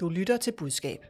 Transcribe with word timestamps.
Du 0.00 0.08
lytter 0.08 0.36
til 0.36 0.52
budskab. 0.58 1.06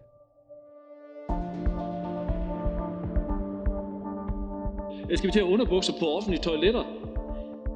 Skal 5.17 5.27
vi 5.27 5.33
til 5.33 5.41
at 5.41 5.47
underbukser 5.47 5.93
på 6.01 6.07
offentlige 6.07 6.43
toiletter? 6.43 6.85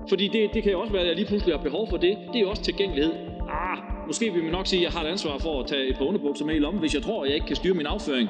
Fordi 0.09 0.29
det, 0.29 0.51
det 0.55 0.63
kan 0.63 0.73
jo 0.73 0.81
også 0.81 0.93
være, 0.93 1.03
at 1.03 1.09
jeg 1.09 1.17
lige 1.17 1.27
pludselig 1.27 1.57
har 1.57 1.63
behov 1.63 1.89
for 1.91 1.97
det. 1.97 2.19
Det 2.27 2.37
er 2.37 2.41
jo 2.41 2.51
også 2.51 2.63
tilgængelighed. 2.63 3.13
Ah, 3.51 4.07
måske 4.07 4.33
vil 4.33 4.43
man 4.43 4.53
nok 4.53 4.67
sige, 4.67 4.81
at 4.81 4.85
jeg 4.85 4.93
har 4.93 5.07
et 5.07 5.11
ansvar 5.11 5.39
for 5.39 5.61
at 5.61 5.67
tage 5.67 5.91
et 5.91 5.97
par 5.97 6.05
underbukser 6.05 6.45
med 6.45 6.55
i 6.55 6.59
lommen, 6.59 6.81
hvis 6.81 6.95
jeg 6.95 7.03
tror, 7.03 7.23
at 7.23 7.29
jeg 7.29 7.35
ikke 7.35 7.47
kan 7.47 7.57
styre 7.57 7.75
min 7.75 7.87
afføring. 7.87 8.29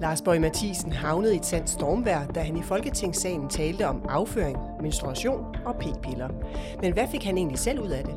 Lars 0.00 0.22
Bøge 0.22 0.40
Mathisen 0.40 0.92
havnede 0.92 1.34
i 1.34 1.36
et 1.36 1.46
sandt 1.46 1.70
stormvær, 1.70 2.26
da 2.34 2.40
han 2.40 2.56
i 2.56 2.62
Folketingssalen 2.62 3.48
talte 3.48 3.86
om 3.86 4.04
afføring, 4.08 4.58
menstruation 4.82 5.56
og 5.64 5.76
p-piller. 5.76 6.28
Men 6.82 6.92
hvad 6.92 7.08
fik 7.12 7.24
han 7.24 7.36
egentlig 7.36 7.58
selv 7.58 7.80
ud 7.80 7.90
af 7.90 8.04
det? 8.04 8.14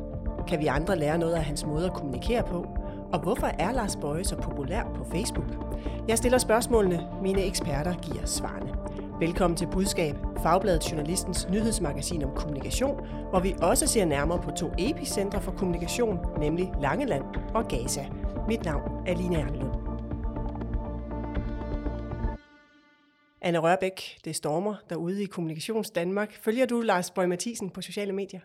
Kan 0.48 0.60
vi 0.60 0.66
andre 0.66 0.98
lære 0.98 1.18
noget 1.18 1.34
af 1.34 1.44
hans 1.44 1.66
måde 1.66 1.86
at 1.86 1.92
kommunikere 1.92 2.42
på? 2.42 2.77
Og 3.12 3.20
hvorfor 3.22 3.46
er 3.46 3.72
Lars 3.72 3.96
Bøje 3.96 4.24
så 4.24 4.36
populær 4.36 4.84
på 4.94 5.04
Facebook? 5.04 5.46
Jeg 6.08 6.18
stiller 6.18 6.38
spørgsmålene, 6.38 7.08
mine 7.22 7.42
eksperter 7.42 7.94
giver 8.00 8.26
svarene. 8.26 8.74
Velkommen 9.20 9.56
til 9.56 9.68
Budskab, 9.72 10.16
Fagbladet 10.42 10.90
Journalistens 10.90 11.48
nyhedsmagasin 11.48 12.24
om 12.24 12.36
kommunikation, 12.36 13.06
hvor 13.30 13.40
vi 13.40 13.54
også 13.62 13.86
ser 13.86 14.04
nærmere 14.04 14.42
på 14.42 14.50
to 14.50 14.70
epicentre 14.78 15.42
for 15.42 15.52
kommunikation, 15.52 16.18
nemlig 16.38 16.72
Langeland 16.80 17.24
og 17.54 17.68
Gaza. 17.68 18.06
Mit 18.48 18.64
navn 18.64 19.06
er 19.06 19.14
Line 19.14 19.36
Erlund. 19.36 19.72
Anne 23.40 23.58
Rørbæk, 23.58 24.18
det 24.24 24.36
stormer 24.36 24.74
derude 24.90 25.22
i 25.22 25.26
Kommunikations 25.26 25.90
Danmark. 25.90 26.32
Følger 26.32 26.66
du 26.66 26.80
Lars 26.80 27.10
Bøge 27.10 27.28
Mathisen 27.28 27.70
på 27.70 27.82
sociale 27.82 28.12
medier? 28.12 28.40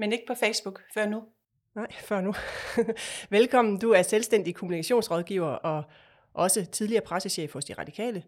Men 0.00 0.12
ikke 0.12 0.24
på 0.26 0.34
Facebook 0.34 0.80
før 0.94 1.06
nu. 1.06 1.22
Nej, 1.74 1.92
før 1.92 2.20
nu. 2.20 2.34
Velkommen, 3.38 3.78
du 3.78 3.90
er 3.90 4.02
selvstændig 4.02 4.54
kommunikationsrådgiver 4.54 5.46
og 5.46 5.84
også 6.34 6.64
tidligere 6.64 7.02
pressechef 7.02 7.52
hos 7.52 7.64
De 7.64 7.72
Radikale. 7.72 8.22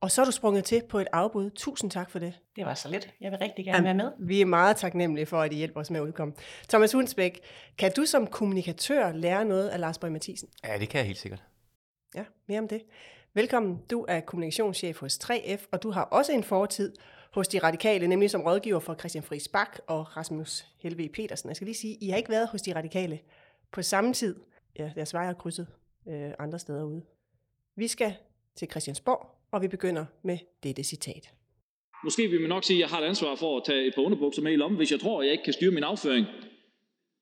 Og 0.00 0.10
så 0.10 0.20
er 0.20 0.24
du 0.24 0.30
sprunget 0.30 0.64
til 0.64 0.82
på 0.88 0.98
et 0.98 1.06
afbud. 1.12 1.50
Tusind 1.50 1.90
tak 1.90 2.10
for 2.10 2.18
det. 2.18 2.38
Det 2.56 2.66
var 2.66 2.74
så 2.74 2.88
lidt. 2.88 3.14
Jeg 3.20 3.30
vil 3.30 3.38
rigtig 3.38 3.64
gerne 3.64 3.84
være 3.84 3.94
med. 3.94 4.12
Vi 4.18 4.40
er 4.40 4.44
meget 4.44 4.76
taknemmelige 4.76 5.26
for, 5.26 5.40
at 5.40 5.52
I 5.52 5.56
hjælper 5.56 5.80
os 5.80 5.90
med 5.90 6.00
at 6.00 6.04
udkomme. 6.04 6.34
Thomas 6.68 6.92
Hundsbæk, 6.92 7.40
kan 7.78 7.92
du 7.96 8.04
som 8.04 8.26
kommunikatør 8.26 9.12
lære 9.12 9.44
noget 9.44 9.68
af 9.68 9.80
Lars 9.80 9.98
Bøge 9.98 10.12
Mathisen? 10.12 10.48
Ja, 10.64 10.78
det 10.78 10.88
kan 10.88 10.98
jeg 10.98 11.06
helt 11.06 11.18
sikkert. 11.18 11.42
Ja, 12.14 12.24
mere 12.48 12.58
om 12.58 12.68
det. 12.68 12.82
Velkommen. 13.34 13.82
Du 13.90 14.04
er 14.08 14.20
kommunikationschef 14.20 15.00
hos 15.00 15.18
3F, 15.24 15.66
og 15.72 15.82
du 15.82 15.90
har 15.90 16.02
også 16.02 16.32
en 16.32 16.44
fortid 16.44 16.92
hos 17.30 17.48
De 17.48 17.58
Radikale, 17.58 18.06
nemlig 18.06 18.30
som 18.30 18.42
rådgiver 18.42 18.80
for 18.80 18.94
Christian 18.94 19.24
Friis 19.24 19.48
Bak 19.48 19.78
og 19.86 20.16
Rasmus 20.16 20.64
Helve 20.78 21.08
Petersen. 21.08 21.48
Jeg 21.48 21.56
skal 21.56 21.64
lige 21.64 21.74
sige, 21.74 21.96
I 22.00 22.08
har 22.08 22.16
ikke 22.16 22.30
været 22.30 22.48
hos 22.48 22.62
De 22.62 22.74
Radikale 22.74 23.18
på 23.72 23.82
samme 23.82 24.12
tid. 24.12 24.36
Ja, 24.78 24.90
deres 24.94 25.14
veje 25.14 25.26
har 25.26 25.34
krydset 25.34 25.66
øh, 26.08 26.30
andre 26.38 26.58
steder 26.58 26.84
ude. 26.84 27.02
Vi 27.76 27.88
skal 27.88 28.14
til 28.56 28.70
Christiansborg, 28.70 29.26
og 29.50 29.62
vi 29.62 29.68
begynder 29.68 30.04
med 30.22 30.38
dette 30.62 30.84
citat. 30.84 31.32
Måske 32.04 32.28
vil 32.28 32.40
man 32.40 32.48
nok 32.48 32.64
sige, 32.64 32.76
at 32.76 32.80
jeg 32.80 32.88
har 32.88 33.00
et 33.00 33.08
ansvar 33.08 33.34
for 33.34 33.56
at 33.56 33.62
tage 33.66 33.86
et 33.86 33.94
par 33.94 34.02
underbukser 34.02 34.42
med 34.42 34.52
i 34.52 34.56
lommen, 34.56 34.76
hvis 34.76 34.90
jeg 34.90 35.00
tror, 35.00 35.20
at 35.20 35.26
jeg 35.26 35.32
ikke 35.32 35.44
kan 35.44 35.52
styre 35.52 35.70
min 35.70 35.84
afføring. 35.84 36.26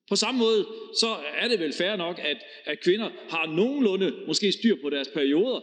På 0.08 0.16
samme 0.16 0.38
måde, 0.38 0.66
så 1.00 1.06
er 1.42 1.48
det 1.48 1.60
vel 1.60 1.72
fair 1.72 1.96
nok, 1.96 2.18
at, 2.18 2.36
at 2.64 2.80
kvinder 2.80 3.10
har 3.28 3.46
nogenlunde 3.46 4.12
måske 4.26 4.52
styr 4.52 4.76
på 4.82 4.90
deres 4.90 5.08
perioder, 5.08 5.60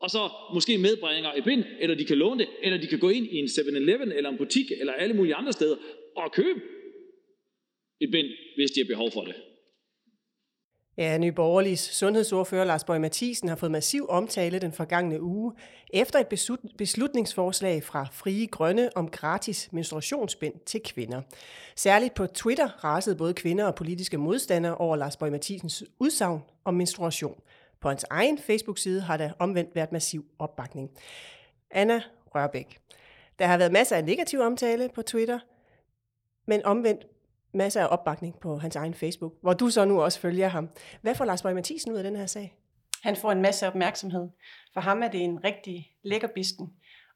og 0.00 0.10
så 0.10 0.30
måske 0.54 0.78
medbringer 0.78 1.32
et 1.32 1.44
bind, 1.44 1.64
eller 1.80 1.96
de 1.96 2.04
kan 2.04 2.16
låne 2.16 2.38
det, 2.38 2.48
eller 2.62 2.78
de 2.78 2.86
kan 2.86 2.98
gå 2.98 3.08
ind 3.08 3.26
i 3.26 3.36
en 3.36 3.46
7-Eleven, 3.46 4.12
eller 4.12 4.30
en 4.30 4.38
butik, 4.38 4.70
eller 4.80 4.92
alle 4.92 5.14
mulige 5.14 5.34
andre 5.34 5.52
steder, 5.52 5.76
og 6.16 6.32
købe 6.32 6.60
et 8.00 8.10
bind, 8.12 8.26
hvis 8.56 8.70
de 8.70 8.80
har 8.80 8.86
behov 8.94 9.10
for 9.10 9.24
det. 9.24 9.34
Ja, 10.98 11.18
Nye 11.18 11.32
Borgerliges 11.32 11.80
sundhedsordfører 11.80 12.64
Lars 12.64 12.84
Bøge 12.84 12.98
Mathisen 13.00 13.48
har 13.48 13.56
fået 13.56 13.72
massiv 13.72 14.06
omtale 14.08 14.58
den 14.58 14.72
forgangne 14.72 15.22
uge, 15.22 15.52
efter 15.94 16.18
et 16.18 16.26
beslutningsforslag 16.78 17.82
fra 17.82 18.08
Frie 18.12 18.46
Grønne 18.46 18.96
om 18.96 19.10
gratis 19.10 19.68
menstruationsbind 19.72 20.54
til 20.66 20.80
kvinder. 20.82 21.22
Særligt 21.76 22.14
på 22.14 22.26
Twitter 22.26 22.84
rasede 22.84 23.16
både 23.16 23.34
kvinder 23.34 23.64
og 23.64 23.74
politiske 23.74 24.18
modstandere 24.18 24.76
over 24.76 24.96
Lars 24.96 25.16
Bøge 25.16 25.30
Mathisens 25.30 25.84
udsagn 25.98 26.40
om 26.64 26.74
menstruation. 26.74 27.40
På 27.80 27.88
hans 27.88 28.04
egen 28.10 28.38
Facebook-side 28.38 29.00
har 29.00 29.16
der 29.16 29.32
omvendt 29.38 29.74
været 29.74 29.92
massiv 29.92 30.24
opbakning. 30.38 30.90
Anna 31.70 32.02
Rørbæk. 32.34 32.78
Der 33.38 33.46
har 33.46 33.58
været 33.58 33.72
masser 33.72 33.96
af 33.96 34.04
negativ 34.04 34.40
omtale 34.40 34.88
på 34.94 35.02
Twitter, 35.02 35.38
men 36.46 36.64
omvendt 36.64 37.06
masser 37.54 37.82
af 37.82 37.88
opbakning 37.90 38.40
på 38.40 38.56
hans 38.56 38.76
egen 38.76 38.94
Facebook, 38.94 39.32
hvor 39.42 39.52
du 39.52 39.70
så 39.70 39.84
nu 39.84 40.02
også 40.02 40.20
følger 40.20 40.48
ham. 40.48 40.68
Hvad 41.00 41.14
får 41.14 41.24
Lars 41.24 41.42
Borg 41.42 41.54
Mathisen 41.54 41.92
ud 41.92 41.96
af 41.96 42.04
den 42.04 42.16
her 42.16 42.26
sag? 42.26 42.54
Han 43.02 43.16
får 43.16 43.32
en 43.32 43.42
masse 43.42 43.66
opmærksomhed. 43.66 44.28
For 44.74 44.80
ham 44.80 45.02
er 45.02 45.08
det 45.08 45.20
en 45.20 45.44
rigtig 45.44 45.92
lækker 46.02 46.28
bisten 46.34 46.72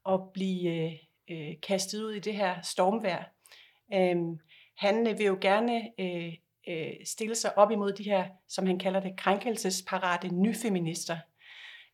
at 0.08 0.20
blive 0.32 0.84
øh, 0.84 0.92
øh, 1.30 1.54
kastet 1.62 2.02
ud 2.02 2.12
i 2.12 2.18
det 2.18 2.34
her 2.34 2.54
stormvær. 2.62 3.32
Øhm, 3.94 4.38
han 4.76 5.18
vil 5.18 5.26
jo 5.26 5.38
gerne 5.40 5.90
øh, 6.00 6.34
øh, 6.68 6.92
stille 7.04 7.34
sig 7.34 7.58
op 7.58 7.70
imod 7.70 7.92
de 7.92 8.02
her, 8.02 8.24
som 8.48 8.66
han 8.66 8.78
kalder 8.78 9.00
det, 9.00 9.16
krænkelsesparate 9.16 10.28
nyfeminister. 10.28 11.16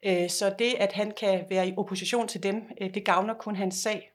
Øh, 0.06 0.30
så 0.30 0.54
det, 0.58 0.74
at 0.78 0.92
han 0.92 1.10
kan 1.10 1.44
være 1.50 1.68
i 1.68 1.74
opposition 1.76 2.28
til 2.28 2.42
dem, 2.42 2.62
øh, 2.80 2.94
det 2.94 3.04
gavner 3.04 3.34
kun 3.34 3.56
hans 3.56 3.74
sag. 3.74 4.10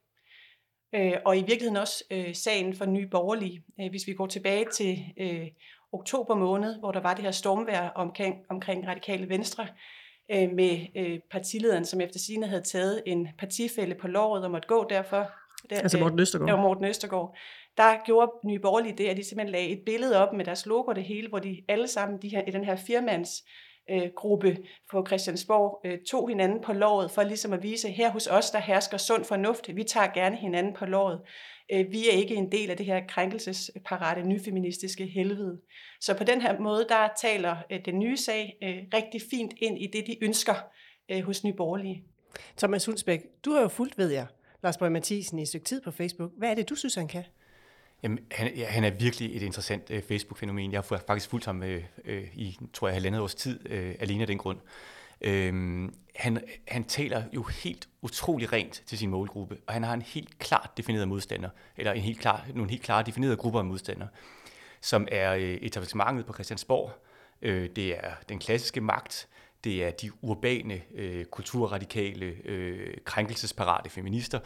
Øh, 0.95 1.13
og 1.25 1.37
i 1.37 1.39
virkeligheden 1.39 1.77
også 1.77 2.03
øh, 2.11 2.35
sagen 2.35 2.75
for 2.75 2.85
Nye 2.85 3.07
Borgerlige. 3.07 3.63
Øh, 3.81 3.89
hvis 3.89 4.07
vi 4.07 4.13
går 4.13 4.27
tilbage 4.27 4.65
til 4.73 5.05
øh, 5.17 5.47
oktober 5.91 6.35
måned, 6.35 6.79
hvor 6.79 6.91
der 6.91 6.99
var 6.99 7.13
det 7.13 7.23
her 7.23 7.31
stormvær 7.31 7.89
omkring, 7.95 8.35
omkring 8.49 8.87
radikale 8.87 9.29
venstre, 9.29 9.67
øh, 10.31 10.51
med 10.51 10.87
øh, 10.95 11.19
partilederen, 11.31 11.85
som 11.85 12.01
efter 12.01 12.19
sine 12.19 12.47
havde 12.47 12.61
taget 12.61 13.03
en 13.05 13.27
partifælde 13.39 13.95
på 13.95 14.07
låret 14.07 14.43
og 14.43 14.51
måtte 14.51 14.67
gå 14.67 14.87
derfor. 14.89 15.31
Der, 15.69 15.79
altså 15.79 15.97
Morten 15.97 16.19
Østergaard. 16.19 16.49
Ja, 16.49 16.61
Morten 16.61 16.85
Østergaard. 16.85 17.37
Der 17.77 18.05
gjorde 18.05 18.31
Nye 18.45 18.59
Borgerlige 18.59 18.97
det, 18.97 19.07
at 19.07 19.17
de 19.17 19.23
simpelthen 19.23 19.51
lagde 19.51 19.69
et 19.69 19.81
billede 19.85 20.27
op 20.27 20.33
med 20.33 20.45
deres 20.45 20.65
logo 20.65 20.83
og 20.83 20.95
det 20.95 21.03
hele, 21.03 21.29
hvor 21.29 21.39
de 21.39 21.63
alle 21.67 21.87
sammen 21.87 22.21
de 22.21 22.29
her, 22.29 22.41
i 22.47 22.51
den 22.51 22.63
her 22.63 22.75
firmands 22.75 23.43
øh, 23.89 24.09
gruppe 24.15 24.57
på 24.91 25.05
Christiansborg 25.07 25.81
øh, 25.85 25.99
tog 26.09 26.29
hinanden 26.29 26.61
på 26.61 26.73
låret 26.73 27.11
for 27.11 27.23
ligesom 27.23 27.53
at 27.53 27.63
vise, 27.63 27.89
her 27.89 28.11
hos 28.11 28.27
os, 28.27 28.51
der 28.51 28.59
hersker 28.59 28.97
sund 28.97 29.23
fornuft, 29.23 29.75
vi 29.75 29.83
tager 29.83 30.07
gerne 30.13 30.35
hinanden 30.35 30.73
på 30.73 30.85
låret. 30.85 31.21
Øh, 31.71 31.91
vi 31.91 32.09
er 32.09 32.11
ikke 32.11 32.35
en 32.35 32.51
del 32.51 32.69
af 32.69 32.77
det 32.77 32.85
her 32.85 33.01
krænkelsesparate 33.07 34.23
nyfeministiske 34.23 35.05
helvede. 35.05 35.61
Så 36.01 36.17
på 36.17 36.23
den 36.23 36.41
her 36.41 36.59
måde, 36.59 36.85
der 36.89 37.07
taler 37.21 37.55
øh, 37.71 37.79
den 37.85 37.99
nye 37.99 38.17
sag 38.17 38.57
øh, 38.63 38.77
rigtig 38.93 39.21
fint 39.29 39.53
ind 39.57 39.81
i 39.81 39.87
det, 39.87 40.07
de 40.07 40.23
ønsker 40.23 40.55
øh, 41.11 41.21
hos 41.21 41.43
Nye 41.43 41.53
Borgerlige. 41.53 42.03
Thomas 42.57 42.85
Hulsbæk, 42.85 43.21
du 43.45 43.51
har 43.51 43.61
jo 43.61 43.67
fulgt, 43.67 43.97
ved 43.97 44.09
jeg, 44.09 44.27
Lars 44.65 44.77
Borg 44.77 44.91
Mathisen 44.91 45.39
i 45.39 45.41
et 45.41 45.47
stykke 45.47 45.65
tid 45.65 45.81
på 45.81 45.91
Facebook. 45.91 46.31
Hvad 46.37 46.49
er 46.49 46.55
det, 46.55 46.69
du 46.69 46.75
synes, 46.75 46.95
han 46.95 47.07
kan? 47.07 47.23
Jamen, 48.03 48.19
han, 48.31 48.55
ja, 48.55 48.65
han 48.65 48.83
er 48.83 48.89
virkelig 48.89 49.35
et 49.35 49.41
interessant 49.41 49.91
øh, 49.91 50.03
Facebook-fænomen. 50.03 50.71
Jeg 50.71 50.77
har 50.77 51.01
faktisk 51.07 51.29
fulgt 51.29 51.45
ham 51.45 51.63
øh, 51.63 51.83
øh, 52.05 52.23
i, 52.33 52.57
tror 52.73 52.87
jeg, 52.87 52.95
halvandet 52.95 53.21
års 53.21 53.35
tid, 53.35 53.69
øh, 53.69 53.95
alene 53.99 54.21
af 54.21 54.27
den 54.27 54.37
grund. 54.37 54.57
Øhm, 55.21 55.95
han, 56.15 56.43
han 56.67 56.83
taler 56.83 57.23
jo 57.33 57.43
helt 57.43 57.89
utrolig 58.01 58.53
rent 58.53 58.83
til 58.85 58.97
sin 58.97 59.09
målgruppe, 59.09 59.57
og 59.67 59.73
han 59.73 59.83
har 59.83 59.93
en 59.93 60.01
helt 60.01 60.39
klart 60.39 60.69
defineret 60.77 61.07
modstander, 61.07 61.49
eller 61.77 61.91
en 61.91 62.01
helt 62.01 62.19
klar, 62.19 62.45
nogle 62.53 62.71
helt 62.71 62.83
klare 62.83 63.03
definerede 63.03 63.37
grupper 63.37 63.59
af 63.59 63.65
modstandere, 63.65 64.09
som 64.81 65.07
er 65.11 65.33
øh, 65.33 65.41
etablissementet 65.41 66.25
på 66.25 66.33
Christiansborg, 66.33 66.91
øh, 67.41 67.69
det 67.75 68.05
er 68.05 68.11
den 68.29 68.39
klassiske 68.39 68.81
magt, 68.81 69.27
det 69.65 69.83
er 69.83 69.91
de 69.91 70.11
urbane, 70.21 70.81
øh, 70.95 71.25
kulturradikale, 71.25 72.25
øh, 72.45 72.93
krænkelsesparate 73.05 73.89
feminister, 73.89 74.39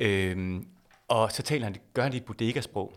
øh, 0.00 0.60
og 1.08 1.32
så 1.32 1.42
taler 1.42 1.64
han, 1.64 1.76
gør 1.94 2.02
han 2.02 2.12
det 2.12 2.18
i 2.18 2.22
bodega-sprog. 2.22 2.94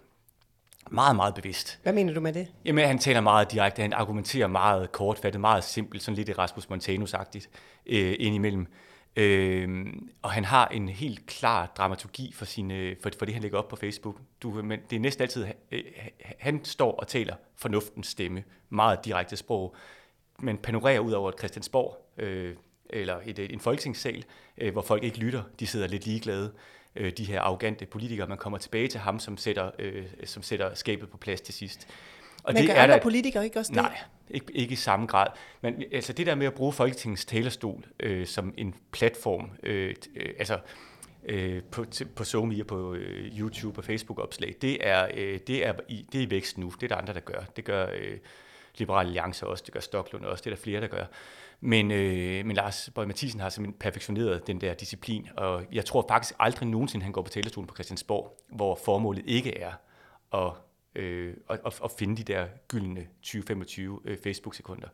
Meget, 0.91 1.15
meget 1.15 1.35
bevidst. 1.35 1.79
Hvad 1.83 1.93
mener 1.93 2.13
du 2.13 2.19
med 2.21 2.33
det? 2.33 2.47
Jamen, 2.65 2.87
han 2.87 2.99
taler 2.99 3.21
meget 3.21 3.51
direkte, 3.51 3.81
han 3.81 3.93
argumenterer 3.93 4.47
meget 4.47 4.91
kortfattet, 4.91 5.41
meget 5.41 5.63
simpelt, 5.63 6.03
sådan 6.03 6.15
lidt 6.15 6.29
Erasmus 6.29 6.69
Montanus-agtigt 6.69 7.49
øh, 7.85 8.15
indimellem. 8.19 8.67
Øh, 9.15 9.85
og 10.21 10.31
han 10.31 10.45
har 10.45 10.67
en 10.67 10.89
helt 10.89 11.25
klar 11.25 11.65
dramaturgi 11.77 12.33
for, 12.33 12.45
sine, 12.45 12.95
for, 13.01 13.09
for 13.19 13.25
det, 13.25 13.33
han 13.33 13.41
lægger 13.41 13.57
op 13.57 13.67
på 13.67 13.75
Facebook. 13.75 14.15
Du, 14.43 14.51
men 14.51 14.79
det 14.89 14.95
er 14.95 14.99
næsten 14.99 15.21
altid, 15.21 15.47
øh, 15.71 15.83
han 16.39 16.65
står 16.65 16.91
og 16.91 17.07
taler 17.07 17.35
fornuftens 17.55 18.07
stemme, 18.07 18.43
meget 18.69 19.05
direkte 19.05 19.35
sprog, 19.35 19.75
men 20.43 20.57
panorerer 20.57 20.99
ud 20.99 21.11
over 21.11 21.29
et 21.29 21.37
Christiansborg, 21.37 22.09
øh, 22.17 22.55
eller 22.89 23.19
et, 23.25 23.39
et, 23.39 23.53
en 23.53 23.59
folketingssal, 23.59 24.25
øh, 24.57 24.71
hvor 24.71 24.81
folk 24.81 25.03
ikke 25.03 25.17
lytter, 25.17 25.43
de 25.59 25.67
sidder 25.67 25.87
lidt 25.87 26.05
ligeglade 26.05 26.53
øh, 26.95 27.11
de 27.17 27.23
her 27.23 27.41
arrogante 27.41 27.85
politikere. 27.85 28.27
Man 28.27 28.37
kommer 28.37 28.57
tilbage 28.57 28.87
til 28.87 28.99
ham, 28.99 29.19
som 29.19 29.37
sætter, 29.37 29.71
øh, 29.79 30.05
som 30.23 30.43
sætter 30.43 30.73
skabet 30.73 31.09
på 31.09 31.17
plads 31.17 31.41
til 31.41 31.53
sidst. 31.53 31.87
Og 32.43 32.53
Men 32.53 32.61
det 32.61 32.67
kan 32.67 32.75
er 32.75 32.81
andre 32.81 32.95
der, 32.95 33.01
politikere 33.01 33.43
ikke 33.45 33.59
også 33.59 33.69
det? 33.69 33.81
Nej, 33.81 33.97
ikke, 34.29 34.45
ikke 34.53 34.73
i 34.73 34.75
samme 34.75 35.05
grad. 35.05 35.27
Men 35.61 35.83
altså 35.91 36.13
det 36.13 36.25
der 36.25 36.35
med 36.35 36.47
at 36.47 36.53
bruge 36.53 36.73
Folketingets 36.73 37.25
talerstol 37.25 37.85
øh, 37.99 38.27
som 38.27 38.53
en 38.57 38.75
platform, 38.91 39.49
øh, 39.63 39.95
øh, 40.15 40.29
altså 40.39 40.59
øh, 41.25 41.63
på, 41.63 41.85
på 42.15 42.23
SoMe 42.23 42.61
og 42.61 42.67
på 42.67 42.93
øh, 42.93 43.39
YouTube 43.39 43.79
og 43.79 43.85
Facebook-opslag, 43.85 44.55
det 44.61 44.87
er, 44.87 45.07
øh, 45.17 45.39
det, 45.47 45.65
er 45.65 45.73
i, 45.87 46.05
det 46.11 46.21
er 46.21 46.25
i 46.27 46.31
vækst 46.31 46.57
nu. 46.57 46.73
Det 46.79 46.83
er 46.83 46.87
der 46.87 47.01
andre, 47.01 47.13
der 47.13 47.19
gør. 47.19 47.39
Det 47.55 47.65
gør 47.65 47.87
øh, 47.97 48.17
Liberale 48.77 49.07
Alliance 49.07 49.47
også, 49.47 49.63
det 49.65 49.73
gør 49.73 49.79
Stoklund 49.79 50.25
også, 50.25 50.41
det 50.41 50.51
er 50.51 50.55
der 50.55 50.61
flere, 50.61 50.81
der 50.81 50.87
gør. 50.87 51.05
Men, 51.59 51.91
øh, 51.91 52.45
men 52.45 52.55
Lars 52.55 52.89
Borg 52.95 53.07
Mathisen 53.07 53.39
har 53.39 53.49
simpelthen 53.49 53.79
perfektioneret 53.79 54.47
den 54.47 54.61
der 54.61 54.73
disciplin, 54.73 55.27
og 55.37 55.65
jeg 55.71 55.85
tror 55.85 56.05
faktisk 56.09 56.35
aldrig 56.39 56.69
nogensinde, 56.69 57.03
han 57.03 57.13
går 57.13 57.21
på 57.21 57.29
talerstolen 57.29 57.67
på 57.67 57.75
Christiansborg, 57.75 58.37
hvor 58.49 58.75
formålet 58.85 59.23
ikke 59.25 59.57
er 59.57 59.73
at, 60.33 60.51
øh, 60.95 61.33
at, 61.49 61.79
at 61.83 61.91
finde 61.99 62.17
de 62.17 62.23
der 62.23 62.47
gyldne 62.67 63.07
20-25 63.25 63.81
øh, 64.05 64.17
Facebook-sekunder, 64.23 64.87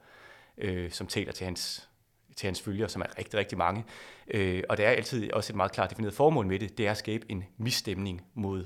øh, 0.57 0.91
som 0.91 1.07
taler 1.07 1.31
til 1.31 1.45
hans, 1.45 1.89
til 2.35 2.47
hans 2.47 2.61
følgere, 2.61 2.89
som 2.89 3.01
er 3.01 3.17
rigtig, 3.17 3.39
rigtig 3.39 3.57
mange. 3.57 3.85
Øh, 4.27 4.63
og 4.69 4.77
der 4.77 4.87
er 4.87 4.91
altid 4.91 5.33
også 5.33 5.53
et 5.53 5.57
meget 5.57 5.71
klart 5.71 5.89
defineret 5.89 6.13
formål 6.13 6.47
med 6.47 6.59
det, 6.59 6.77
det 6.77 6.87
er 6.87 6.91
at 6.91 6.97
skabe 6.97 7.25
en 7.29 7.43
misstemning 7.57 8.21
mod 8.33 8.65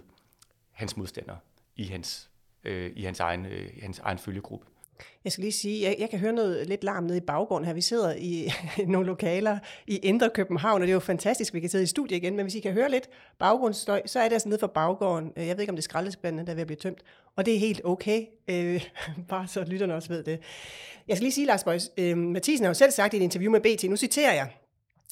hans 0.71 0.97
modstandere 0.97 1.37
i 1.75 1.83
hans, 1.83 2.29
øh, 2.63 2.91
i 2.95 3.03
hans, 3.03 3.19
egen, 3.19 3.45
øh, 3.45 3.69
hans 3.81 3.99
egen 3.99 4.17
følgegruppe. 4.17 4.65
Jeg 5.23 5.31
skal 5.31 5.41
lige 5.41 5.51
sige, 5.51 5.83
jeg, 5.83 5.95
jeg 5.99 6.09
kan 6.09 6.19
høre 6.19 6.33
noget 6.33 6.67
lidt 6.67 6.83
larm 6.83 7.03
nede 7.03 7.17
i 7.17 7.21
baggrunden 7.21 7.67
her. 7.67 7.73
Vi 7.73 7.81
sidder 7.81 8.15
i 8.17 8.51
nogle 8.87 9.07
lokaler 9.07 9.59
i 9.87 9.97
Indre 9.97 10.29
København, 10.29 10.81
og 10.81 10.87
det 10.87 10.91
er 10.91 10.93
jo 10.93 10.99
fantastisk, 10.99 11.51
at 11.51 11.55
vi 11.55 11.59
kan 11.59 11.69
sidde 11.69 11.83
i 11.83 11.87
studiet 11.87 12.17
igen, 12.17 12.35
men 12.35 12.45
hvis 12.45 12.55
I 12.55 12.59
kan 12.59 12.73
høre 12.73 12.91
lidt 12.91 13.09
baggrundsstøj, 13.39 14.01
så 14.05 14.19
er 14.19 14.23
det 14.23 14.33
altså 14.33 14.49
nede 14.49 14.59
for 14.59 14.67
baggården. 14.67 15.31
Øh, 15.37 15.47
jeg 15.47 15.55
ved 15.55 15.61
ikke, 15.61 15.71
om 15.71 15.75
det 15.75 15.81
er 15.81 15.83
skraldespanden, 15.83 16.45
der 16.45 16.51
er 16.51 16.55
ved 16.55 16.61
at 16.61 16.67
blive 16.67 16.77
tømt, 16.77 17.03
og 17.35 17.45
det 17.45 17.55
er 17.55 17.59
helt 17.59 17.81
okay, 17.83 18.25
øh, 18.47 18.83
bare 19.29 19.47
så 19.47 19.63
lytterne 19.63 19.95
også 19.95 20.09
ved 20.09 20.23
det. 20.23 20.39
Jeg 21.07 21.17
skal 21.17 21.23
lige 21.23 21.33
sige, 21.33 21.47
Lars 21.47 21.63
Bøjs, 21.63 21.91
øh, 21.97 22.17
Mathisen 22.17 22.63
har 22.63 22.69
jo 22.69 22.73
selv 22.73 22.91
sagt 22.91 23.13
i 23.13 23.17
et 23.17 23.23
interview 23.23 23.51
med 23.51 23.61
BT, 23.61 23.83
nu 23.89 23.95
citerer 23.95 24.33
jeg, 24.33 24.49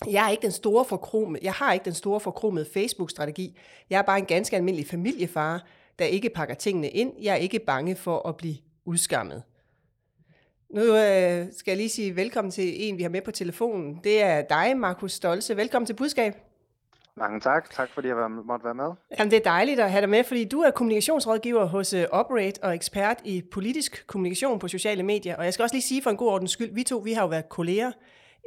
jeg 0.08 0.26
er 0.26 0.30
ikke 0.30 0.42
den 0.42 0.52
store 0.52 0.86
forkrum, 0.86 1.36
jeg 1.42 1.54
har 1.54 1.74
ikke 1.74 1.86
den 1.86 1.94
store 1.94 2.20
forkromede 2.20 2.66
Facebook-strategi. 2.74 3.58
Jeg 3.90 3.98
er 3.98 4.02
bare 4.02 4.20
en 4.20 4.26
ganske 4.26 4.56
almindelig 4.56 4.88
familiefar, 4.88 5.66
der 6.00 6.06
ikke 6.06 6.30
pakker 6.30 6.56
tingene 6.56 6.90
ind. 6.90 7.14
Jeg 7.22 7.32
er 7.32 7.36
ikke 7.36 7.60
bange 7.60 7.96
for 7.96 8.28
at 8.28 8.38
blive 8.38 8.56
udskammet. 8.86 9.44
Nu 10.74 10.82
øh, 10.82 11.48
skal 11.58 11.72
jeg 11.72 11.78
lige 11.78 11.90
sige 11.90 12.16
velkommen 12.16 12.52
til 12.52 12.88
en, 12.88 12.98
vi 12.98 13.04
har 13.04 13.10
med 13.10 13.22
på 13.22 13.32
telefonen. 13.32 14.00
Det 14.04 14.24
er 14.24 14.42
dig, 14.42 14.78
Markus 14.78 15.12
Stolse. 15.12 15.58
Velkommen 15.58 15.86
til 15.86 15.94
Budskab. 15.94 16.34
Mange 17.16 17.40
tak. 17.40 17.70
Tak 17.70 17.90
fordi 17.94 18.08
jeg 18.08 18.16
måtte 18.46 18.66
være 18.66 18.74
med. 18.74 18.92
Jamen, 19.20 19.32
det 19.32 19.38
er 19.38 19.44
dejligt 19.44 19.80
at 19.80 19.92
have 19.92 20.02
dig 20.02 20.10
med, 20.10 20.24
fordi 20.24 20.46
du 20.46 20.62
er 20.62 20.72
kommunikationsrådgiver 20.72 21.66
hos 21.66 21.94
uh, 21.94 22.02
Operate 22.12 22.64
og 22.64 22.76
ekspert 22.76 23.18
i 23.24 23.44
politisk 23.52 24.08
kommunikation 24.08 24.60
på 24.60 24.68
sociale 24.68 25.04
medier. 25.04 25.36
Og 25.36 25.46
jeg 25.46 25.54
skal 25.54 25.64
også 25.64 25.76
lige 25.76 25.84
sige 25.84 26.04
for 26.04 26.10
en 26.10 26.18
god 26.18 26.28
ordens 26.28 26.52
skyld, 26.52 26.74
vi 26.74 26.84
to 26.84 26.98
vi 26.98 27.14
har 27.14 27.22
jo 27.22 27.28
været 27.28 27.50
kolleger 27.50 27.92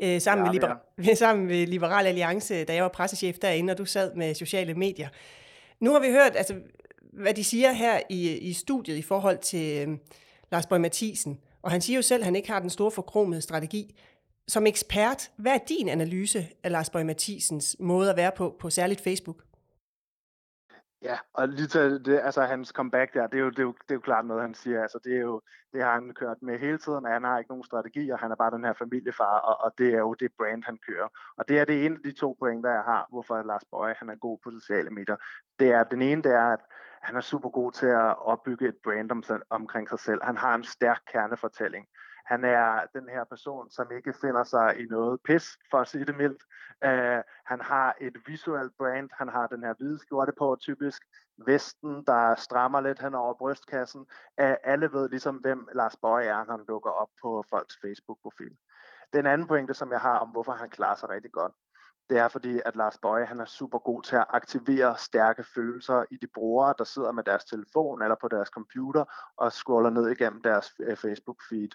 øh, 0.03 0.20
sammen, 0.20 0.47
ja, 0.47 0.53
med 0.53 0.61
Liber- 0.61 1.15
sammen 1.25 1.47
med 1.47 1.67
Liberal 1.67 2.06
Alliance, 2.06 2.65
da 2.65 2.75
jeg 2.75 2.82
var 2.82 2.88
pressechef 2.88 3.38
derinde, 3.38 3.73
og 3.73 3.79
du 3.79 3.85
sad 3.85 4.15
med 4.15 4.35
sociale 4.35 4.75
medier. 4.75 5.09
Nu 5.81 5.93
har 5.93 6.00
vi 6.00 6.11
hørt, 6.11 6.37
altså, 6.37 6.55
hvad 7.12 7.35
de 7.35 7.44
siger 7.44 7.73
her 7.73 8.00
i, 8.11 8.38
i 8.38 8.53
studiet 8.53 8.97
i 8.97 9.03
forhold 9.03 9.38
til 9.38 9.88
øh, 9.88 9.97
Lars 10.53 10.67
Bøge 10.67 10.81
Mathisen. 10.81 11.38
Og 11.64 11.70
han 11.70 11.81
siger 11.81 11.96
jo 11.96 12.02
selv, 12.02 12.22
at 12.22 12.25
han 12.25 12.37
ikke 12.37 12.50
har 12.50 12.61
den 12.61 12.70
store 12.70 12.90
forkromede 12.90 13.40
strategi. 13.40 14.00
Som 14.49 14.66
ekspert, 14.66 15.31
hvad 15.37 15.52
er 15.52 15.58
din 15.69 15.88
analyse 15.88 16.46
af 16.62 16.70
Lars 16.70 16.90
Borg 16.90 17.06
Mathisens 17.06 17.76
måde 17.81 18.11
at 18.11 18.16
være 18.16 18.32
på, 18.37 18.56
på 18.61 18.70
særligt 18.70 19.00
Facebook? 19.00 19.43
Ja, 21.02 21.19
og 21.32 21.49
lige 21.49 21.66
til 21.66 22.05
det, 22.05 22.20
altså 22.22 22.43
hans 22.43 22.69
comeback 22.69 23.14
der, 23.14 23.26
det 23.26 23.38
er, 23.38 23.43
jo, 23.43 23.50
det, 23.50 23.58
er 23.58 23.62
jo, 23.62 23.72
det 23.72 23.90
er 23.90 23.94
jo 23.94 24.00
klart 24.00 24.26
noget, 24.26 24.43
han 24.43 24.55
siger. 24.55 24.82
Altså, 24.82 24.99
det, 25.05 25.16
er 25.16 25.20
jo, 25.20 25.40
det 25.72 25.82
har 25.82 25.93
han 25.94 26.14
kørt 26.14 26.43
med 26.43 26.58
hele 26.58 26.78
tiden, 26.78 27.05
han 27.05 27.25
har 27.25 27.38
ikke 27.38 27.50
nogen 27.50 27.64
strategi, 27.64 28.10
og 28.10 28.19
han 28.19 28.31
er 28.31 28.37
bare 28.37 28.50
den 28.50 28.64
her 28.64 28.72
familiefar, 28.72 29.38
og, 29.38 29.64
og 29.64 29.72
det 29.78 29.94
er 29.94 29.99
jo 29.99 30.14
det 30.14 30.31
brand, 30.38 30.62
han 30.64 30.78
kører. 30.87 31.08
Og 31.37 31.49
det 31.49 31.58
er 31.58 31.64
det 31.64 31.87
ene 31.87 31.94
af 31.94 32.02
de 32.05 32.12
to 32.12 32.37
pointer, 32.38 32.70
jeg 32.70 32.82
har, 32.82 33.06
hvorfor 33.10 33.43
Lars 33.43 33.64
Bøje 33.70 33.94
han 33.99 34.08
er 34.08 34.14
god 34.14 34.38
på 34.44 34.50
sociale 34.50 34.90
medier. 34.90 35.17
Det 35.58 35.69
er, 35.69 35.84
den 35.84 36.02
ene, 36.02 36.22
det 36.22 36.32
er, 36.32 36.49
at 36.52 36.60
han 37.05 37.17
er 37.17 37.21
super 37.21 37.49
god 37.49 37.73
til 37.73 37.87
at 37.87 38.19
opbygge 38.19 38.69
et 38.69 38.77
brand 38.85 39.11
om, 39.11 39.23
omkring 39.51 39.89
sig 39.89 39.99
selv. 39.99 40.21
Han 40.23 40.37
har 40.37 40.55
en 40.55 40.65
stærk 40.65 41.01
kernefortælling. 41.12 41.87
Han 42.27 42.45
er 42.45 42.87
den 42.95 43.09
her 43.09 43.25
person, 43.25 43.71
som 43.71 43.87
ikke 43.97 44.15
finder 44.21 44.45
sig 44.45 44.81
i 44.81 44.85
noget 44.87 45.21
pis, 45.25 45.59
for 45.71 45.79
at 45.79 45.89
sige 45.89 46.05
det 46.05 46.17
mildt. 46.17 46.43
Uh, 46.87 47.21
han 47.47 47.61
har 47.61 47.97
et 48.01 48.17
visuelt 48.27 48.73
brand. 48.79 49.11
Han 49.12 49.29
har 49.29 49.47
den 49.47 49.65
her 49.65 49.75
hvide 49.75 49.99
skjorte 49.99 50.33
på, 50.39 50.56
typisk. 50.61 51.03
Vesten, 51.47 52.05
der 52.06 52.35
strammer 52.35 52.81
lidt 52.81 53.01
hen 53.03 53.15
over 53.15 53.35
brystkassen. 53.35 54.01
Uh, 54.43 54.55
alle 54.65 54.93
ved 54.93 55.09
ligesom, 55.09 55.37
hvem 55.37 55.69
Lars 55.73 55.97
Bøje 55.97 56.27
er, 56.27 56.45
når 56.45 56.56
han 56.56 56.67
dukker 56.67 56.91
op 56.91 57.09
på 57.23 57.45
folks 57.51 57.79
Facebook-profil. 57.83 58.56
Den 59.12 59.27
anden 59.27 59.47
pointe, 59.47 59.75
som 59.75 59.93
jeg 59.93 60.01
har 60.01 60.19
om, 60.19 60.29
hvorfor 60.29 60.53
han 60.53 60.71
klarer 60.71 60.95
sig 60.95 61.09
rigtig 61.09 61.33
godt, 61.33 61.53
det 62.11 62.19
er 62.19 62.29
fordi, 62.29 62.61
at 62.65 62.77
Lars 62.77 62.99
Bøje 62.99 63.25
han 63.25 63.41
er 63.41 63.45
super 63.45 63.79
god 63.79 64.03
til 64.03 64.17
at 64.17 64.27
aktivere 64.29 64.99
stærke 64.99 65.45
følelser 65.45 66.05
i 66.11 66.17
de 66.17 66.27
brugere, 66.35 66.75
der 66.79 66.85
sidder 66.85 67.12
med 67.12 67.25
deres 67.25 67.45
telefon 67.45 68.03
eller 68.03 68.17
på 68.21 68.29
deres 68.29 68.49
computer 68.49 69.05
og 69.37 69.53
scroller 69.53 69.91
ned 69.91 70.09
igennem 70.09 70.43
deres 70.43 70.73
øh, 70.81 70.97
Facebook-feed. 70.97 71.69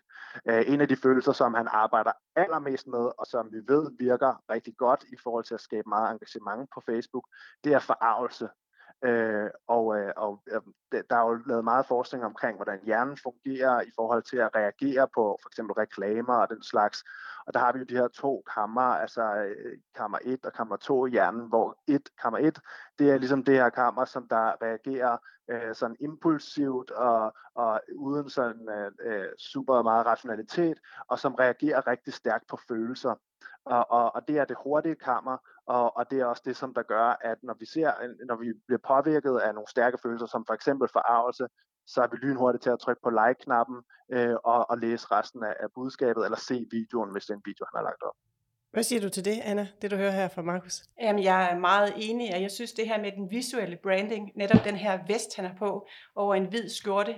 Øh, 0.50 0.64
en 0.68 0.82
af 0.82 0.88
de 0.88 0.96
følelser, 0.96 1.32
som 1.32 1.54
han 1.54 1.68
arbejder 1.72 2.12
allermest 2.36 2.88
med, 2.88 3.12
og 3.18 3.26
som 3.26 3.52
vi 3.52 3.58
ved 3.68 3.92
virker 4.00 4.44
rigtig 4.50 4.78
godt 4.78 5.04
i 5.04 5.16
forhold 5.24 5.44
til 5.44 5.54
at 5.54 5.62
skabe 5.62 5.90
meget 5.90 6.12
engagement 6.12 6.70
på 6.74 6.82
Facebook, 6.86 7.28
det 7.64 7.74
er 7.74 7.80
forarvelse. 7.80 8.50
Øh, 9.04 9.50
og 9.68 9.98
øh, 9.98 10.12
og 10.18 10.42
øh, 10.52 10.62
der 11.10 11.16
er 11.16 11.30
jo 11.30 11.40
lavet 11.46 11.64
meget 11.64 11.86
forskning 11.86 12.26
omkring, 12.26 12.56
hvordan 12.56 12.80
hjernen 12.86 13.18
fungerer 13.18 13.82
i 13.82 13.92
forhold 13.96 14.24
til 14.24 14.38
at 14.38 14.56
reagere 14.56 15.08
på 15.16 15.40
for 15.42 15.50
eksempel 15.50 15.74
reklamer 15.74 16.34
og 16.34 16.50
den 16.50 16.64
slags. 16.64 17.04
Og 17.48 17.54
der 17.54 17.60
har 17.60 17.74
vi 17.74 17.80
jo 17.80 17.86
de 17.86 17.96
her 17.96 18.08
to 18.08 18.44
kammer, 18.56 18.82
altså 18.82 19.36
øh, 19.36 19.78
kammer 19.96 20.18
1 20.22 20.46
og 20.46 20.54
kammer 20.54 20.76
2 20.76 21.06
i 21.06 21.10
hjernen, 21.10 21.48
hvor 21.48 21.78
1, 21.88 22.10
kammer 22.22 22.40
1, 22.40 22.60
det 23.00 23.12
er 23.12 23.18
ligesom 23.18 23.44
det 23.44 23.56
her 23.56 23.70
kammer, 23.70 24.06
som 24.06 24.28
der 24.28 24.62
reagerer 24.62 25.18
øh, 25.50 25.76
sådan 25.76 25.96
impulsivt 26.00 26.92
og, 26.92 27.34
og 27.56 27.82
uden 27.96 28.30
sådan 28.30 28.70
øh, 28.70 28.92
øh 29.00 29.28
super 29.38 29.82
meget 29.82 30.06
rationalitet, 30.06 30.78
og 31.08 31.20
som 31.20 31.34
reagerer 31.36 31.88
rigtig 31.88 32.14
stærkt 32.14 32.48
på 32.48 32.58
følelser. 32.68 33.16
Og, 33.66 33.92
og, 33.92 34.16
og 34.16 34.28
det 34.28 34.38
er 34.38 34.46
det 34.46 34.58
hurtige 34.64 34.96
kammer, 34.96 35.38
og, 35.76 35.98
og 35.98 36.12
det 36.12 36.20
er 36.20 36.26
også 36.26 36.44
det, 36.46 36.56
som 36.58 36.74
der 36.74 36.84
gør, 36.84 37.08
at 37.32 37.38
når 37.44 37.56
vi 37.60 37.66
ser, 37.66 37.90
når 38.30 38.38
vi 38.44 38.48
bliver 38.68 38.84
påvirket 38.92 39.36
af 39.46 39.54
nogle 39.54 39.70
stærke 39.70 39.98
følelser, 40.04 40.28
som 40.28 40.46
for 40.48 40.54
eksempel 40.54 40.88
forarvelse, 40.98 41.46
så 41.88 42.02
er 42.02 42.08
vi 42.12 42.18
lynhurtigt 42.18 42.64
til 42.64 42.70
at 42.70 42.80
trykke 42.80 43.02
på 43.04 43.10
like-knappen 43.10 43.78
øh, 44.16 44.36
og, 44.44 44.70
og 44.72 44.78
læse 44.78 45.06
resten 45.12 45.44
af, 45.44 45.54
af 45.60 45.70
budskabet, 45.76 46.26
eller 46.26 46.38
se 46.38 46.66
videoen, 46.72 47.12
hvis 47.12 47.26
det 47.26 47.34
er 47.34 47.38
en 47.38 47.50
video, 47.50 47.64
han 47.70 47.78
har 47.80 47.84
lagt 47.90 48.04
op. 48.10 48.18
Hvad 48.72 48.84
siger 48.84 49.02
du 49.02 49.10
til 49.10 49.26
det, 49.26 49.40
Anna, 49.44 49.68
det 49.82 49.92
du 49.92 49.96
hører 49.96 50.12
her 50.12 50.28
fra 50.28 50.42
Markus? 50.42 50.84
Jamen, 51.02 51.24
jeg 51.24 51.52
er 51.52 51.60
meget 51.60 51.94
enig, 51.98 52.36
og 52.36 52.42
jeg 52.42 52.52
synes 52.52 52.72
det 52.72 52.88
her 52.88 53.02
med 53.02 53.12
den 53.12 53.32
visuelle 53.32 53.78
branding, 53.84 54.32
netop 54.36 54.66
den 54.66 54.76
her 54.76 55.00
vest, 55.08 55.36
han 55.36 55.46
har 55.46 55.56
på, 55.60 55.88
over 56.16 56.36
en 56.36 56.46
hvid 56.46 56.70
skjorte, 56.70 57.16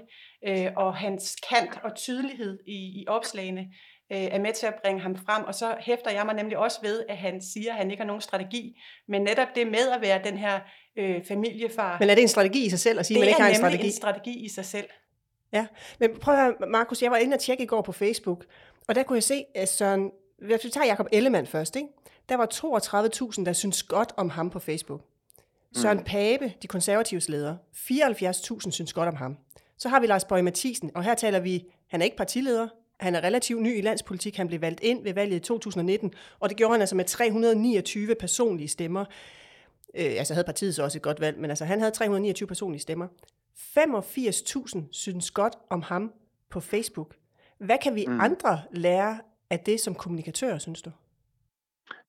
øh, 0.47 0.67
og 0.75 0.95
hans 0.95 1.35
kant 1.49 1.79
og 1.83 1.95
tydelighed 1.95 2.59
i, 2.67 3.01
i 3.01 3.05
opslagene, 3.07 3.73
øh, 4.11 4.17
er 4.17 4.39
med 4.39 4.53
til 4.53 4.65
at 4.65 4.73
bringe 4.83 5.01
ham 5.01 5.15
frem. 5.15 5.43
Og 5.43 5.55
så 5.55 5.75
hæfter 5.79 6.11
jeg 6.11 6.25
mig 6.25 6.35
nemlig 6.35 6.57
også 6.57 6.79
ved, 6.81 7.03
at 7.09 7.17
han 7.17 7.41
siger, 7.41 7.71
at 7.71 7.77
han 7.77 7.91
ikke 7.91 8.01
har 8.01 8.07
nogen 8.07 8.21
strategi. 8.21 8.81
Men 9.07 9.21
netop 9.21 9.47
det 9.55 9.67
med 9.67 9.89
at 9.95 10.01
være 10.01 10.21
den 10.23 10.37
her 10.37 10.59
øh, 10.97 11.25
familiefar. 11.27 11.97
Men 11.99 12.09
er 12.09 12.15
det 12.15 12.21
en 12.21 12.27
strategi 12.27 12.65
i 12.65 12.69
sig 12.69 12.79
selv 12.79 12.99
at 12.99 13.05
sige, 13.05 13.17
at 13.17 13.21
man 13.21 13.27
ikke 13.27 13.41
har 13.41 13.49
en 13.49 13.55
strategi? 13.55 13.77
Det 13.77 13.83
er 13.83 13.87
en 13.87 13.95
strategi 13.95 14.45
i 14.45 14.49
sig 14.49 14.65
selv. 14.65 14.85
Ja, 15.53 15.65
men 15.99 16.09
prøv 16.21 16.35
at 16.35 16.41
høre, 16.43 16.53
Markus, 16.69 17.01
jeg 17.01 17.11
var 17.11 17.17
inde 17.17 17.35
og 17.35 17.39
tjekke 17.39 17.63
i 17.63 17.65
går 17.65 17.81
på 17.81 17.91
Facebook, 17.91 18.45
og 18.87 18.95
der 18.95 19.03
kunne 19.03 19.15
jeg 19.15 19.23
se, 19.23 19.45
at 19.55 19.69
Søren, 19.69 20.11
hvis 20.47 20.63
vi 20.63 20.69
tager 20.69 20.85
Jacob 20.85 21.07
Ellemann 21.11 21.47
først, 21.47 21.75
ikke? 21.75 21.87
der 22.29 22.35
var 22.35 22.47
32.000, 23.35 23.45
der 23.45 23.53
synes 23.53 23.83
godt 23.83 24.13
om 24.17 24.29
ham 24.29 24.49
på 24.49 24.59
Facebook. 24.59 25.01
Søren 25.75 25.97
mm. 25.97 26.03
Pape, 26.03 26.53
de 26.61 26.67
konservatives 26.67 27.29
leder, 27.29 27.55
74.000 27.75 28.71
synes 28.71 28.93
godt 28.93 29.09
om 29.09 29.15
ham. 29.15 29.37
Så 29.77 29.89
har 29.89 29.99
vi 29.99 30.07
Lars 30.07 30.25
Bøge 30.25 30.43
Mathisen, 30.43 30.91
og 30.95 31.03
her 31.03 31.15
taler 31.15 31.39
vi, 31.39 31.65
han 31.89 32.01
er 32.01 32.05
ikke 32.05 32.17
partileder, 32.17 32.67
han 33.01 33.15
er 33.15 33.23
relativt 33.23 33.61
ny 33.61 33.77
i 33.77 33.81
landspolitik. 33.81 34.37
Han 34.37 34.47
blev 34.47 34.61
valgt 34.61 34.79
ind 34.83 35.03
ved 35.03 35.13
valget 35.13 35.35
i 35.35 35.39
2019, 35.39 36.13
og 36.39 36.49
det 36.49 36.57
gjorde 36.57 36.73
han 36.73 36.81
altså 36.81 36.95
med 36.95 37.05
329 37.05 38.15
personlige 38.15 38.67
stemmer. 38.67 39.05
Øh, 39.95 40.11
altså 40.17 40.33
havde 40.33 40.45
partiet 40.45 40.75
så 40.75 40.83
også 40.83 40.97
et 40.97 41.01
godt 41.01 41.21
valg, 41.21 41.39
men 41.39 41.49
altså 41.49 41.65
han 41.65 41.79
havde 41.79 41.91
329 41.91 42.47
personlige 42.47 42.81
stemmer. 42.81 43.07
85.000 43.57 44.79
synes 44.91 45.31
godt 45.31 45.53
om 45.69 45.81
ham 45.81 46.13
på 46.49 46.59
Facebook. 46.59 47.15
Hvad 47.57 47.77
kan 47.83 47.95
vi 47.95 48.05
mm. 48.07 48.19
andre 48.19 48.61
lære 48.71 49.19
af 49.49 49.59
det 49.59 49.79
som 49.79 49.95
kommunikatør, 49.95 50.57
synes 50.57 50.81
du? 50.81 50.91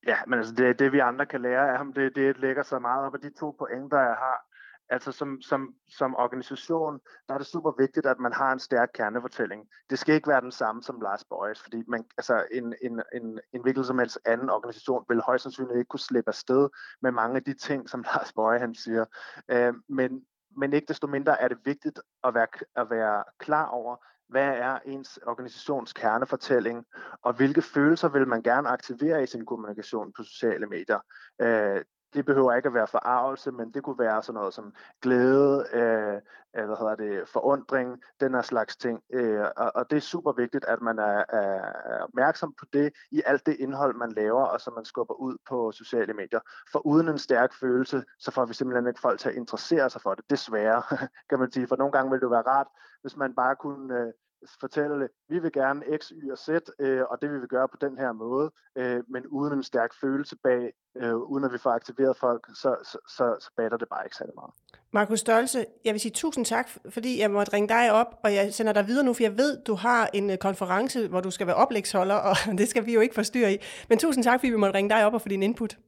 Ja, 0.06 0.16
men 0.26 0.38
altså 0.38 0.54
det, 0.54 0.78
det 0.78 0.92
vi 0.92 0.98
andre 0.98 1.26
kan 1.26 1.42
lære 1.42 1.70
af 1.72 1.78
ham, 1.78 1.92
det, 1.92 2.16
det 2.16 2.38
lægger 2.38 2.62
sig 2.62 2.82
meget 2.82 3.06
op 3.06 3.14
af 3.14 3.20
de 3.20 3.30
to 3.30 3.56
pointer, 3.58 3.98
jeg 3.98 4.16
har. 4.18 4.51
Altså 4.92 5.12
som, 5.12 5.40
som, 5.42 5.74
som 5.88 6.16
organisation, 6.16 7.00
der 7.28 7.34
er 7.34 7.38
det 7.38 7.46
super 7.46 7.72
vigtigt, 7.78 8.06
at 8.06 8.18
man 8.18 8.32
har 8.32 8.52
en 8.52 8.58
stærk 8.58 8.88
kernefortælling. 8.94 9.68
Det 9.90 9.98
skal 9.98 10.14
ikke 10.14 10.28
være 10.28 10.40
den 10.40 10.52
samme 10.52 10.82
som 10.82 11.00
Lars 11.00 11.24
Boys, 11.24 11.62
fordi 11.62 11.82
man, 11.88 12.04
altså 12.18 12.46
en, 12.50 12.74
en, 12.82 13.02
en, 13.14 13.40
en 13.52 13.62
hvilken 13.62 13.84
som 13.84 13.98
helst 13.98 14.18
anden 14.24 14.50
organisation 14.50 15.04
vil 15.08 15.20
højst 15.20 15.42
sandsynligt 15.42 15.78
ikke 15.78 15.88
kunne 15.88 16.00
slippe 16.00 16.28
afsted 16.28 16.68
med 17.02 17.12
mange 17.12 17.36
af 17.36 17.44
de 17.44 17.54
ting, 17.54 17.88
som 17.88 18.02
Lars 18.14 18.32
Bøje 18.32 18.58
han 18.58 18.74
siger. 18.74 19.04
Øh, 19.48 19.74
men, 19.88 20.24
men 20.56 20.72
ikke 20.72 20.86
desto 20.86 21.06
mindre 21.06 21.40
er 21.40 21.48
det 21.48 21.58
vigtigt 21.64 22.00
at 22.24 22.34
være, 22.34 22.46
at 22.76 22.90
være 22.90 23.24
klar 23.38 23.66
over, 23.66 23.96
hvad 24.28 24.48
er 24.48 24.78
ens 24.86 25.18
organisations 25.26 25.92
kernefortælling, 25.92 26.84
og 27.22 27.32
hvilke 27.32 27.62
følelser 27.62 28.08
vil 28.08 28.28
man 28.28 28.42
gerne 28.42 28.68
aktivere 28.68 29.22
i 29.22 29.26
sin 29.26 29.46
kommunikation 29.46 30.12
på 30.16 30.22
sociale 30.22 30.66
medier. 30.66 31.00
Øh, 31.40 31.82
det 32.14 32.24
behøver 32.24 32.52
ikke 32.52 32.66
at 32.66 32.74
være 32.74 32.86
forarvelse, 32.86 33.52
men 33.52 33.70
det 33.74 33.82
kunne 33.82 33.98
være 33.98 34.22
sådan 34.22 34.38
noget 34.38 34.54
som 34.54 34.74
glæde, 35.02 35.66
øh, 35.72 36.20
øh, 36.56 36.66
hvad 36.66 36.76
hedder 36.76 36.94
det, 36.94 37.28
forundring, 37.28 38.02
den 38.20 38.34
her 38.34 38.42
slags 38.42 38.76
ting. 38.76 39.02
Øh, 39.12 39.46
og, 39.56 39.72
og 39.74 39.90
det 39.90 39.96
er 39.96 40.00
super 40.00 40.32
vigtigt, 40.32 40.64
at 40.64 40.82
man 40.82 40.98
er, 40.98 41.24
er 41.28 42.02
opmærksom 42.02 42.54
på 42.58 42.64
det 42.72 42.92
i 43.10 43.22
alt 43.26 43.46
det 43.46 43.56
indhold, 43.60 43.96
man 43.96 44.12
laver, 44.12 44.44
og 44.44 44.60
som 44.60 44.74
man 44.74 44.84
skubber 44.84 45.14
ud 45.14 45.36
på 45.48 45.72
sociale 45.72 46.12
medier. 46.12 46.40
For 46.72 46.86
uden 46.86 47.08
en 47.08 47.18
stærk 47.18 47.54
følelse, 47.60 48.04
så 48.18 48.30
får 48.30 48.44
vi 48.44 48.54
simpelthen 48.54 48.86
ikke 48.86 49.00
folk 49.00 49.20
til 49.20 49.28
at 49.28 49.34
interessere 49.34 49.90
sig 49.90 50.00
for 50.00 50.14
det. 50.14 50.24
Desværre, 50.30 50.82
kan 51.30 51.38
man 51.38 51.52
sige. 51.52 51.66
For 51.68 51.76
nogle 51.76 51.92
gange 51.92 52.10
ville 52.10 52.22
det 52.22 52.30
være 52.30 52.42
rart, 52.42 52.66
hvis 53.00 53.16
man 53.16 53.34
bare 53.34 53.56
kunne 53.56 53.98
øh, 53.98 54.12
fortælle, 54.60 55.08
vi 55.28 55.38
vil 55.38 55.52
gerne 55.52 55.82
X, 55.98 56.08
Y 56.08 56.30
og 56.30 56.38
Z, 56.38 56.48
øh, 56.78 57.02
og 57.10 57.22
det 57.22 57.30
vil 57.30 57.42
vi 57.42 57.46
gøre 57.46 57.68
på 57.68 57.76
den 57.80 57.98
her 57.98 58.12
måde, 58.12 58.50
øh, 58.76 59.02
men 59.08 59.26
uden 59.26 59.52
en 59.52 59.62
stærk 59.62 59.90
følelse 60.00 60.36
bag, 60.36 60.72
øh, 60.96 61.16
uden 61.16 61.44
at 61.44 61.52
vi 61.52 61.58
får 61.58 61.70
aktiveret 61.70 62.16
folk, 62.16 62.46
så, 62.54 62.76
så, 62.84 62.98
så, 63.08 63.36
så 63.40 63.50
batter 63.56 63.78
det 63.78 63.88
bare 63.88 64.04
ikke 64.06 64.16
særlig 64.16 64.34
meget. 64.34 64.52
Markus 64.90 65.20
Størrelse, 65.20 65.66
jeg 65.84 65.92
vil 65.92 66.00
sige 66.00 66.12
tusind 66.12 66.44
tak, 66.44 66.68
fordi 66.90 67.20
jeg 67.20 67.30
måtte 67.30 67.52
ringe 67.52 67.68
dig 67.68 67.92
op, 67.92 68.20
og 68.24 68.34
jeg 68.34 68.54
sender 68.54 68.72
dig 68.72 68.86
videre 68.86 69.04
nu, 69.04 69.12
for 69.12 69.22
jeg 69.22 69.38
ved, 69.38 69.62
du 69.64 69.74
har 69.74 70.10
en 70.12 70.30
øh, 70.30 70.38
konference, 70.38 71.08
hvor 71.08 71.20
du 71.20 71.30
skal 71.30 71.46
være 71.46 71.56
oplægsholder, 71.56 72.14
og 72.14 72.36
det 72.58 72.68
skal 72.68 72.86
vi 72.86 72.94
jo 72.94 73.00
ikke 73.00 73.14
forstyrre 73.14 73.52
i. 73.54 73.58
Men 73.88 73.98
tusind 73.98 74.24
tak, 74.24 74.40
fordi 74.40 74.50
vi 74.50 74.56
måtte 74.56 74.74
ringe 74.74 74.90
dig 74.90 75.06
op 75.06 75.14
og 75.14 75.22
få 75.22 75.28
din 75.28 75.42
input. 75.42 75.78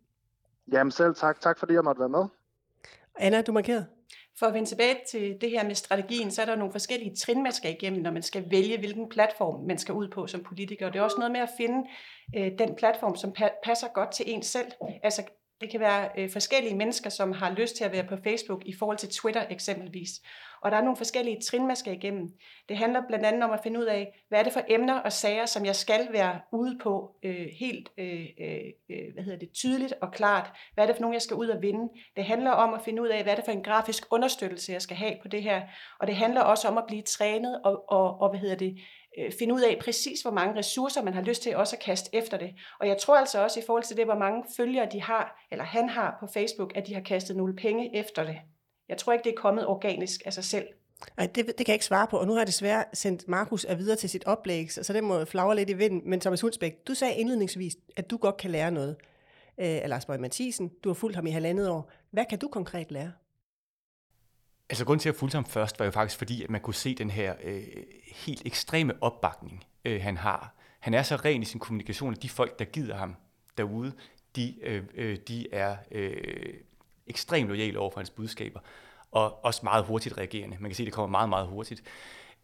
Jamen 0.73 0.91
selv 0.91 1.15
tak. 1.15 1.41
Tak 1.41 1.59
fordi 1.59 1.73
jeg 1.73 1.85
måtte 1.85 2.01
være 2.01 2.09
med. 2.09 2.25
Anna, 3.17 3.43
du 3.43 3.53
markerede. 3.53 3.87
For 4.39 4.47
at 4.47 4.55
vende 4.55 4.69
tilbage 4.69 4.97
til 5.11 5.37
det 5.41 5.51
her 5.51 5.65
med 5.65 5.75
strategien, 5.75 6.31
så 6.31 6.43
er 6.43 6.47
der 6.47 6.57
nogle 6.57 6.73
forskellige 6.73 7.17
trin, 7.17 7.43
man 7.43 7.53
skal 7.53 7.71
igennem, 7.71 8.03
når 8.03 8.11
man 8.11 8.23
skal 8.23 8.51
vælge, 8.51 8.79
hvilken 8.79 9.09
platform 9.09 9.67
man 9.67 9.79
skal 9.79 9.95
ud 9.95 10.09
på 10.09 10.27
som 10.27 10.43
politiker. 10.43 10.91
Det 10.91 10.99
er 10.99 11.03
også 11.03 11.17
noget 11.19 11.33
med 11.33 11.41
at 11.41 11.51
finde 11.57 11.89
øh, 12.37 12.51
den 12.59 12.75
platform, 12.77 13.17
som 13.17 13.33
pa- 13.39 13.61
passer 13.65 13.89
godt 13.89 14.13
til 14.13 14.25
en 14.29 14.43
selv. 14.43 14.73
Altså 15.03 15.23
det 15.61 15.71
kan 15.71 15.81
være 15.81 16.09
øh, 16.19 16.31
forskellige 16.31 16.77
mennesker, 16.77 17.11
som 17.11 17.33
har 17.33 17.51
lyst 17.51 17.77
til 17.77 17.85
at 17.85 17.93
være 17.93 18.05
på 18.05 18.17
Facebook 18.25 18.63
i 18.67 18.75
forhold 18.79 18.99
til 18.99 19.09
Twitter 19.09 19.45
eksempelvis. 19.51 20.11
Og 20.65 20.71
der 20.71 20.77
er 20.77 20.83
nogle 20.83 20.97
forskellige 20.97 21.41
trin, 21.41 21.67
man 21.67 21.77
skal 21.77 21.93
igennem. 21.93 22.29
Det 22.69 22.77
handler 22.77 23.03
blandt 23.09 23.27
andet 23.27 23.45
om 23.45 23.51
at 23.51 23.61
finde 23.63 23.81
ud 23.81 23.85
af, 23.85 24.25
hvad 24.29 24.39
er 24.39 24.43
det 24.43 24.53
for 24.53 24.63
emner 24.69 24.99
og 24.99 25.13
sager, 25.13 25.47
som 25.47 25.65
jeg 25.65 25.77
skal 25.77 26.09
være 26.13 26.41
ude 26.53 26.79
på 26.83 27.11
øh, 27.23 27.47
helt 27.61 27.89
øh, 27.99 28.27
øh, 28.41 28.61
øh 28.91 29.15
hvad 29.15 29.25
hedder 29.25 29.39
det, 29.39 29.53
tydeligt 29.53 29.95
og 30.01 30.13
klart. 30.13 30.51
Hvad 30.75 30.85
er 30.85 30.87
det 30.87 30.97
for 30.97 31.01
nogle, 31.01 31.15
jeg 31.15 31.23
skal 31.23 31.37
ud 31.37 31.49
og 31.49 31.63
vinde? 31.63 31.93
Det 32.17 32.25
handler 32.25 32.51
om 32.51 32.75
at 32.75 32.81
finde 32.85 33.03
ud 33.03 33.09
af, 33.09 33.23
hvad 33.23 33.33
er 33.33 33.37
det 33.37 33.45
for 33.45 33.53
en 33.53 33.63
grafisk 33.63 34.05
understøttelse, 34.11 34.73
jeg 34.73 34.83
skal 34.83 34.97
have 34.97 35.15
på 35.23 35.29
det 35.29 35.43
her. 35.43 35.63
Og 36.01 36.07
det 36.07 36.17
handler 36.17 36.41
også 36.41 36.69
om 36.69 36.79
at 36.79 36.85
blive 36.87 37.03
trænet 37.03 37.61
og, 37.65 37.85
og, 37.89 38.21
og 38.21 38.31
hvad 38.31 38.41
hedder 38.41 38.57
det, 38.57 38.79
øh, 39.19 39.33
finde 39.39 39.55
ud 39.55 39.61
af 39.61 39.79
præcis, 39.81 40.23
hvor 40.23 40.31
mange 40.31 40.59
ressourcer 40.59 41.03
man 41.03 41.15
har 41.15 41.23
lyst 41.23 41.43
til 41.43 41.57
også 41.57 41.77
at 41.77 41.83
kaste 41.83 42.11
efter 42.13 42.39
det. 42.39 42.55
Og 42.81 42.89
jeg 42.89 42.99
tror 42.99 43.17
altså 43.17 43.43
også 43.43 43.61
i 43.61 43.63
forhold 43.67 43.83
til 43.83 43.97
det, 43.97 44.05
hvor 44.05 44.19
mange 44.19 44.45
følgere 44.57 44.89
de 44.93 45.03
har, 45.03 45.47
eller 45.53 45.65
han 45.65 45.89
har 45.89 46.17
på 46.21 46.27
Facebook, 46.35 46.77
at 46.77 46.87
de 46.87 46.95
har 46.95 47.01
kastet 47.01 47.37
nogle 47.37 47.57
penge 47.57 47.97
efter 47.97 48.25
det. 48.25 48.37
Jeg 48.89 48.99
tror 48.99 49.13
ikke, 49.13 49.25
det 49.25 49.31
er 49.31 49.41
kommet 49.41 49.67
organisk 49.67 50.23
af 50.25 50.33
sig 50.33 50.45
selv. 50.45 50.67
Nej, 51.17 51.27
det, 51.27 51.47
det 51.47 51.57
kan 51.57 51.69
jeg 51.69 51.75
ikke 51.75 51.85
svare 51.85 52.07
på, 52.07 52.19
og 52.19 52.27
nu 52.27 52.33
har 52.33 52.41
jeg 52.41 52.47
desværre 52.47 52.85
sendt 52.93 53.29
Markus 53.29 53.65
af 53.65 53.79
videre 53.79 53.97
til 53.97 54.11
sit 54.11 54.25
oplæg, 54.25 54.73
så 54.73 54.93
det 54.93 55.05
må 55.05 55.25
flagre 55.25 55.57
lidt 55.57 55.71
i 55.71 55.73
vinden. 55.73 56.03
Men 56.11 56.21
Thomas 56.21 56.41
Hundsbæk, 56.41 56.87
du 56.89 56.95
sagde 56.95 57.15
indledningsvis, 57.15 57.77
at 57.97 58.11
du 58.11 58.17
godt 58.17 58.37
kan 58.37 58.51
lære 58.51 58.71
noget. 58.71 58.97
Øh, 59.61 59.81
Lars 59.87 60.07
Borg 60.07 60.21
Mathisen, 60.21 60.71
du 60.85 60.89
har 60.89 60.95
fulgt 60.95 61.17
ham 61.17 61.27
i 61.27 61.31
halvandet 61.31 61.69
år. 61.69 61.91
Hvad 62.11 62.25
kan 62.31 62.39
du 62.39 62.49
konkret 62.49 62.93
lære? 62.93 63.13
Altså 64.71 64.85
grunden 64.85 65.01
til 65.01 65.09
at 65.09 65.15
fulgte 65.15 65.35
ham 65.35 65.45
først 65.45 65.79
var 65.79 65.85
jo 65.85 65.91
faktisk 65.91 66.19
fordi, 66.19 66.43
at 66.43 66.51
man 66.51 66.61
kunne 66.61 66.75
se 66.75 66.95
den 66.95 67.11
her 67.11 67.35
øh, 67.43 67.63
helt 68.07 68.43
ekstreme 68.47 69.03
opbakning, 69.03 69.65
øh, 69.85 70.03
han 70.03 70.17
har. 70.17 70.55
Han 70.81 70.95
er 70.95 71.03
så 71.03 71.17
ren 71.17 71.43
i 71.43 71.45
sin 71.45 71.61
kommunikation, 71.61 72.13
at 72.13 72.23
de 72.23 72.29
folk, 72.29 72.59
der 72.59 72.65
gider 72.65 72.97
ham 72.97 73.17
derude, 73.59 73.93
de, 74.37 74.55
øh, 74.63 74.83
øh 74.95 75.19
de 75.29 75.53
er 75.53 75.77
øh, 75.91 76.55
ekstremt 77.07 77.49
lojale 77.49 77.79
over 77.79 77.91
for 77.91 78.01
hans 78.01 78.11
budskaber, 78.11 78.61
og 79.11 79.45
også 79.45 79.61
meget 79.63 79.85
hurtigt 79.85 80.19
reagerende. 80.19 80.57
Man 80.61 80.71
kan 80.71 80.77
se, 80.77 80.83
at 80.83 80.87
det 80.87 80.95
kommer 80.95 81.11
meget, 81.11 81.29
meget 81.29 81.47
hurtigt. 81.47 81.83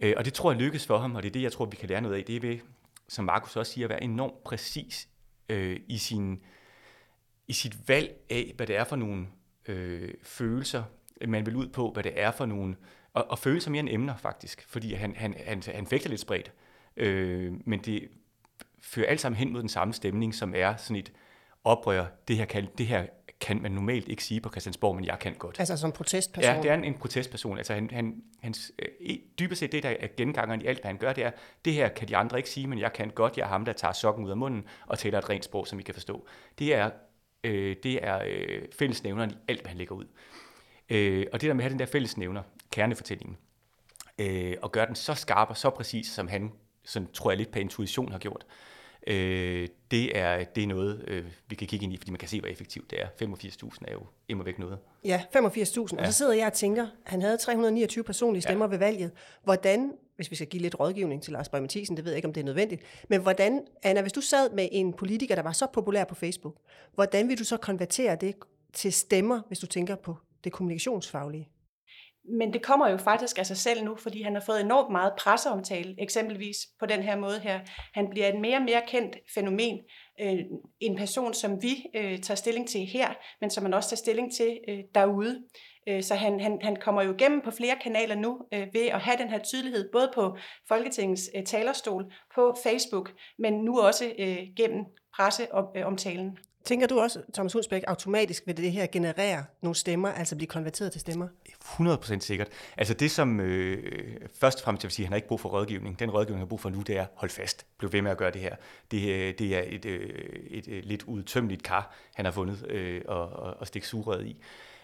Øh, 0.00 0.14
og 0.16 0.24
det 0.24 0.34
tror 0.34 0.52
jeg 0.52 0.60
lykkes 0.60 0.86
for 0.86 0.98
ham, 0.98 1.14
og 1.14 1.22
det 1.22 1.28
er 1.28 1.32
det, 1.32 1.42
jeg 1.42 1.52
tror, 1.52 1.64
vi 1.64 1.76
kan 1.76 1.88
lære 1.88 2.00
noget 2.00 2.16
af. 2.16 2.24
Det 2.24 2.36
er 2.36 2.40
ved, 2.40 2.58
som 3.08 3.24
Markus 3.24 3.56
også 3.56 3.72
siger, 3.72 3.86
at 3.86 3.90
være 3.90 4.02
enormt 4.02 4.44
præcis 4.44 5.08
øh, 5.48 5.80
i, 5.88 5.98
sin, 5.98 6.40
i 7.48 7.52
sit 7.52 7.88
valg 7.88 8.16
af, 8.30 8.52
hvad 8.56 8.66
det 8.66 8.76
er 8.76 8.84
for 8.84 8.96
nogle 8.96 9.26
øh, 9.66 10.14
følelser, 10.22 10.82
man 11.28 11.46
vil 11.46 11.56
ud 11.56 11.68
på, 11.68 11.90
hvad 11.90 12.02
det 12.02 12.12
er 12.20 12.30
for 12.30 12.46
nogle, 12.46 12.76
og, 13.14 13.30
og 13.30 13.38
følelser 13.38 13.70
mere 13.70 13.80
end 13.80 13.88
emner 13.92 14.16
faktisk, 14.16 14.66
fordi 14.68 14.94
han, 14.94 15.14
han, 15.16 15.34
han, 15.46 15.62
han 15.74 15.86
fægter 15.86 16.08
lidt 16.08 16.20
spredt, 16.20 16.52
øh, 16.96 17.52
men 17.64 17.80
det 17.80 18.08
fører 18.82 19.06
alt 19.06 19.20
sammen 19.20 19.38
hen 19.38 19.52
mod 19.52 19.60
den 19.60 19.68
samme 19.68 19.94
stemning, 19.94 20.34
som 20.34 20.54
er 20.56 20.76
sådan 20.76 20.96
et 20.96 21.12
oprør, 21.64 22.06
det 22.28 22.36
her 22.36 22.44
kan, 22.44 22.68
det 22.78 22.86
her 22.86 23.06
kan 23.40 23.62
man 23.62 23.72
normalt 23.72 24.08
ikke 24.08 24.24
sige 24.24 24.40
på 24.40 24.48
Christiansborg, 24.48 24.96
men 24.96 25.04
jeg 25.04 25.18
kan 25.18 25.34
godt. 25.34 25.60
Altså 25.60 25.76
som 25.76 25.92
protestperson? 25.92 26.54
Ja, 26.54 26.62
det 26.62 26.70
er 26.70 26.74
en, 26.74 26.84
en 26.84 26.94
protestperson. 26.94 27.58
Altså 27.58 27.74
han, 27.74 27.90
han, 27.92 28.22
hans, 28.40 28.72
øh, 28.78 29.16
dybest 29.38 29.58
set 29.58 29.72
det, 29.72 29.82
der 29.82 29.94
er 30.00 30.06
gengangeren 30.16 30.62
i 30.62 30.66
alt, 30.66 30.80
hvad 30.80 30.88
han 30.88 30.98
gør, 30.98 31.12
det 31.12 31.24
er, 31.24 31.30
det 31.64 31.72
her 31.72 31.88
kan 31.88 32.08
de 32.08 32.16
andre 32.16 32.36
ikke 32.36 32.50
sige, 32.50 32.66
men 32.66 32.78
jeg 32.78 32.92
kan 32.92 33.10
godt. 33.10 33.36
Jeg 33.36 33.44
er 33.44 33.48
ham, 33.48 33.64
der 33.64 33.72
tager 33.72 33.92
sokken 33.92 34.24
ud 34.24 34.30
af 34.30 34.36
munden 34.36 34.64
og 34.86 34.98
taler 34.98 35.18
et 35.18 35.30
rent 35.30 35.44
sprog, 35.44 35.66
som 35.66 35.80
I 35.80 35.82
kan 35.82 35.94
forstå. 35.94 36.26
Det 36.58 36.74
er, 36.74 36.90
øh, 37.44 37.76
det 37.82 38.04
er 38.06 38.22
øh, 38.26 38.62
fællesnævneren 38.78 39.30
i 39.30 39.34
alt, 39.48 39.60
hvad 39.60 39.68
han 39.68 39.78
lægger 39.78 39.94
ud. 39.94 40.06
Øh, 40.90 41.26
og 41.32 41.40
det 41.40 41.48
der 41.48 41.54
med 41.54 41.64
at 41.64 41.64
have 41.64 41.72
den 41.72 41.78
der 41.78 41.86
fællesnævner, 41.86 42.42
kernefortællingen, 42.70 43.36
øh, 44.18 44.56
og 44.62 44.72
gøre 44.72 44.86
den 44.86 44.94
så 44.94 45.14
skarp 45.14 45.50
og 45.50 45.56
så 45.56 45.70
præcis, 45.70 46.06
som 46.06 46.28
han, 46.28 46.52
sådan, 46.84 47.08
tror 47.12 47.30
jeg 47.30 47.38
lidt 47.38 47.50
på 47.50 47.58
intuition 47.58 48.12
har 48.12 48.18
gjort, 48.18 48.46
øh, 49.06 49.68
det, 49.90 50.18
er, 50.18 50.44
det 50.44 50.62
er 50.62 50.66
noget, 50.66 51.04
øh, 51.08 51.24
vi 51.48 51.54
kan 51.54 51.66
kigge 51.66 51.84
ind 51.84 51.92
i, 51.92 51.96
fordi 51.96 52.10
man 52.10 52.18
kan 52.18 52.28
se, 52.28 52.40
hvor 52.40 52.48
effektivt 52.48 52.90
det 52.90 53.00
er. 53.00 53.06
85.000 53.06 53.78
er 53.88 53.92
jo 53.92 54.00
immer 54.28 54.44
væk 54.44 54.58
noget. 54.58 54.78
Ja, 55.04 55.22
85.000. 55.36 55.36
Ja. 55.36 56.00
Og 56.00 56.06
så 56.06 56.12
sidder 56.12 56.32
jeg 56.32 56.46
og 56.46 56.52
tænker, 56.52 56.86
han 57.04 57.22
havde 57.22 57.36
329 57.36 58.04
personlige 58.04 58.42
stemmer 58.42 58.64
ja. 58.64 58.70
ved 58.70 58.78
valget. 58.78 59.10
Hvordan, 59.44 59.92
hvis 60.16 60.30
vi 60.30 60.36
skal 60.36 60.48
give 60.48 60.62
lidt 60.62 60.80
rådgivning 60.80 61.22
til 61.22 61.32
Lars 61.32 61.52
Mathisen, 61.52 61.96
det 61.96 62.04
ved 62.04 62.12
jeg 62.12 62.16
ikke, 62.16 62.28
om 62.28 62.32
det 62.32 62.40
er 62.40 62.44
nødvendigt, 62.44 62.82
men 63.08 63.20
hvordan, 63.20 63.62
Anna, 63.82 64.00
hvis 64.00 64.12
du 64.12 64.20
sad 64.20 64.50
med 64.50 64.68
en 64.72 64.92
politiker, 64.92 65.34
der 65.34 65.42
var 65.42 65.52
så 65.52 65.66
populær 65.72 66.04
på 66.04 66.14
Facebook, 66.14 66.56
hvordan 66.94 67.28
vil 67.28 67.38
du 67.38 67.44
så 67.44 67.56
konvertere 67.56 68.16
det 68.16 68.34
til 68.72 68.92
stemmer, 68.92 69.40
hvis 69.48 69.58
du 69.58 69.66
tænker 69.66 69.94
på 69.94 70.16
det 70.44 70.52
kommunikationsfaglige? 70.52 71.48
Men 72.24 72.52
det 72.52 72.62
kommer 72.62 72.88
jo 72.88 72.96
faktisk 72.96 73.38
af 73.38 73.46
sig 73.46 73.56
selv 73.56 73.84
nu, 73.84 73.96
fordi 73.96 74.22
han 74.22 74.34
har 74.34 74.42
fået 74.46 74.60
enormt 74.60 74.92
meget 74.92 75.12
presseomtale, 75.18 75.94
eksempelvis 75.98 76.56
på 76.78 76.86
den 76.86 77.02
her 77.02 77.16
måde 77.16 77.40
her. 77.40 77.60
Han 77.94 78.10
bliver 78.10 78.28
et 78.28 78.40
mere 78.40 78.56
og 78.56 78.62
mere 78.62 78.82
kendt 78.88 79.16
fænomen. 79.34 79.78
Øh, 80.20 80.38
en 80.80 80.96
person, 80.96 81.34
som 81.34 81.62
vi 81.62 81.86
øh, 81.94 82.18
tager 82.18 82.36
stilling 82.36 82.68
til 82.68 82.80
her, 82.80 83.08
men 83.40 83.50
som 83.50 83.62
man 83.62 83.74
også 83.74 83.90
tager 83.90 83.96
stilling 83.96 84.32
til 84.32 84.58
øh, 84.68 84.78
derude. 84.94 85.42
Øh, 85.88 86.02
så 86.02 86.14
han, 86.14 86.40
han, 86.40 86.58
han 86.62 86.76
kommer 86.76 87.02
jo 87.02 87.14
igennem 87.14 87.40
på 87.40 87.50
flere 87.50 87.76
kanaler 87.82 88.14
nu 88.14 88.40
øh, 88.54 88.66
ved 88.72 88.86
at 88.86 89.00
have 89.00 89.16
den 89.18 89.28
her 89.28 89.38
tydelighed, 89.38 89.92
både 89.92 90.10
på 90.14 90.36
Folketingets 90.68 91.30
øh, 91.36 91.44
talerstol, 91.44 92.12
på 92.34 92.56
Facebook, 92.62 93.12
men 93.38 93.52
nu 93.52 93.80
også 93.80 94.12
øh, 94.18 94.38
gennem 94.56 94.84
presseomtalen. 95.16 96.38
Tænker 96.64 96.86
du 96.86 97.00
også, 97.00 97.22
Thomas 97.34 97.52
Hundsbæk, 97.52 97.82
automatisk 97.86 98.46
vil 98.46 98.56
det 98.56 98.72
her 98.72 98.86
generere 98.86 99.44
nogle 99.62 99.74
stemmer, 99.74 100.08
altså 100.08 100.36
blive 100.36 100.46
konverteret 100.46 100.92
til 100.92 101.00
stemmer? 101.00 101.28
100% 101.48 102.20
sikkert. 102.20 102.48
Altså 102.76 102.94
det, 102.94 103.10
som 103.10 103.40
øh, 103.40 104.16
først 104.34 104.58
og 104.58 104.64
fremmest 104.64 104.84
jeg 104.84 104.88
vil 104.88 104.94
sige, 104.94 105.06
han 105.06 105.12
har 105.12 105.16
ikke 105.16 105.28
brug 105.28 105.40
for 105.40 105.48
rådgivning. 105.48 105.98
Den 105.98 106.10
rådgivning, 106.10 106.38
han 106.38 106.46
har 106.46 106.48
brug 106.48 106.60
for 106.60 106.70
nu, 106.70 106.80
det 106.80 106.96
er, 106.96 107.06
hold 107.14 107.30
fast, 107.30 107.66
bliv 107.78 107.92
ved 107.92 108.02
med 108.02 108.10
at 108.10 108.16
gøre 108.16 108.30
det 108.30 108.40
her. 108.40 108.56
Det, 108.90 109.08
øh, 109.08 109.34
det 109.38 109.56
er 109.56 109.62
et, 109.66 109.84
øh, 109.84 110.10
et, 110.50 110.68
et 110.68 110.84
lidt 110.84 111.02
udtømmeligt 111.02 111.62
kar, 111.62 111.94
han 112.14 112.24
har 112.24 112.32
fundet 112.32 112.66
øh, 112.66 113.02
og, 113.08 113.28
og, 113.28 113.56
og 113.60 113.66
stikke 113.66 113.88
surret 113.88 114.26
i. 114.26 114.42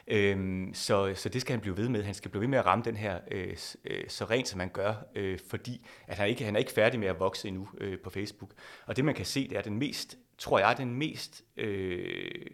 Øhm, 0.08 0.74
så, 0.74 1.12
så 1.14 1.28
det 1.28 1.40
skal 1.40 1.52
han 1.52 1.60
blive 1.60 1.76
ved 1.76 1.88
med. 1.88 2.02
Han 2.02 2.14
skal 2.14 2.30
blive 2.30 2.40
ved 2.40 2.48
med 2.48 2.58
at 2.58 2.66
ramme 2.66 2.84
den 2.84 2.96
her 2.96 3.18
øh, 3.30 3.56
øh, 3.84 4.04
så 4.08 4.24
rent, 4.24 4.48
som 4.48 4.60
han 4.60 4.68
gør, 4.68 4.94
øh, 5.14 5.38
fordi 5.48 5.86
at 6.06 6.18
han, 6.18 6.28
ikke, 6.28 6.44
han 6.44 6.54
er 6.54 6.58
ikke 6.58 6.72
færdig 6.72 7.00
med 7.00 7.08
at 7.08 7.20
vokse 7.20 7.48
endnu 7.48 7.68
øh, 7.78 7.98
på 7.98 8.10
Facebook. 8.10 8.50
Og 8.86 8.96
det 8.96 9.04
man 9.04 9.14
kan 9.14 9.24
se, 9.24 9.48
det 9.48 9.58
er 9.58 9.62
den 9.62 9.78
mest 9.78 10.18
tror 10.38 10.58
jeg, 10.58 10.74
den 10.78 10.94
mest 10.94 11.44
øh, 11.56 12.46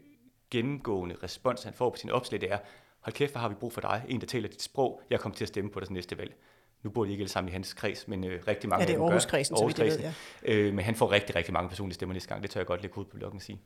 gennemgående 0.50 1.16
respons, 1.22 1.62
han 1.62 1.74
får 1.74 1.90
på 1.90 1.96
sin 1.96 2.10
opslag, 2.10 2.40
det 2.40 2.52
er, 2.52 2.58
hold 3.00 3.14
kæft, 3.14 3.32
hvor 3.32 3.40
har 3.40 3.48
vi 3.48 3.54
brug 3.54 3.72
for 3.72 3.80
dig, 3.80 4.04
en, 4.08 4.20
der 4.20 4.26
taler 4.26 4.48
dit 4.48 4.62
sprog, 4.62 5.02
jeg 5.10 5.20
kommer 5.20 5.36
til 5.36 5.44
at 5.44 5.48
stemme 5.48 5.70
på 5.70 5.80
dig 5.80 5.92
næste 5.92 6.18
valg. 6.18 6.34
Nu 6.82 6.90
bor 6.90 7.04
de 7.04 7.10
ikke 7.10 7.22
alle 7.22 7.30
sammen 7.30 7.48
i 7.48 7.52
hans 7.52 7.74
kreds, 7.74 8.08
men 8.08 8.24
øh, 8.24 8.42
rigtig 8.48 8.70
mange 8.70 8.82
ja, 8.82 8.92
det 8.92 8.96
er 8.96 9.04
Aarhuskredsen, 9.04 9.56
så 9.56 9.66
vidt 9.66 9.78
jeg 9.78 9.86
ved, 9.86 9.98
ja. 9.98 10.12
øh, 10.42 10.74
Men 10.74 10.84
han 10.84 10.94
får 10.94 11.12
rigtig, 11.12 11.36
rigtig 11.36 11.52
mange 11.52 11.68
personlige 11.68 11.94
stemmer 11.94 12.12
næste 12.12 12.28
gang. 12.28 12.42
Det 12.42 12.50
tør 12.50 12.60
jeg 12.60 12.66
godt 12.66 12.82
lægge 12.82 12.98
ud 12.98 13.04
på 13.04 13.16
bloggen 13.16 13.38
at 13.38 13.42
sige. 13.42 13.60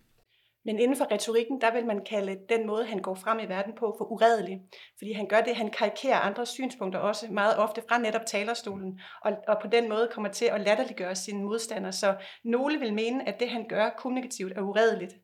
Men 0.67 0.79
inden 0.79 0.97
for 0.97 1.13
retorikken, 1.13 1.61
der 1.61 1.73
vil 1.73 1.87
man 1.87 2.05
kalde 2.05 2.37
den 2.49 2.67
måde, 2.67 2.85
han 2.85 2.99
går 2.99 3.15
frem 3.15 3.39
i 3.39 3.49
verden 3.49 3.73
på, 3.79 3.95
for 3.99 4.13
uredelig. 4.13 4.61
Fordi 4.99 5.13
han 5.13 5.27
gør 5.27 5.41
det, 5.41 5.57
han 5.57 5.71
karikerer 5.71 6.19
andres 6.19 6.49
synspunkter 6.49 6.99
også 7.01 7.27
meget 7.31 7.57
ofte 7.57 7.83
fra 7.89 7.99
netop 7.99 8.27
talerstolen, 8.27 9.01
og, 9.25 9.33
og 9.49 9.57
på 9.63 9.69
den 9.69 9.89
måde 9.89 10.09
kommer 10.13 10.31
til 10.31 10.45
at 10.45 10.61
latterliggøre 10.61 11.15
sine 11.15 11.45
modstandere. 11.45 11.93
Så 11.93 12.15
nogle 12.45 12.79
vil 12.79 12.95
mene, 12.95 13.29
at 13.29 13.41
det, 13.41 13.49
han 13.49 13.65
gør 13.69 13.91
kommunikativt, 13.99 14.53
er 14.57 14.63
uredeligt. 14.63 15.15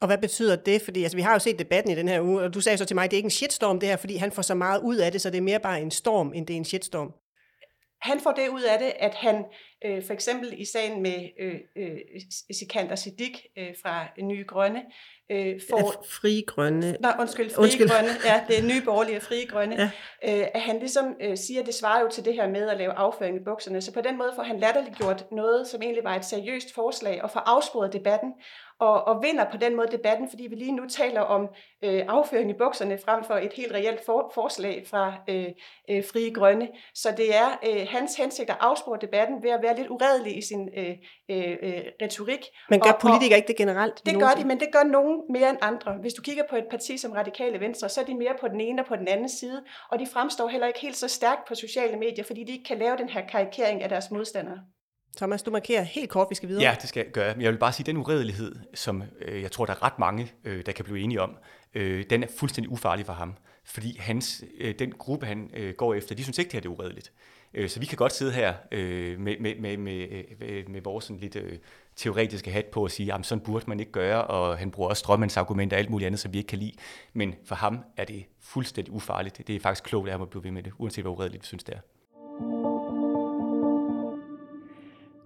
Og 0.00 0.06
hvad 0.06 0.18
betyder 0.18 0.56
det? 0.56 0.82
Fordi 0.82 1.02
altså, 1.02 1.16
vi 1.16 1.22
har 1.22 1.32
jo 1.32 1.38
set 1.38 1.58
debatten 1.58 1.92
i 1.92 1.94
den 1.94 2.08
her 2.08 2.20
uge, 2.20 2.42
og 2.42 2.54
du 2.54 2.60
sagde 2.60 2.78
så 2.78 2.84
til 2.84 2.94
mig, 2.94 3.04
at 3.04 3.10
det 3.10 3.16
er 3.16 3.18
ikke 3.18 3.26
en 3.26 3.30
shitstorm 3.30 3.80
det 3.80 3.88
her, 3.88 3.96
fordi 3.96 4.16
han 4.16 4.32
får 4.32 4.42
så 4.42 4.54
meget 4.54 4.82
ud 4.82 4.96
af 4.96 5.12
det, 5.12 5.20
så 5.20 5.30
det 5.30 5.38
er 5.38 5.42
mere 5.42 5.60
bare 5.60 5.80
en 5.80 5.90
storm, 5.90 6.32
end 6.34 6.46
det 6.46 6.54
er 6.54 6.58
en 6.58 6.64
shitstorm. 6.64 7.12
Han 8.00 8.20
får 8.20 8.32
det 8.32 8.48
ud 8.48 8.62
af 8.62 8.78
det, 8.78 8.92
at 8.98 9.14
han 9.14 9.44
Øh, 9.84 10.04
for 10.04 10.12
eksempel 10.12 10.60
i 10.60 10.64
sagen 10.64 11.02
med 11.02 11.28
øh, 11.38 11.54
øh, 11.76 11.98
Sikander 12.50 12.94
Siddiq 12.94 13.36
øh, 13.58 13.74
fra 13.82 14.06
Nye 14.22 14.44
Grønne, 14.44 14.82
øh, 15.30 15.60
får... 15.70 16.04
Frie 16.08 16.42
Grønne. 16.42 16.96
Nej, 17.00 17.16
undskyld, 17.20 17.50
Frie 17.50 17.62
undskyld. 17.62 17.88
Grønne. 17.88 18.10
Ja, 18.24 18.44
det 18.48 18.58
er 18.58 18.62
Nye 18.62 18.82
Borgerlige 18.84 19.16
og 19.16 19.22
Frie 19.22 19.46
Grønne. 19.46 19.76
Ja. 19.76 19.90
Øh, 20.40 20.46
at 20.54 20.60
han 20.60 20.78
ligesom 20.78 21.16
øh, 21.20 21.36
siger, 21.36 21.60
at 21.60 21.66
det 21.66 21.74
svarer 21.74 22.00
jo 22.00 22.08
til 22.08 22.24
det 22.24 22.34
her 22.34 22.48
med 22.48 22.68
at 22.68 22.78
lave 22.78 22.92
afføring 22.92 23.36
i 23.36 23.44
bukserne. 23.44 23.80
Så 23.80 23.92
på 23.92 24.00
den 24.00 24.18
måde 24.18 24.32
får 24.36 24.42
han 24.42 24.60
latterliggjort 24.60 25.26
noget, 25.32 25.66
som 25.66 25.82
egentlig 25.82 26.04
var 26.04 26.16
et 26.16 26.24
seriøst 26.24 26.74
forslag, 26.74 27.22
og 27.22 27.30
får 27.30 27.40
afsporet 27.40 27.92
debatten 27.92 28.32
og, 28.80 29.04
og 29.04 29.22
vinder 29.22 29.44
på 29.50 29.56
den 29.56 29.76
måde 29.76 29.88
debatten, 29.92 30.30
fordi 30.30 30.46
vi 30.46 30.54
lige 30.54 30.72
nu 30.72 30.88
taler 30.88 31.20
om 31.20 31.48
øh, 31.84 32.04
afføring 32.08 32.50
i 32.50 32.58
bukserne 32.58 32.98
frem 33.04 33.24
for 33.24 33.34
et 33.34 33.52
helt 33.52 33.72
reelt 33.72 34.04
for, 34.06 34.30
forslag 34.34 34.84
fra 34.86 35.14
øh, 35.28 35.48
øh, 35.90 36.04
Frie 36.12 36.34
Grønne. 36.34 36.68
Så 36.94 37.14
det 37.16 37.36
er 37.36 37.48
øh, 37.68 37.86
hans 37.88 38.16
hensigt 38.16 38.50
at 38.50 38.56
afspore 38.60 38.98
debatten 39.00 39.42
ved 39.42 39.50
at 39.50 39.62
være 39.62 39.69
lidt 39.76 39.88
uredelig 39.88 40.38
i 40.38 40.42
sin 40.42 40.68
øh, 40.76 40.94
øh, 41.30 41.56
øh 41.62 41.82
retorik. 42.02 42.44
Men 42.70 42.80
gør 42.80 42.90
og, 42.90 43.00
politikere 43.00 43.34
og, 43.34 43.36
ikke 43.36 43.48
det 43.48 43.56
generelt? 43.56 44.06
Det 44.06 44.18
gør 44.18 44.30
de, 44.38 44.44
men 44.44 44.60
det 44.60 44.68
gør 44.72 44.82
nogen 44.82 45.20
mere 45.30 45.50
end 45.50 45.58
andre. 45.60 45.92
Hvis 46.00 46.14
du 46.14 46.22
kigger 46.22 46.42
på 46.50 46.56
et 46.56 46.64
parti 46.70 46.98
som 46.98 47.12
Radikale 47.12 47.60
Venstre, 47.60 47.88
så 47.88 48.00
er 48.00 48.04
de 48.04 48.14
mere 48.14 48.34
på 48.40 48.48
den 48.48 48.60
ene 48.60 48.82
og 48.82 48.86
på 48.86 48.96
den 48.96 49.08
anden 49.08 49.28
side, 49.28 49.62
og 49.90 49.98
de 49.98 50.06
fremstår 50.12 50.48
heller 50.48 50.66
ikke 50.66 50.80
helt 50.80 50.96
så 50.96 51.08
stærkt 51.08 51.48
på 51.48 51.54
sociale 51.54 51.96
medier, 51.96 52.24
fordi 52.24 52.44
de 52.44 52.52
ikke 52.52 52.64
kan 52.64 52.78
lave 52.78 52.96
den 52.96 53.08
her 53.08 53.26
karikering 53.26 53.82
af 53.82 53.88
deres 53.88 54.10
modstandere. 54.10 54.58
Thomas, 55.16 55.42
du 55.42 55.50
markerer 55.50 55.82
helt 55.82 56.10
kort, 56.10 56.26
vi 56.30 56.34
skal 56.34 56.48
videre. 56.48 56.62
Ja, 56.62 56.76
det 56.80 56.88
skal 56.88 57.02
jeg 57.04 57.12
gøre. 57.12 57.34
Men 57.34 57.42
jeg 57.42 57.52
vil 57.52 57.58
bare 57.58 57.72
sige, 57.72 57.82
at 57.82 57.86
den 57.86 57.96
uredelighed, 57.96 58.56
som 58.74 59.02
øh, 59.20 59.42
jeg 59.42 59.52
tror, 59.52 59.66
der 59.66 59.72
er 59.72 59.82
ret 59.82 59.98
mange, 59.98 60.32
øh, 60.44 60.66
der 60.66 60.72
kan 60.72 60.84
blive 60.84 61.00
enige 61.00 61.20
om, 61.20 61.36
øh, 61.74 62.04
den 62.10 62.22
er 62.22 62.26
fuldstændig 62.38 62.72
ufarlig 62.72 63.06
for 63.06 63.12
ham. 63.12 63.36
Fordi 63.64 63.96
hans, 63.98 64.44
øh, 64.60 64.74
den 64.78 64.92
gruppe, 64.92 65.26
han 65.26 65.50
øh, 65.54 65.74
går 65.74 65.94
efter, 65.94 66.14
de 66.14 66.22
synes 66.22 66.38
ikke, 66.38 66.48
det 66.48 66.52
her 66.52 66.60
det 66.60 66.68
er 66.68 66.72
uredeligt. 66.72 67.12
Øh, 67.54 67.68
så 67.68 67.80
vi 67.80 67.86
kan 67.86 67.96
godt 67.96 68.12
sidde 68.12 68.32
her 68.32 68.54
øh, 68.72 69.20
med, 69.20 69.36
med, 69.40 69.54
med, 69.54 69.76
med, 69.76 70.24
øh, 70.40 70.70
med 70.70 70.80
vores 70.80 71.04
sådan 71.04 71.20
lidt 71.20 71.36
øh, 71.36 71.58
teoretiske 71.96 72.50
hat 72.50 72.66
på 72.66 72.84
at 72.84 72.90
sige, 72.90 73.14
at 73.14 73.26
sådan 73.26 73.44
burde 73.44 73.64
man 73.68 73.80
ikke 73.80 73.92
gøre, 73.92 74.24
og 74.24 74.58
han 74.58 74.70
bruger 74.70 74.88
også 74.88 75.00
strømmandsargumenter 75.00 75.76
og 75.76 75.78
alt 75.78 75.90
muligt 75.90 76.06
andet, 76.06 76.20
som 76.20 76.32
vi 76.32 76.38
ikke 76.38 76.48
kan 76.48 76.58
lide. 76.58 76.72
Men 77.12 77.34
for 77.44 77.54
ham 77.54 77.78
er 77.96 78.04
det 78.04 78.24
fuldstændig 78.40 78.94
ufarligt. 78.94 79.42
Det 79.46 79.56
er 79.56 79.60
faktisk 79.60 79.84
klogt, 79.84 80.08
at 80.08 80.12
han 80.12 80.20
må 80.20 80.26
blive 80.26 80.44
ved 80.44 80.50
med 80.50 80.62
det, 80.62 80.72
uanset 80.78 81.04
hvor 81.04 81.12
uredeligt 81.12 81.42
vi 81.42 81.46
synes, 81.46 81.64
det 81.64 81.74
er. 81.74 81.80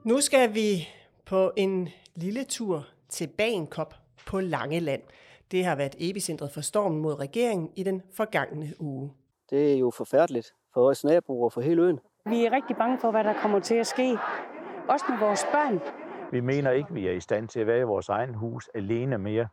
Nu 0.04 0.20
skal 0.20 0.54
vi 0.54 0.88
på 1.26 1.52
en 1.56 1.88
lille 2.14 2.44
tur 2.44 2.86
til 3.08 3.26
Bagenkop 3.26 3.94
på 4.26 4.40
Langeland. 4.40 5.02
Det 5.50 5.64
har 5.64 5.76
været 5.76 5.94
epicentret 5.98 6.50
for 6.50 6.60
stormen 6.60 7.00
mod 7.00 7.18
regeringen 7.18 7.70
i 7.76 7.82
den 7.82 8.02
forgangne 8.12 8.74
uge. 8.78 9.12
Det 9.50 9.72
er 9.72 9.78
jo 9.78 9.90
forfærdeligt 9.90 10.54
for 10.74 10.88
os 10.88 11.04
naboer 11.04 11.44
og 11.44 11.52
for 11.52 11.60
hele 11.60 11.82
øen. 11.82 11.98
Vi 12.30 12.44
er 12.44 12.52
rigtig 12.52 12.76
bange 12.76 12.98
for, 13.00 13.10
hvad 13.10 13.24
der 13.24 13.34
kommer 13.42 13.60
til 13.60 13.74
at 13.74 13.86
ske. 13.86 14.18
Også 14.88 15.04
med 15.08 15.18
vores 15.18 15.44
børn. 15.52 15.80
Vi 16.32 16.40
mener 16.40 16.70
ikke, 16.70 16.94
vi 16.94 17.08
er 17.08 17.12
i 17.12 17.20
stand 17.20 17.48
til 17.48 17.60
at 17.60 17.66
være 17.66 17.80
i 17.80 17.82
vores 17.82 18.08
egen 18.08 18.34
hus 18.34 18.68
alene 18.74 19.18
mere. 19.18 19.48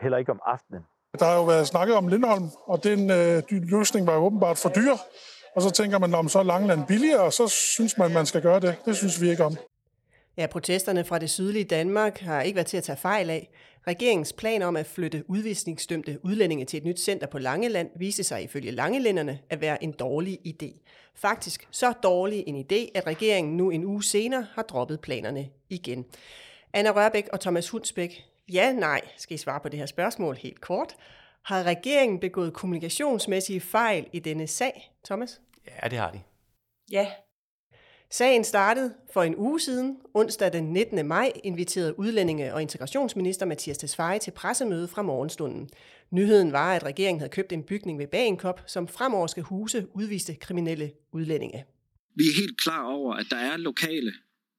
Heller 0.00 0.18
ikke 0.18 0.32
om 0.32 0.40
aftenen. 0.46 0.82
Der 1.18 1.24
har 1.24 1.36
jo 1.36 1.44
været 1.44 1.66
snakket 1.66 1.96
om 1.96 2.08
Lindholm, 2.08 2.44
og 2.66 2.84
den 2.84 3.10
øh, 3.10 3.42
løsning 3.50 4.06
var 4.06 4.14
jo 4.14 4.20
åbenbart 4.20 4.58
for 4.58 4.68
dyr. 4.68 4.92
Og 5.56 5.62
så 5.62 5.70
tænker 5.70 5.98
man, 5.98 6.14
om 6.14 6.28
så 6.28 6.38
er 6.38 6.42
Langeland 6.42 6.86
billigere, 6.86 7.20
og 7.20 7.32
så 7.32 7.48
synes 7.48 7.98
man, 7.98 8.12
man 8.12 8.26
skal 8.26 8.42
gøre 8.42 8.60
det. 8.60 8.76
Det 8.84 8.96
synes 8.96 9.20
vi 9.22 9.30
ikke 9.30 9.44
om. 9.44 9.56
Ja, 10.36 10.46
protesterne 10.46 11.04
fra 11.04 11.18
det 11.18 11.30
sydlige 11.30 11.64
Danmark 11.64 12.18
har 12.18 12.42
ikke 12.42 12.56
været 12.56 12.66
til 12.66 12.76
at 12.76 12.82
tage 12.84 12.96
fejl 12.96 13.30
af. 13.30 13.50
Regeringens 13.86 14.32
plan 14.32 14.62
om 14.62 14.76
at 14.76 14.86
flytte 14.86 15.30
udvisningsdømte 15.30 16.18
udlændinge 16.22 16.64
til 16.64 16.76
et 16.76 16.84
nyt 16.84 17.00
center 17.00 17.26
på 17.26 17.38
Langeland 17.38 17.90
viste 17.96 18.24
sig 18.24 18.42
ifølge 18.42 18.70
langelænderne 18.70 19.38
at 19.50 19.60
være 19.60 19.84
en 19.84 19.92
dårlig 19.92 20.38
idé. 20.46 20.80
Faktisk 21.14 21.68
så 21.70 21.92
dårlig 21.92 22.44
en 22.46 22.56
idé, 22.56 22.90
at 22.94 23.06
regeringen 23.06 23.56
nu 23.56 23.70
en 23.70 23.84
uge 23.84 24.02
senere 24.02 24.46
har 24.52 24.62
droppet 24.62 25.00
planerne 25.00 25.48
igen. 25.68 26.04
Anna 26.72 26.90
Rørbæk 26.90 27.28
og 27.32 27.40
Thomas 27.40 27.70
Hundsbæk, 27.70 28.24
ja, 28.52 28.72
nej, 28.72 29.00
skal 29.16 29.34
I 29.34 29.38
svare 29.38 29.60
på 29.60 29.68
det 29.68 29.78
her 29.78 29.86
spørgsmål 29.86 30.36
helt 30.36 30.60
kort. 30.60 30.96
Har 31.42 31.62
regeringen 31.62 32.20
begået 32.20 32.52
kommunikationsmæssige 32.52 33.60
fejl 33.60 34.06
i 34.12 34.18
denne 34.18 34.46
sag, 34.46 34.94
Thomas? 35.04 35.40
Ja, 35.66 35.88
det 35.88 35.98
har 35.98 36.10
de. 36.10 36.20
Ja, 36.90 37.10
Sagen 38.18 38.44
startede 38.44 38.94
for 39.12 39.22
en 39.22 39.36
uge 39.36 39.60
siden. 39.60 39.96
Onsdag 40.14 40.52
den 40.52 40.64
19. 40.64 41.06
maj 41.06 41.32
inviterede 41.44 41.98
udlændinge- 41.98 42.54
og 42.54 42.62
integrationsminister 42.62 43.46
Mathias 43.46 43.78
Tesfaye 43.78 44.18
til 44.18 44.30
pressemøde 44.30 44.88
fra 44.88 45.02
morgenstunden. 45.02 45.68
Nyheden 46.10 46.52
var, 46.52 46.74
at 46.74 46.84
regeringen 46.84 47.20
havde 47.20 47.30
købt 47.30 47.52
en 47.52 47.62
bygning 47.62 47.98
ved 47.98 48.06
Bagenkop, 48.06 48.60
som 48.66 48.88
fremover 48.88 49.26
skal 49.26 49.42
huse 49.42 49.86
udviste 49.94 50.34
kriminelle 50.34 50.92
udlændinge. 51.12 51.64
Vi 52.16 52.24
er 52.24 52.34
helt 52.40 52.60
klar 52.60 52.82
over, 52.82 53.14
at 53.14 53.26
der 53.30 53.36
er 53.36 53.56
lokale, 53.56 54.12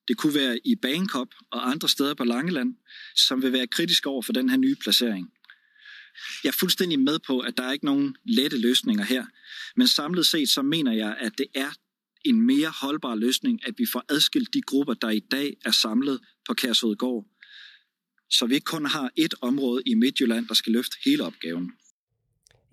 det 0.08 0.17
kunne 0.17 0.36
være 0.36 0.60
i 0.65 0.75
Bagenkop 0.75 1.27
og 1.51 1.69
andre 1.69 1.89
steder 1.89 2.13
på 2.13 2.23
Langeland, 2.23 2.75
som 3.15 3.41
vil 3.41 3.53
være 3.53 3.67
kritiske 3.67 4.10
over 4.10 4.21
for 4.21 4.34
den 4.34 4.49
her 4.49 4.58
nye 4.58 4.75
placering. 4.75 5.32
Jeg 6.43 6.49
er 6.49 6.58
fuldstændig 6.60 6.99
med 6.99 7.19
på, 7.27 7.39
at 7.39 7.58
der 7.58 7.63
er 7.63 7.71
ikke 7.71 7.86
nogen 7.86 8.15
lette 8.25 8.58
løsninger 8.58 9.03
her, 9.03 9.25
men 9.75 9.88
samlet 9.88 10.25
set 10.25 10.49
så 10.49 10.62
mener 10.62 10.91
jeg, 10.91 11.17
at 11.19 11.32
det 11.38 11.45
er 11.56 11.71
en 12.25 12.41
mere 12.41 12.71
holdbar 12.81 13.15
løsning, 13.15 13.67
at 13.67 13.73
vi 13.77 13.85
får 13.93 14.03
adskilt 14.09 14.53
de 14.53 14.61
grupper, 14.61 14.93
der 14.93 15.09
i 15.09 15.19
dag 15.19 15.57
er 15.65 15.71
samlet 15.71 16.19
på 16.47 16.53
Kærshovedgård, 16.53 17.25
så 18.29 18.45
vi 18.45 18.53
ikke 18.53 18.65
kun 18.65 18.85
har 18.85 19.09
et 19.15 19.33
område 19.41 19.81
i 19.85 19.93
Midtjylland, 19.93 20.47
der 20.47 20.53
skal 20.53 20.73
løfte 20.73 20.97
hele 21.05 21.23
opgaven. 21.23 21.71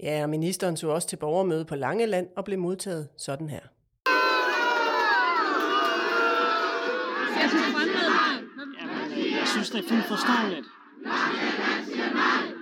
Ja, 0.02 0.22
og 0.22 0.30
ministeren 0.30 0.76
tog 0.76 0.92
også 0.92 1.08
til 1.08 1.16
borgermøde 1.16 1.64
på 1.64 1.76
Langeland 1.76 2.26
og 2.36 2.44
blev 2.44 2.58
modtaget 2.58 3.08
sådan 3.18 3.48
her. 3.48 3.60
Jeg 9.40 9.48
synes, 9.48 9.70
det 9.70 9.78
er 9.84 9.88
fuldt 9.88 10.06
forståeligt. 10.08 10.66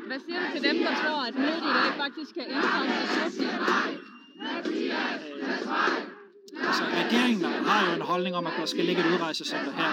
Hvad 0.06 0.18
siger 0.26 0.40
du 0.40 0.46
til 0.54 0.62
dem, 0.68 0.76
der 0.78 0.94
tror, 1.02 1.26
at 1.28 1.34
mødet 1.34 1.62
i 1.70 1.72
dag 1.78 1.94
faktisk 1.96 2.34
kan 2.34 2.44
ændre 2.48 2.80
beslutningen? 3.02 3.80
Altså, 6.68 6.84
regeringen 7.02 7.44
har 7.44 7.88
jo 7.88 7.94
en 7.96 8.02
holdning 8.02 8.36
om, 8.36 8.46
at 8.46 8.52
der 8.58 8.66
skal 8.66 8.84
ligge 8.84 9.02
et 9.02 9.06
udrejsecenter 9.06 9.72
her. 9.72 9.90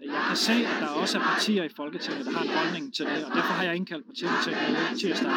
Jeg 0.00 0.24
kan 0.28 0.36
se, 0.36 0.52
at 0.52 0.76
der 0.80 0.88
også 0.88 1.18
er 1.18 1.22
partier 1.22 1.64
i 1.64 1.68
Folketinget, 1.76 2.26
der 2.26 2.32
har 2.32 2.42
en 2.42 2.48
holdning 2.48 2.94
til 2.94 3.04
det, 3.04 3.24
og 3.24 3.30
derfor 3.36 3.52
har 3.58 3.64
jeg 3.64 3.76
indkaldt 3.76 4.06
partierne 4.06 4.36
til 4.44 4.50
at 4.50 4.56
møde 4.70 5.00
tirsdag 5.00 5.30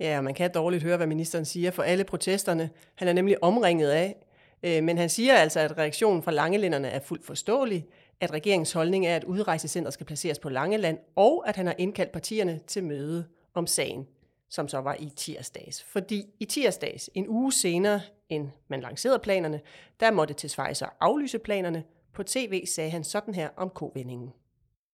Ja, 0.00 0.20
man 0.20 0.34
kan 0.34 0.50
dårligt 0.54 0.82
høre, 0.82 0.96
hvad 0.96 1.06
ministeren 1.06 1.44
siger 1.44 1.70
for 1.70 1.82
alle 1.82 2.04
protesterne. 2.04 2.70
Han 2.94 3.08
er 3.08 3.12
nemlig 3.12 3.44
omringet 3.44 3.90
af. 3.90 4.16
Øh, 4.62 4.82
men 4.82 4.98
han 4.98 5.08
siger 5.08 5.34
altså, 5.34 5.60
at 5.60 5.78
reaktionen 5.78 6.22
fra 6.22 6.30
Langelænderne 6.30 6.88
er 6.88 7.00
fuldt 7.00 7.26
forståelig, 7.26 7.86
at 8.20 8.32
regeringens 8.32 8.72
holdning 8.72 9.06
er, 9.06 9.16
at 9.16 9.24
udrejsecenter 9.24 9.90
skal 9.90 10.06
placeres 10.06 10.38
på 10.38 10.48
Langeland, 10.48 10.98
og 11.16 11.48
at 11.48 11.56
han 11.56 11.66
har 11.66 11.74
indkaldt 11.78 12.12
partierne 12.12 12.60
til 12.66 12.84
møde 12.84 13.24
om 13.54 13.66
sagen 13.66 14.06
som 14.50 14.68
så 14.68 14.78
var 14.78 14.94
i 14.94 15.08
tirsdags. 15.16 15.84
Fordi 15.92 16.22
i 16.40 16.44
tirsdags, 16.44 17.10
en 17.14 17.28
uge 17.28 17.52
senere 17.52 18.00
end 18.30 18.48
man 18.70 18.80
lancerede 18.80 19.18
planerne, 19.18 19.60
der 20.00 20.10
måtte 20.10 20.34
Tesfaye 20.34 20.74
så 20.74 20.86
aflyse 21.00 21.38
planerne. 21.38 21.84
På 22.14 22.22
tv 22.22 22.66
sagde 22.66 22.90
han 22.90 23.04
sådan 23.04 23.34
her 23.34 23.48
om 23.56 23.70
kovendingen. 23.74 24.28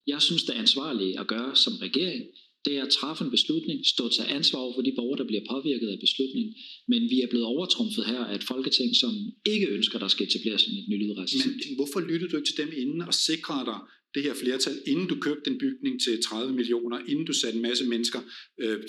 Jeg 0.06 0.22
synes, 0.22 0.42
det 0.42 0.56
er 0.56 0.60
ansvarligt 0.60 1.20
at 1.20 1.26
gøre 1.26 1.56
som 1.56 1.72
regering, 1.82 2.22
det 2.64 2.72
er 2.78 2.82
at 2.86 2.92
træffe 2.98 3.24
en 3.24 3.30
beslutning, 3.30 3.86
stå 3.94 4.04
til 4.08 4.24
ansvar 4.38 4.58
over 4.64 4.74
for 4.76 4.82
de 4.82 4.92
borgere, 4.98 5.18
der 5.18 5.30
bliver 5.30 5.44
påvirket 5.50 5.88
af 5.94 5.98
beslutningen. 6.06 6.54
Men 6.88 7.02
vi 7.12 7.16
er 7.24 7.28
blevet 7.30 7.46
overtrumfet 7.46 8.04
her 8.06 8.22
af 8.30 8.34
et 8.34 8.44
folketing, 8.52 8.90
som 9.02 9.12
ikke 9.54 9.66
ønsker, 9.76 9.96
at 9.96 10.02
der 10.04 10.08
skal 10.14 10.26
etableres 10.26 10.62
et 10.62 10.88
nyt 10.88 11.02
udrejsecenter. 11.08 11.66
Men 11.68 11.76
hvorfor 11.78 12.00
lyttede 12.10 12.30
du 12.30 12.36
ikke 12.36 12.50
til 12.50 12.60
dem 12.62 12.72
inden 12.82 13.00
og 13.08 13.14
sikrede 13.14 13.66
dig 13.70 13.80
det 14.14 14.22
her 14.22 14.34
flertal, 14.34 14.82
inden 14.86 15.08
du 15.08 15.20
købte 15.20 15.50
en 15.50 15.58
bygning 15.58 16.00
til 16.02 16.22
30 16.22 16.52
millioner, 16.52 16.98
inden 17.08 17.24
du 17.24 17.32
satte 17.32 17.56
en 17.56 17.62
masse 17.62 17.84
mennesker 17.84 18.20
øh, 18.60 18.80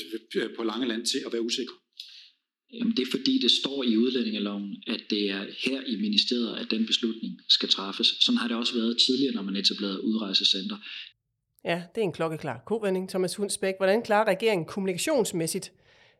på 0.57 0.63
Langeland 0.63 1.05
til 1.05 1.19
at 1.25 1.33
være 1.33 1.41
usikre? 1.41 1.75
Jamen, 2.73 2.93
det 2.97 3.07
er 3.07 3.12
fordi, 3.12 3.39
det 3.41 3.51
står 3.51 3.83
i 3.83 3.97
udlændingeloven, 3.97 4.83
at 4.88 5.01
det 5.09 5.29
er 5.29 5.45
her 5.65 5.81
i 5.88 5.95
ministeriet, 5.95 6.55
at 6.57 6.71
den 6.71 6.86
beslutning 6.86 7.39
skal 7.49 7.69
træffes. 7.69 8.07
Sådan 8.07 8.38
har 8.38 8.47
det 8.47 8.57
også 8.57 8.75
været 8.75 8.97
tidligere, 9.07 9.33
når 9.33 9.41
man 9.41 9.55
etablerede 9.55 10.03
udrejsecenter. 10.03 10.77
Ja, 11.65 11.83
det 11.95 12.01
er 12.01 12.05
en 12.05 12.13
klokkeklar 12.13 12.63
kovending, 12.65 13.09
Thomas 13.09 13.36
Hundsbæk. 13.36 13.73
Hvordan 13.79 14.03
klarer 14.03 14.27
regeringen 14.27 14.65
kommunikationsmæssigt 14.67 15.71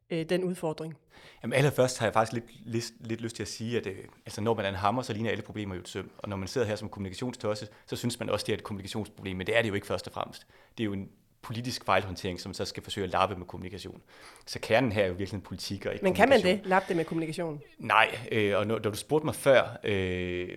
øh, 0.10 0.30
den 0.30 0.44
udfordring? 0.44 0.98
Jamen 1.44 1.54
allerførst 1.54 2.00
har 2.00 2.06
jeg 2.06 2.14
faktisk 2.14 2.34
lidt, 2.34 2.46
lidt, 2.66 3.08
lidt 3.08 3.22
lyst 3.22 3.36
til 3.36 3.44
at 3.44 3.50
sige, 3.50 3.78
at 3.78 3.88
øh, 3.88 3.98
altså, 4.26 4.42
når 4.42 4.54
man 4.54 4.66
er 4.66 4.70
en 4.70 4.76
hammer, 4.76 5.02
så 5.02 5.14
ligner 5.14 5.30
alle 5.32 5.44
problemer 5.44 5.76
jo 5.76 5.82
et 5.82 5.88
søm. 5.88 6.12
Og 6.18 6.30
når 6.30 6.38
man 6.38 6.48
sidder 6.48 6.68
her 6.68 6.76
som 6.76 6.90
kommunikationstosse, 6.90 7.68
så 7.86 7.96
synes 7.96 8.20
man 8.20 8.30
også, 8.30 8.44
det 8.46 8.54
er 8.54 8.58
et 8.58 8.64
kommunikationsproblem. 8.64 9.38
Men 9.38 9.48
det 9.48 9.58
er 9.58 9.62
det 9.62 9.70
jo 9.70 9.74
ikke 9.74 9.88
først 9.88 10.08
og 10.08 10.14
fremmest. 10.14 10.48
Det 10.78 10.84
er 10.84 10.86
jo 10.86 10.94
en 10.94 11.10
politisk 11.42 11.86
fejlhåndtering, 11.86 12.40
som 12.40 12.54
så 12.54 12.66
skal 12.66 12.84
forsøge 12.84 13.06
at 13.06 13.12
lappe 13.12 13.36
med 13.36 13.46
kommunikation. 13.46 14.02
Så 14.46 14.60
kernen 14.60 14.92
her 14.92 15.04
er 15.04 15.08
jo 15.08 15.14
virkelig 15.14 15.38
en 15.38 15.42
politik 15.42 15.86
og 15.86 15.94
ikke 15.94 16.04
Men 16.04 16.14
kan 16.14 16.30
man 16.30 16.42
det, 16.42 16.62
lappe 16.66 16.88
det 16.88 16.96
med 16.98 17.06
kommunikation? 17.06 17.62
Nej, 17.78 18.18
øh, 18.32 18.58
og 18.58 18.68
når, 18.68 18.80
når 18.84 18.92
du 18.92 18.98
spurgte 18.98 19.26
mig 19.26 19.36
før, 19.36 19.80
øh, 19.84 20.50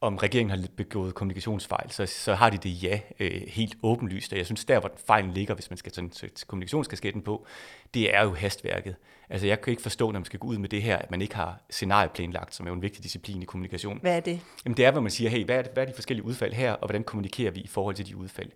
om 0.00 0.16
regeringen 0.16 0.50
har 0.58 0.66
begået 0.76 1.14
kommunikationsfejl, 1.14 1.90
så, 1.90 2.06
så 2.06 2.34
har 2.34 2.50
de 2.50 2.56
det 2.56 2.82
ja, 2.82 3.00
øh, 3.20 3.42
helt 3.48 3.76
åbenlyst. 3.82 4.32
Og 4.32 4.38
jeg 4.38 4.46
synes, 4.46 4.64
der 4.64 4.80
hvor 4.80 4.92
fejlen 5.06 5.32
ligger, 5.32 5.54
hvis 5.54 5.70
man 5.70 5.76
skal 5.76 5.92
tage 5.92 6.30
kommunikationskasketten 6.46 7.22
på, 7.22 7.46
det 7.94 8.14
er 8.14 8.22
jo 8.22 8.34
hastværket. 8.34 8.96
Altså 9.30 9.46
jeg 9.46 9.60
kan 9.60 9.70
ikke 9.70 9.82
forstå, 9.82 10.10
når 10.10 10.18
man 10.18 10.24
skal 10.24 10.38
gå 10.38 10.48
ud 10.48 10.58
med 10.58 10.68
det 10.68 10.82
her, 10.82 10.96
at 10.96 11.10
man 11.10 11.22
ikke 11.22 11.34
har 11.34 11.62
scenarieplanlagt, 11.70 12.54
som 12.54 12.66
er 12.66 12.70
jo 12.70 12.74
en 12.74 12.82
vigtig 12.82 13.02
disciplin 13.02 13.42
i 13.42 13.44
kommunikation. 13.44 13.98
Hvad 14.00 14.16
er 14.16 14.20
det? 14.20 14.40
Jamen 14.64 14.76
det 14.76 14.84
er, 14.84 14.90
hvor 14.90 15.00
man 15.00 15.10
siger, 15.10 15.30
hey, 15.30 15.44
hvad 15.44 15.56
er, 15.56 15.62
det, 15.62 15.72
hvad 15.72 15.82
er 15.82 15.86
de 15.86 15.94
forskellige 15.94 16.26
udfald 16.26 16.52
her, 16.52 16.72
og 16.72 16.86
hvordan 16.86 17.04
kommunikerer 17.04 17.50
vi 17.50 17.60
i 17.60 17.66
forhold 17.66 17.94
til 17.94 18.06
de 18.06 18.16
udfald? 18.16 18.50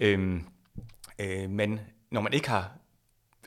Øhm, 0.00 0.44
øh, 1.18 1.50
men 1.50 1.80
når 2.10 2.20
man 2.20 2.32
ikke 2.32 2.48
har 2.48 2.72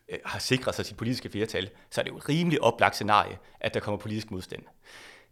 øh, 0.10 0.20
har 0.26 0.40
sikret 0.40 0.76
sig 0.76 0.86
sit 0.86 0.98
politiske 0.98 1.30
flertal, 1.30 1.70
så 1.90 2.02
er 2.02 2.04
det 2.04 2.12
jo 2.12 2.18
et 2.18 2.30
rimelig 2.30 2.62
oplagt 2.62 2.96
scenarie, 2.96 3.38
at 3.60 3.74
der 3.74 3.80
kommer 3.80 3.98
politisk 3.98 4.32
modstand. 4.32 4.64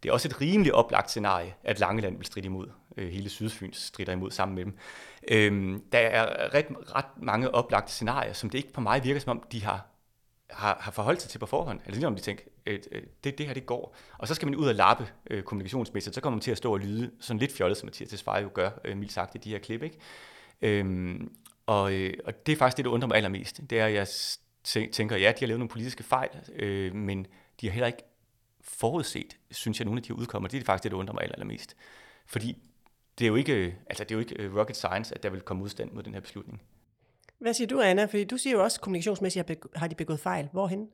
Det 0.03 0.09
er 0.09 0.13
også 0.13 0.27
et 0.27 0.41
rimelig 0.41 0.73
oplagt 0.73 1.09
scenarie, 1.09 1.53
at 1.63 1.79
Langeland 1.79 2.17
vil 2.17 2.25
stride 2.25 2.45
imod. 2.45 2.67
Øh, 2.97 3.09
hele 3.09 3.29
Sydfyns 3.29 3.77
strider 3.77 4.13
imod 4.13 4.31
sammen 4.31 4.55
med 4.55 4.65
dem. 4.65 4.77
Øhm, 5.27 5.83
der 5.91 5.99
er 5.99 6.53
ret, 6.53 6.65
ret 6.95 7.05
mange 7.17 7.55
oplagte 7.55 7.91
scenarier, 7.91 8.33
som 8.33 8.49
det 8.49 8.57
ikke 8.57 8.73
på 8.73 8.81
mig 8.81 9.03
virker 9.03 9.19
som 9.19 9.37
om, 9.37 9.43
de 9.51 9.63
har, 9.63 9.85
har, 10.49 10.77
har 10.79 10.91
forholdt 10.91 11.21
sig 11.21 11.31
til 11.31 11.39
på 11.39 11.45
forhånd. 11.45 11.79
Eller 11.85 11.95
lige 11.95 12.07
om 12.07 12.15
de 12.15 12.21
tænker, 12.21 12.43
at 12.65 12.87
øh, 12.91 13.03
det, 13.23 13.37
det 13.37 13.47
her 13.47 13.53
det 13.53 13.65
går. 13.65 13.95
Og 14.17 14.27
så 14.27 14.35
skal 14.35 14.45
man 14.47 14.55
ud 14.55 14.67
og 14.67 14.75
lappe 14.75 15.07
øh, 15.29 15.43
kommunikationsmæssigt, 15.43 16.15
så 16.15 16.21
kommer 16.21 16.35
man 16.35 16.41
til 16.41 16.51
at 16.51 16.57
stå 16.57 16.73
og 16.73 16.79
lyde 16.79 17.11
sådan 17.19 17.39
lidt 17.39 17.51
fjollet, 17.51 17.77
som 17.77 17.87
Mathias 17.87 18.09
Tesfaye 18.09 18.41
jo 18.41 18.49
gør, 18.53 18.69
øh, 18.85 18.97
mildt 18.97 19.11
sagt, 19.11 19.35
i 19.35 19.37
de 19.37 19.49
her 19.49 19.59
klip. 19.59 19.83
Ikke? 19.83 19.97
Øhm, 20.61 21.35
og, 21.65 21.93
øh, 21.93 22.13
og 22.25 22.45
det 22.45 22.51
er 22.51 22.57
faktisk 22.57 22.77
det, 22.77 22.85
der 22.85 22.91
undrer 22.91 23.07
mig 23.07 23.17
allermest. 23.17 23.61
Det 23.69 23.79
er, 23.79 23.85
at 23.85 23.93
jeg 23.93 24.07
tænker, 24.91 25.17
ja, 25.17 25.31
de 25.31 25.39
har 25.39 25.47
lavet 25.47 25.59
nogle 25.59 25.69
politiske 25.69 26.03
fejl, 26.03 26.29
øh, 26.55 26.95
men 26.95 27.27
de 27.61 27.67
har 27.67 27.73
heller 27.73 27.87
ikke 27.87 28.03
forudset, 28.63 29.37
synes 29.51 29.79
jeg, 29.79 29.85
nogle 29.85 29.99
af 29.99 30.03
de 30.03 30.13
udkommer. 30.13 30.49
Det 30.49 30.59
er 30.59 30.63
faktisk 30.63 30.83
det, 30.83 30.91
der 30.91 30.97
undrer 30.97 31.13
mig 31.13 31.23
allermest. 31.23 31.75
Fordi 32.25 32.57
det 33.19 33.25
er 33.25 33.27
jo 33.27 33.35
ikke, 33.35 33.77
altså 33.89 34.03
det 34.03 34.11
er 34.11 34.15
jo 34.15 34.19
ikke 34.19 34.35
øh, 34.39 34.55
rocket 34.55 34.75
science, 34.75 35.15
at 35.15 35.23
der 35.23 35.29
vil 35.29 35.41
komme 35.41 35.61
modstand 35.61 35.91
mod 35.91 36.03
den 36.03 36.13
her 36.13 36.21
beslutning. 36.21 36.61
Hvad 37.39 37.53
siger 37.53 37.67
du, 37.67 37.81
Anna? 37.81 38.05
Fordi 38.05 38.23
du 38.23 38.37
siger 38.37 38.53
jo 38.53 38.63
også, 38.63 38.77
at 38.77 38.81
kommunikationsmæssigt 38.81 39.49
har 39.75 39.87
de 39.87 39.95
begået 39.95 40.19
fejl. 40.19 40.49
Hvorhen? 40.51 40.89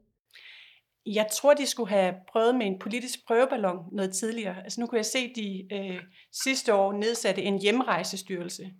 Jeg 1.05 1.27
tror, 1.33 1.53
de 1.53 1.65
skulle 1.65 1.89
have 1.89 2.15
prøvet 2.31 2.55
med 2.55 2.65
en 2.65 2.79
politisk 2.79 3.27
prøveballon 3.27 3.85
noget 3.91 4.15
tidligere. 4.15 4.63
Altså 4.63 4.81
nu 4.81 4.87
kunne 4.87 4.97
jeg 4.97 5.05
se, 5.05 5.19
at 5.19 5.31
de 5.35 5.67
øh, 5.71 6.01
sidste 6.31 6.73
år 6.73 6.93
nedsatte 6.93 7.41
en 7.41 7.61
hjemrejsestyrelse. 7.61 8.71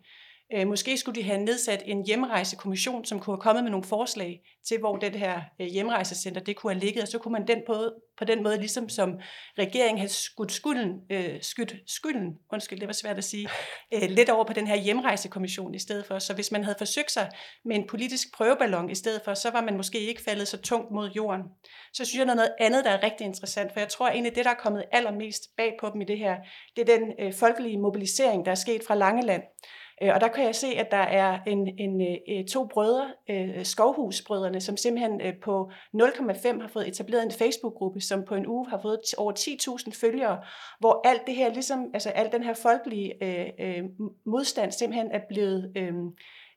Øh, 0.54 0.68
måske 0.68 0.98
skulle 0.98 1.22
de 1.22 1.28
have 1.28 1.44
nedsat 1.44 1.84
en 1.86 2.06
hjemrejsekommission, 2.06 3.06
som 3.06 3.20
kunne 3.20 3.34
have 3.34 3.42
kommet 3.42 3.64
med 3.64 3.72
nogle 3.72 3.84
forslag 3.84 4.42
til, 4.68 4.80
hvor 4.80 4.96
det 4.98 5.16
her 5.16 5.42
øh, 5.62 5.68
hjemrejsecenter 5.68 6.42
det 6.42 6.56
kunne 6.56 6.74
have 6.74 6.80
ligget, 6.80 7.04
og 7.04 7.08
så 7.08 7.20
kunne 7.20 7.32
man 7.32 7.48
den 7.48 7.62
på, 7.68 7.92
på 8.18 8.26
den 8.26 8.44
måde, 8.44 8.58
ligesom 8.58 8.90
som 8.90 9.20
regeringen 9.58 9.98
havde 9.98 10.14
skudt 10.14 10.52
skylden, 10.52 10.92
øh, 11.12 11.42
skudt 11.42 11.76
skylden, 11.88 12.34
undskyld, 12.54 12.80
det 12.80 12.88
var 12.88 12.94
svært 12.94 13.18
at 13.18 13.24
sige, 13.24 13.50
øh, 13.94 14.10
lidt 14.10 14.30
over 14.30 14.46
på 14.46 14.54
den 14.54 14.68
her 14.68 14.76
hjemrejsekommission 14.76 15.76
i 15.76 15.80
stedet 15.80 16.06
for. 16.06 16.20
Så 16.20 16.34
hvis 16.34 16.52
man 16.52 16.64
havde 16.64 16.78
forsøgt 16.78 17.12
sig 17.12 17.30
med 17.66 17.76
en 17.76 17.88
politisk 17.88 18.28
prøveballon 18.34 18.90
i 18.90 18.96
stedet 18.96 19.22
for, 19.26 19.34
så 19.34 19.52
var 19.52 19.62
man 19.62 19.78
måske 19.78 20.00
ikke 20.00 20.22
faldet 20.24 20.48
så 20.48 20.58
tungt 20.58 20.92
mod 20.92 21.12
jorden. 21.12 21.42
Så 21.94 22.06
synes 22.06 22.20
jeg, 22.20 22.26
der 22.26 22.32
er 22.32 22.36
noget 22.36 22.56
andet, 22.60 22.86
der 22.86 22.92
er 22.92 23.04
rigtig 23.04 23.26
interessant, 23.26 23.74
for 23.74 23.80
jeg 23.80 23.90
tror 23.90 24.08
egentlig, 24.08 24.36
det, 24.36 24.46
der 24.46 24.52
er 24.52 24.56
kommet 24.56 24.84
allermest 24.92 25.42
bag 25.58 25.74
på 25.80 25.90
dem 25.94 26.02
i 26.02 26.06
det 26.06 26.18
her, 26.18 26.36
det 26.76 26.90
er 26.90 26.98
den 26.98 27.14
øh, 27.20 27.34
folkelige 27.34 27.78
mobilisering, 27.78 28.46
der 28.46 28.52
er 28.52 28.56
sket 28.56 28.82
fra 28.88 28.96
Langeland. 28.96 29.44
Øh, 30.04 30.12
og 30.16 30.22
der 30.22 30.28
kan 30.28 30.44
jeg 30.44 30.56
se, 30.56 30.68
at 30.68 30.92
der 30.92 30.98
er 30.98 31.40
en, 31.48 31.68
en, 31.78 32.02
øh, 32.02 32.18
øh, 32.30 32.46
to 32.46 32.66
brødre, 32.66 33.08
øh, 33.30 33.66
Skovhusbrødrene, 33.66 34.62
som 34.62 34.78
simpelthen 34.78 35.22
på 35.42 35.72
0,5 35.94 36.62
har 36.62 36.68
fået 36.68 36.88
etableret 36.88 37.24
en 37.24 37.32
Facebook-gruppe, 37.32 38.02
som 38.02 38.24
på 38.24 38.36
en 38.36 38.48
uge 38.48 38.70
har 38.70 38.80
fået 38.82 39.00
over 39.18 39.32
10.000 39.32 40.00
følgere, 40.02 40.38
hvor 40.80 41.08
alt 41.08 41.28
det 41.28 41.36
her, 41.36 41.54
ligesom, 41.54 41.86
altså 41.94 42.10
al 42.10 42.32
den 42.32 42.44
her 42.44 42.54
folkelige 42.54 43.14
øh, 43.60 43.84
modstand 44.26 44.72
simpelthen 44.72 45.12
er 45.12 45.22
blevet 45.30 45.72
øhm, 45.78 46.08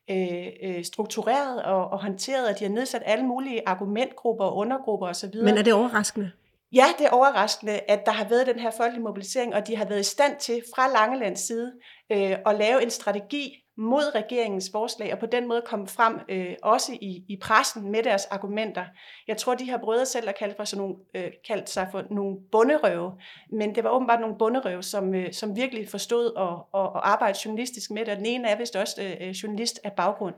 øh, 0.09 0.47
øh, 0.63 0.83
struktureret 0.83 1.63
og, 1.63 1.87
og 1.87 2.01
håndteret, 2.01 2.49
og 2.49 2.59
de 2.59 2.63
har 2.63 2.71
nedsat 2.71 3.03
alle 3.05 3.25
mulige 3.25 3.61
argumentgrupper 3.65 4.45
og 4.45 4.55
undergrupper 4.55 5.07
osv. 5.07 5.35
Men 5.43 5.57
er 5.57 5.61
det 5.61 5.73
overraskende? 5.73 6.31
Ja, 6.73 6.85
det 6.97 7.05
er 7.05 7.09
overraskende, 7.09 7.79
at 7.87 8.05
der 8.05 8.11
har 8.11 8.29
været 8.29 8.47
den 8.47 8.59
her 8.59 8.71
folkelige 8.71 9.03
mobilisering, 9.03 9.55
og 9.55 9.67
de 9.67 9.75
har 9.75 9.85
været 9.85 9.99
i 9.99 10.03
stand 10.03 10.37
til 10.39 10.63
fra 10.75 10.87
Langelands 10.87 11.39
side 11.39 11.73
øh, 12.11 12.37
at 12.45 12.55
lave 12.55 12.83
en 12.83 12.89
strategi 12.89 13.57
mod 13.77 14.15
regeringens 14.15 14.69
forslag, 14.71 15.13
og 15.13 15.19
på 15.19 15.25
den 15.25 15.47
måde 15.47 15.61
komme 15.65 15.87
frem 15.87 16.19
øh, 16.29 16.55
også 16.63 16.91
i, 17.01 17.23
i 17.29 17.37
pressen 17.41 17.91
med 17.91 18.03
deres 18.03 18.25
argumenter. 18.25 18.85
Jeg 19.27 19.37
tror, 19.37 19.55
de 19.55 19.65
her 19.65 19.77
brødre 19.77 20.05
selv 20.05 20.29
at 20.29 20.37
kalde, 20.37 20.53
for 20.57 20.63
sådan 20.63 20.81
nogle, 20.81 20.95
øh, 21.15 21.31
kaldt 21.47 21.69
sig 21.69 21.87
for 21.91 22.03
nogle 22.11 22.37
bunderøve, 22.51 23.11
men 23.51 23.75
det 23.75 23.83
var 23.83 23.89
åbenbart 23.89 24.21
nogle 24.21 24.37
bunderøve, 24.37 24.83
som, 24.83 25.15
øh, 25.15 25.33
som 25.33 25.55
virkelig 25.55 25.89
forstod 25.89 26.33
at, 26.37 26.81
at, 26.81 26.87
at 26.95 27.01
arbejde 27.03 27.37
journalistisk 27.45 27.91
med 27.91 28.05
det, 28.05 28.09
og 28.09 28.17
den 28.17 28.25
ene 28.25 28.47
er 28.47 28.57
vist 28.57 28.75
også 28.75 29.01
øh, 29.01 29.27
øh 29.27 29.29
journalist 29.29 29.79
af 29.83 29.91
baggrund. 29.91 30.35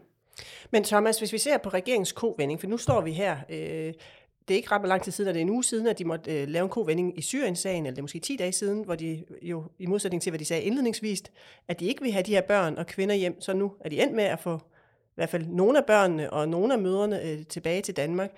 Men 0.71 0.83
Thomas, 0.83 1.19
hvis 1.19 1.33
vi 1.33 1.37
ser 1.37 1.57
på 1.57 1.69
regeringens 1.69 2.11
kovending, 2.11 2.59
for 2.59 2.67
nu 2.67 2.77
står 2.77 3.01
vi 3.01 3.11
her 3.11 3.37
øh, 3.49 3.93
det 4.47 4.53
er 4.53 4.55
ikke 4.55 4.71
ret 4.71 4.87
lang 4.87 5.01
tid 5.01 5.11
siden, 5.11 5.27
at 5.27 5.35
det 5.35 5.41
er 5.41 5.45
en 5.45 5.49
uge 5.49 5.63
siden, 5.63 5.87
at 5.87 5.99
de 5.99 6.05
måtte 6.05 6.41
øh, 6.41 6.47
lave 6.47 6.63
en 6.63 6.69
kovending 6.69 7.17
i 7.17 7.21
Syrien-sagen, 7.21 7.85
eller 7.85 7.95
det 7.95 7.97
er 7.97 8.03
måske 8.03 8.19
10 8.19 8.35
dage 8.35 8.51
siden, 8.51 8.83
hvor 8.83 8.95
de 8.95 9.23
øh, 9.29 9.49
jo, 9.49 9.63
i 9.79 9.85
modsætning 9.85 10.21
til, 10.21 10.29
hvad 10.31 10.39
de 10.39 10.45
sagde 10.45 10.63
indledningsvis, 10.63 11.23
at 11.67 11.79
de 11.79 11.85
ikke 11.85 12.01
vil 12.01 12.11
have 12.11 12.23
de 12.23 12.31
her 12.31 12.41
børn 12.41 12.77
og 12.77 12.87
kvinder 12.87 13.15
hjem, 13.15 13.41
så 13.41 13.53
nu 13.53 13.71
er 13.79 13.89
de 13.89 14.01
endt 14.01 14.13
med 14.15 14.23
at 14.23 14.39
få 14.39 14.55
i 14.55 15.15
hvert 15.15 15.29
fald 15.29 15.45
nogle 15.47 15.77
af 15.77 15.85
børnene 15.85 16.33
og 16.33 16.49
nogle 16.49 16.73
af 16.73 16.79
mødrene 16.79 17.23
øh, 17.23 17.45
tilbage 17.45 17.81
til 17.81 17.95
Danmark. 17.95 18.31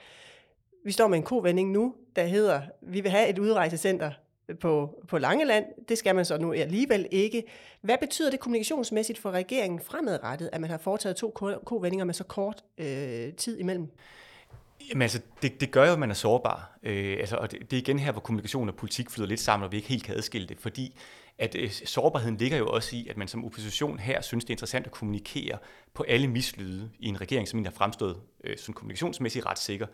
Vi 0.86 0.92
står 0.92 1.08
med 1.08 1.18
en 1.18 1.24
kovending 1.24 1.72
nu, 1.72 1.96
der 2.16 2.26
hedder, 2.26 2.62
vi 2.82 3.02
vil 3.02 3.12
have 3.12 3.28
et 3.28 3.40
udrejsecenter 3.40 4.12
på, 4.60 5.04
på 5.08 5.18
Langeland. 5.18 5.66
Det 5.90 5.98
skal 5.98 6.16
man 6.16 6.26
så 6.26 6.38
nu 6.38 6.54
alligevel 6.54 7.08
ikke. 7.12 7.44
Hvad 7.82 7.98
betyder 7.98 8.30
det 8.30 8.40
kommunikationsmæssigt 8.40 9.20
for 9.20 9.32
regeringen 9.32 9.80
fremadrettet, 9.80 10.50
at 10.52 10.62
man 10.62 10.70
har 10.70 10.78
foretaget 10.78 11.16
to 11.16 11.30
kovendinger 11.66 12.06
med 12.06 12.14
så 12.14 12.24
kort 12.24 12.64
øh, 12.78 13.34
tid 13.34 13.60
imellem? 13.60 13.88
Jamen 14.90 15.02
altså, 15.02 15.22
det, 15.42 15.62
det 15.62 15.72
gør 15.72 15.86
jo, 15.86 15.94
at 15.94 16.00
man 16.00 16.10
er 16.10 16.14
sårbar. 16.14 16.78
Øh, 16.84 17.18
altså, 17.20 17.36
og 17.36 17.52
det, 17.52 17.72
det 17.72 17.78
er 17.78 17.82
igen 17.82 18.00
her, 18.00 18.12
hvor 18.12 18.22
kommunikation 18.22 18.70
og 18.70 18.76
politik 18.76 19.10
flyder 19.10 19.30
lidt 19.30 19.40
sammen, 19.40 19.66
og 19.66 19.72
vi 19.72 19.78
ikke 19.78 19.90
helt 19.90 20.04
kan 20.04 20.16
adskille 20.16 20.48
det, 20.48 20.58
fordi 20.60 20.96
at 21.38 21.56
øh, 21.60 21.72
sårbarheden 21.72 22.38
ligger 22.38 22.58
jo 22.58 22.68
også 22.68 22.96
i, 22.96 23.08
at 23.10 23.18
man 23.18 23.28
som 23.28 23.46
opposition 23.46 24.00
her 24.00 24.22
synes, 24.22 24.46
det 24.46 24.50
er 24.50 24.54
interessant 24.54 24.86
at 24.86 24.92
kommunikere 24.92 25.58
på 25.94 26.04
alle 26.08 26.28
mislyde 26.28 26.90
i 27.00 27.08
en 27.08 27.22
regering, 27.22 27.48
som 27.48 27.58
egentlig 27.58 27.72
har 27.72 27.78
fremstået 27.78 28.18
øh, 28.44 28.58
som 28.58 28.74
kommunikationsmæssigt 28.74 29.46
ret 29.46 29.60
sikker. 29.60 29.88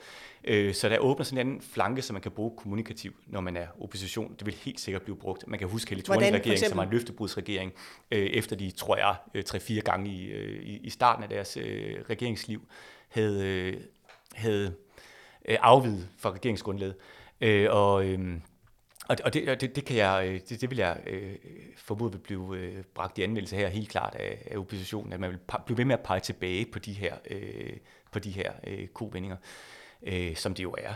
Øh, 0.44 0.74
så 0.74 0.90
der 0.90 0.98
åbner 0.98 1.24
sådan 1.24 1.38
en 1.38 1.48
anden 1.48 1.62
flanke, 1.62 2.02
som 2.02 2.14
man 2.14 2.22
kan 2.22 2.32
bruge 2.32 2.52
kommunikativt, 2.58 3.16
når 3.28 3.42
man 3.42 3.58
er 3.58 3.68
opposition. 3.80 4.36
Det 4.40 4.46
vil 4.46 4.54
helt 4.54 4.80
sikkert 4.80 5.02
blive 5.02 5.18
brugt. 5.18 5.48
Man 5.48 5.60
kan 5.60 5.68
huske 5.68 5.90
Helle 5.90 6.04
Thorning-regering, 6.04 6.60
som 6.60 6.78
var 6.78 6.84
en 6.84 6.90
løftebrudsregering, 6.90 7.74
øh, 8.12 8.26
efter 8.26 8.56
de, 8.56 8.72
tror 8.72 8.98
jeg, 8.98 9.16
øh, 9.34 9.44
tre-fire 9.44 9.82
gange 9.82 10.12
i, 10.12 10.26
øh, 10.26 10.80
i 10.84 10.90
starten 10.90 11.24
af 11.24 11.30
deres 11.30 11.58
øh, 11.58 11.96
regeringsliv, 12.10 12.68
havde... 13.10 13.46
Øh, 13.48 13.82
havde 14.36 14.76
øh, 15.46 15.58
afvidet 15.62 16.10
fra 16.18 16.32
regeringsgrundlaget. 16.32 16.96
Øh, 17.42 17.68
og, 17.70 18.06
øh, 18.06 18.40
og 19.10 19.34
det, 19.34 19.50
og 19.50 19.62
det, 19.62 19.76
det, 19.76 19.86
kan 19.86 19.98
jeg, 19.98 20.28
øh, 20.28 20.40
det, 20.50 20.62
det 20.62 20.70
vil 20.70 20.78
jeg 20.78 21.00
øh, 21.08 21.36
formode 21.78 22.12
vil 22.12 22.20
blive 22.20 22.58
øh, 22.58 22.84
bragt 22.96 23.18
i 23.18 23.24
anmeldelse 23.24 23.56
her 23.56 23.68
helt 23.68 23.90
klart 23.90 24.16
af, 24.16 24.48
af 24.52 24.58
oppositionen, 24.58 25.14
at 25.14 25.20
man 25.20 25.30
vil 25.30 25.40
blive 25.66 25.78
ved 25.78 25.86
med 25.86 25.94
at 25.94 26.04
pege 26.04 26.20
tilbage 26.20 26.66
på 26.66 26.80
de 26.80 26.94
her, 26.94 27.16
øh, 27.30 27.74
på 28.12 28.20
de 28.20 28.32
her 28.32 28.52
øh, 28.68 28.88
kovendinger, 28.88 29.38
øh, 30.04 30.36
som 30.36 30.54
det 30.54 30.64
jo 30.64 30.76
er. 30.78 30.94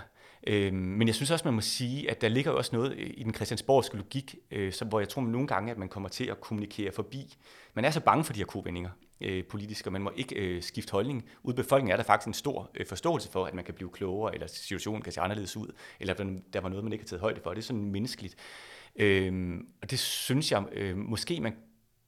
Øh, 0.48 0.74
men 0.74 1.08
jeg 1.08 1.16
synes 1.16 1.32
også, 1.32 1.48
man 1.48 1.54
må 1.54 1.62
sige, 1.62 2.12
at 2.12 2.22
der 2.22 2.28
ligger 2.28 2.52
også 2.52 2.76
noget 2.76 2.94
i 2.98 3.24
den 3.24 3.34
christiansborgske 3.34 3.98
logik, 3.98 4.36
øh, 4.52 4.74
som, 4.74 4.88
hvor 4.88 5.00
jeg 5.00 5.10
tror 5.10 5.22
man 5.22 5.32
nogle 5.32 5.48
gange, 5.48 5.72
at 5.72 5.78
man 5.78 5.90
kommer 5.90 6.10
til 6.10 6.26
at 6.26 6.42
kommunikere 6.42 6.92
forbi. 6.92 7.36
Man 7.74 7.86
er 7.86 7.92
så 7.92 8.00
bange 8.00 8.24
for 8.24 8.34
de 8.34 8.40
her 8.40 8.46
kovendinger 8.46 8.90
øh, 9.22 9.44
politisk, 9.44 9.88
og 9.88 9.94
man 9.94 10.02
må 10.02 10.12
ikke 10.16 10.36
øh, 10.36 10.64
skifte 10.64 10.92
holdning. 10.92 11.26
Ude 11.44 11.54
i 11.54 11.56
befolkningen 11.56 11.92
er 11.92 11.98
der 11.98 12.04
faktisk 12.04 12.28
en 12.28 12.34
stor 12.34 12.72
øh, 12.76 12.86
forståelse 12.86 13.32
for, 13.32 13.46
at 13.46 13.54
man 13.54 13.66
kan 13.66 13.74
blive 13.74 13.90
klogere, 13.90 14.34
eller 14.34 14.48
situationen 14.48 15.02
kan 15.02 15.12
se 15.14 15.22
anderledes 15.22 15.58
ud, 15.58 15.68
eller 16.00 16.14
der, 16.54 16.60
var 16.60 16.70
noget, 16.70 16.84
man 16.84 16.94
ikke 16.94 17.04
har 17.04 17.08
taget 17.08 17.22
højde 17.22 17.42
for. 17.42 17.50
Det 17.50 17.58
er 17.58 17.64
sådan 17.64 17.86
menneskeligt. 17.86 18.36
Øh, 18.96 19.58
og 19.82 19.92
det 19.92 20.00
synes 20.00 20.52
jeg, 20.52 20.64
øh, 20.72 20.98
måske 20.98 21.40
man 21.40 21.56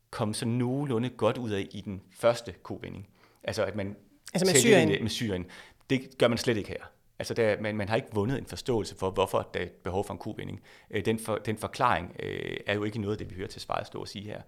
kom 0.10 0.34
så 0.34 0.46
nogenlunde 0.46 1.10
godt 1.10 1.38
ud 1.38 1.50
af 1.50 1.68
i 1.72 1.82
den 1.82 2.02
første 2.12 2.54
kovending. 2.64 3.08
Altså 3.44 3.64
at 3.66 3.76
man... 3.76 3.96
Altså 4.34 4.54
med 4.54 4.62
Syrien? 4.62 5.04
med 5.04 5.10
Syrien. 5.10 5.46
Det 5.90 6.18
gør 6.18 6.28
man 6.28 6.38
slet 6.38 6.58
ikke 6.58 6.70
her. 6.70 6.86
Altså 7.20 7.34
der, 7.34 7.62
man, 7.62 7.76
man 7.76 7.90
har 7.90 7.96
ikke 7.96 8.08
vundet 8.14 8.38
en 8.38 8.46
forståelse 8.46 8.96
for, 8.96 9.12
hvorfor 9.12 9.50
der 9.54 9.60
er 9.60 9.68
behov 9.84 10.06
for 10.06 10.14
en 10.14 10.20
kovending. 10.20 10.62
Øh, 10.92 11.06
den, 11.06 11.20
for, 11.20 11.36
den 11.36 11.58
forklaring 11.58 12.16
øh, 12.24 12.58
er 12.68 12.74
jo 12.74 12.84
ikke 12.84 13.02
noget, 13.02 13.20
det 13.20 13.30
vi 13.30 13.36
hører 13.36 13.48
til 13.48 13.62
svaret 13.62 13.88
stå 13.88 14.00
og 14.00 14.08
sige 14.08 14.26
her. 14.26 14.42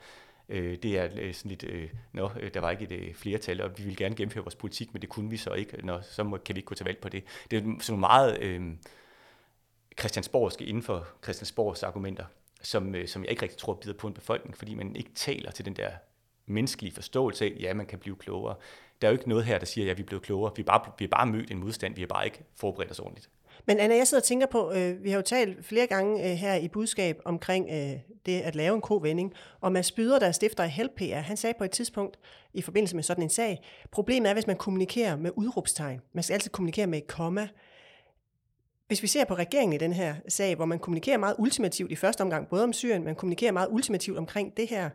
Øh, 0.49 0.77
det 0.83 0.97
er 0.97 1.09
øh, 1.15 1.33
sådan 1.33 1.49
lidt, 1.49 1.63
øh, 1.63 1.89
nå, 2.13 2.29
øh, 2.39 2.53
der 2.53 2.59
var 2.59 2.71
ikke 2.71 2.83
et 2.83 2.91
øh, 2.91 3.13
flertal, 3.13 3.61
og 3.61 3.77
vi 3.77 3.83
ville 3.83 3.95
gerne 3.95 4.15
gennemføre 4.15 4.43
vores 4.43 4.55
politik, 4.55 4.93
men 4.93 5.01
det 5.01 5.09
kunne 5.09 5.29
vi 5.29 5.37
så 5.37 5.53
ikke, 5.53 5.85
nå, 5.85 6.01
så 6.01 6.23
må, 6.23 6.37
kan 6.37 6.55
vi 6.55 6.59
ikke 6.59 6.67
gå 6.67 6.75
til 6.75 6.85
valg 6.85 6.97
på 6.97 7.09
det. 7.09 7.23
Det 7.51 7.57
er 7.57 7.75
sådan 7.79 7.99
meget 7.99 8.41
øh, 8.41 8.61
christiansborgske 9.99 10.65
inden 10.65 10.83
for 10.83 11.07
Christiansborgs 11.23 11.83
argumenter, 11.83 12.25
som, 12.61 12.95
øh, 12.95 13.07
som 13.07 13.23
jeg 13.23 13.31
ikke 13.31 13.41
rigtig 13.41 13.57
tror 13.57 13.73
bider 13.73 13.93
på 13.93 14.07
en 14.07 14.13
befolkning, 14.13 14.57
fordi 14.57 14.75
man 14.75 14.95
ikke 14.95 15.11
taler 15.15 15.51
til 15.51 15.65
den 15.65 15.75
der 15.75 15.91
menneskelige 16.45 16.93
forståelse 16.93 17.45
af, 17.45 17.57
ja, 17.59 17.73
man 17.73 17.85
kan 17.85 17.99
blive 17.99 18.15
klogere. 18.15 18.55
Der 19.01 19.07
er 19.07 19.11
jo 19.11 19.17
ikke 19.17 19.29
noget 19.29 19.45
her, 19.45 19.59
der 19.59 19.65
siger, 19.65 19.85
ja, 19.85 19.93
vi 19.93 20.01
er 20.01 20.05
blevet 20.05 20.23
klogere. 20.23 20.51
Vi 20.55 20.61
er 20.61 20.65
bare, 20.65 20.91
vi 20.99 21.05
er 21.05 21.09
bare 21.09 21.25
mødt 21.25 21.51
en 21.51 21.59
modstand, 21.59 21.95
vi 21.95 22.01
har 22.01 22.07
bare 22.07 22.25
ikke 22.25 22.43
forberedt 22.55 22.91
os 22.91 22.99
ordentligt. 22.99 23.29
Men 23.65 23.79
Anna, 23.79 23.95
jeg 23.95 24.07
sidder 24.07 24.21
og 24.21 24.25
tænker 24.25 24.47
på, 24.47 24.71
øh, 24.71 25.03
vi 25.03 25.09
har 25.09 25.17
jo 25.17 25.21
talt 25.21 25.65
flere 25.65 25.87
gange 25.87 26.31
øh, 26.31 26.37
her 26.37 26.55
i 26.55 26.67
budskab 26.67 27.19
omkring 27.25 27.69
øh, 27.71 27.99
det 28.25 28.41
at 28.41 28.55
lave 28.55 28.75
en 28.75 28.81
kovending, 28.81 29.33
og 29.61 29.71
Mads 29.71 29.91
Byder, 29.91 30.19
der 30.19 30.27
er 30.27 30.31
stifter 30.31 30.63
af 30.63 30.69
Help 30.69 30.91
PR, 30.95 31.15
han 31.15 31.37
sagde 31.37 31.53
på 31.57 31.63
et 31.63 31.71
tidspunkt 31.71 32.19
i 32.53 32.61
forbindelse 32.61 32.95
med 32.95 33.03
sådan 33.03 33.23
en 33.23 33.29
sag, 33.29 33.63
problemet 33.91 34.29
er, 34.29 34.33
hvis 34.33 34.47
man 34.47 34.55
kommunikerer 34.55 35.15
med 35.15 35.31
udråbstegn. 35.35 36.01
Man 36.13 36.23
skal 36.23 36.33
altid 36.33 36.51
kommunikere 36.51 36.87
med 36.87 36.97
et 36.97 37.07
komma. 37.07 37.47
Hvis 38.87 39.01
vi 39.01 39.07
ser 39.07 39.25
på 39.25 39.33
regeringen 39.33 39.73
i 39.73 39.77
den 39.77 39.93
her 39.93 40.15
sag, 40.27 40.55
hvor 40.55 40.65
man 40.65 40.79
kommunikerer 40.79 41.17
meget 41.17 41.35
ultimativt 41.39 41.91
i 41.91 41.95
første 41.95 42.21
omgang, 42.21 42.47
både 42.47 42.63
om 42.63 42.73
Syrien, 42.73 43.03
man 43.03 43.15
kommunikerer 43.15 43.51
meget 43.51 43.67
ultimativt 43.71 44.17
omkring 44.17 44.57
det 44.57 44.67
her, 44.67 44.89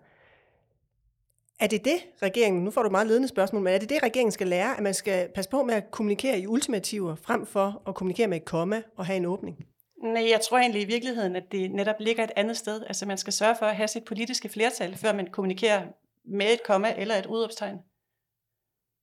er 1.61 1.67
det 1.67 1.85
det, 1.85 1.97
regeringen, 2.23 2.65
nu 2.65 2.71
får 2.71 2.83
du 2.83 2.91
meget 2.91 3.07
ledende 3.07 3.29
spørgsmål, 3.29 3.63
men 3.63 3.75
er 3.75 3.79
det 3.79 3.89
det, 3.89 4.03
regeringen 4.03 4.33
skal 4.33 4.47
lære, 4.47 4.77
at 4.77 4.83
man 4.83 4.95
skal 4.95 5.29
passe 5.35 5.51
på 5.51 5.63
med 5.63 5.75
at 5.75 5.91
kommunikere 5.91 6.39
i 6.39 6.47
ultimativer, 6.47 7.15
frem 7.15 7.47
for 7.47 7.83
at 7.87 7.95
kommunikere 7.95 8.29
med 8.29 8.37
et 8.37 8.45
komma 8.45 8.83
og 8.97 9.07
have 9.07 9.17
en 9.17 9.25
åbning? 9.25 9.67
Nej, 10.03 10.31
jeg 10.31 10.41
tror 10.41 10.59
egentlig 10.59 10.83
i 10.83 10.85
virkeligheden, 10.85 11.37
at 11.37 11.53
det 11.53 11.71
netop 11.73 11.97
ligger 12.01 12.25
et 12.25 12.31
andet 12.37 12.57
sted. 12.57 12.85
Altså 12.87 13.07
man 13.07 13.19
skal 13.19 13.33
sørge 13.33 13.57
for 13.59 13.67
at 13.67 13.77
have 13.77 13.89
sit 13.89 14.05
politiske 14.05 14.49
flertal, 14.49 14.97
før 14.97 15.13
man 15.13 15.27
kommunikerer 15.27 15.87
med 16.25 16.47
et 16.47 16.63
komma 16.63 16.95
eller 16.97 17.15
et 17.15 17.27
udopstegn. 17.27 17.79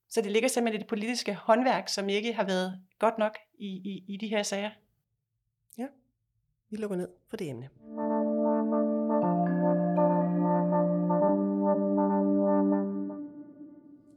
Så 0.09 0.21
det 0.21 0.31
ligger 0.31 0.49
simpelthen 0.49 0.79
i 0.79 0.83
det 0.83 0.89
politiske 0.89 1.33
håndværk, 1.33 1.89
som 1.89 2.09
ikke 2.09 2.33
har 2.33 2.43
været 2.43 2.79
godt 2.99 3.17
nok 3.17 3.37
i, 3.59 3.67
i, 3.67 4.03
i 4.07 4.17
de 4.17 4.27
her 4.27 4.43
sager. 4.43 4.69
Ja, 5.77 5.85
vi 6.69 6.77
lukker 6.77 6.97
ned 6.97 7.07
for 7.29 7.37
det 7.37 7.49
emne. 7.49 7.69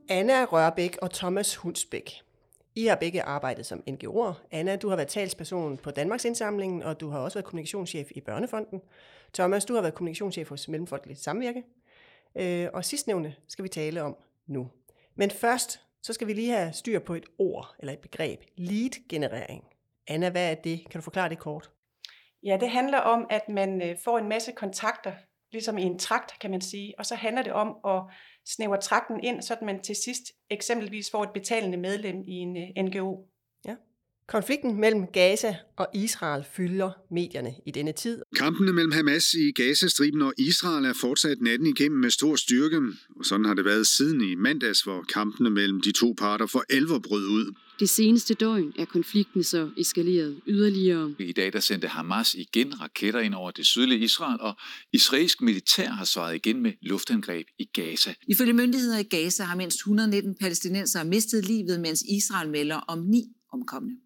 Anna 0.08 0.44
Rørbæk 0.44 0.96
og 1.02 1.10
Thomas 1.10 1.56
Hundsbæk. 1.56 2.22
I 2.74 2.86
har 2.86 2.96
begge 2.96 3.22
arbejdet 3.22 3.66
som 3.66 3.82
NGO'er. 3.90 4.32
Anna, 4.50 4.76
du 4.76 4.88
har 4.88 4.96
været 4.96 5.08
talsperson 5.08 5.76
på 5.76 5.90
Danmarks 5.90 6.24
Indsamlingen, 6.24 6.82
og 6.82 7.00
du 7.00 7.08
har 7.08 7.18
også 7.18 7.38
været 7.38 7.44
kommunikationschef 7.44 8.10
i 8.10 8.20
Børnefonden. 8.20 8.82
Thomas, 9.34 9.64
du 9.64 9.74
har 9.74 9.80
været 9.80 9.94
kommunikationschef 9.94 10.48
hos 10.48 10.68
Mellemfolkeligt 10.68 11.20
Samvirke. 11.20 11.62
Øh, 12.36 12.68
og 12.72 12.84
sidstnævne 12.84 13.34
skal 13.48 13.62
vi 13.62 13.68
tale 13.68 14.02
om 14.02 14.16
nu. 14.46 14.70
Men 15.14 15.30
først, 15.30 15.80
så 16.02 16.12
skal 16.12 16.26
vi 16.26 16.32
lige 16.32 16.52
have 16.52 16.72
styr 16.72 16.98
på 16.98 17.14
et 17.14 17.24
ord, 17.38 17.74
eller 17.78 17.92
et 17.92 17.98
begreb. 17.98 18.40
Lead-generering. 18.56 19.64
Anna, 20.06 20.30
hvad 20.30 20.50
er 20.50 20.54
det? 20.54 20.86
Kan 20.90 20.98
du 20.98 21.04
forklare 21.04 21.28
det 21.28 21.38
kort? 21.38 21.70
Ja, 22.42 22.56
det 22.60 22.70
handler 22.70 22.98
om, 22.98 23.26
at 23.30 23.48
man 23.48 23.82
øh, 23.82 23.96
får 24.04 24.18
en 24.18 24.28
masse 24.28 24.52
kontakter, 24.52 25.12
ligesom 25.54 25.78
i 25.78 25.82
en 25.82 25.98
trakt, 25.98 26.38
kan 26.40 26.50
man 26.50 26.60
sige. 26.60 26.94
Og 26.98 27.06
så 27.06 27.14
handler 27.14 27.42
det 27.42 27.52
om 27.52 27.76
at 27.86 28.02
snævre 28.46 28.80
trakten 28.80 29.24
ind, 29.24 29.42
så 29.42 29.56
man 29.62 29.82
til 29.82 29.96
sidst 29.96 30.22
eksempelvis 30.50 31.10
får 31.10 31.22
et 31.22 31.32
betalende 31.34 31.78
medlem 31.78 32.22
i 32.26 32.32
en 32.32 32.56
øh, 32.56 32.84
NGO. 32.84 33.33
Konflikten 34.28 34.80
mellem 34.80 35.06
Gaza 35.12 35.54
og 35.76 35.87
Israel 35.94 36.44
fylder 36.56 36.90
medierne 37.10 37.54
i 37.66 37.70
denne 37.70 37.92
tid. 37.92 38.22
Kampene 38.37 38.72
mellem 38.72 38.92
Hamas 38.92 39.34
i 39.34 39.52
Gazastriben 39.52 40.22
og 40.22 40.32
Israel 40.38 40.84
er 40.84 40.92
fortsat 40.92 41.40
natten 41.40 41.66
igennem 41.66 42.00
med 42.00 42.10
stor 42.10 42.37
styrke, 42.37 42.80
og 43.16 43.24
sådan 43.24 43.44
har 43.44 43.54
det 43.54 43.64
været 43.64 43.87
siden 43.87 44.20
i 44.20 44.34
mandags, 44.34 44.82
hvor 44.82 45.02
kampene 45.02 45.50
mellem 45.50 45.80
de 45.80 45.92
to 45.92 46.14
parter 46.18 46.46
for 46.46 46.64
alvor 46.70 46.98
brød 46.98 47.26
ud. 47.26 47.54
Det 47.80 47.90
seneste 47.90 48.34
døgn 48.34 48.72
er 48.78 48.84
konflikten 48.84 49.44
så 49.44 49.70
eskaleret 49.76 50.40
yderligere. 50.46 51.14
I 51.18 51.32
dag 51.32 51.52
der 51.52 51.60
sendte 51.60 51.88
Hamas 51.88 52.34
igen 52.34 52.80
raketter 52.80 53.20
ind 53.20 53.34
over 53.34 53.50
det 53.50 53.66
sydlige 53.66 54.00
Israel, 54.00 54.40
og 54.40 54.56
israelsk 54.92 55.42
militær 55.42 55.88
har 55.88 56.04
svaret 56.04 56.34
igen 56.34 56.62
med 56.62 56.72
luftangreb 56.82 57.46
i 57.58 57.64
Gaza. 57.64 58.14
Ifølge 58.28 58.52
myndigheder 58.52 58.98
i 58.98 59.02
Gaza 59.02 59.42
har 59.42 59.56
mindst 59.56 59.76
119 59.76 60.34
palæstinenser 60.40 61.04
mistet 61.04 61.44
livet, 61.48 61.80
mens 61.80 62.02
Israel 62.02 62.50
melder 62.50 62.76
om 62.76 62.98
ni 62.98 63.22
omkomne. 63.52 64.03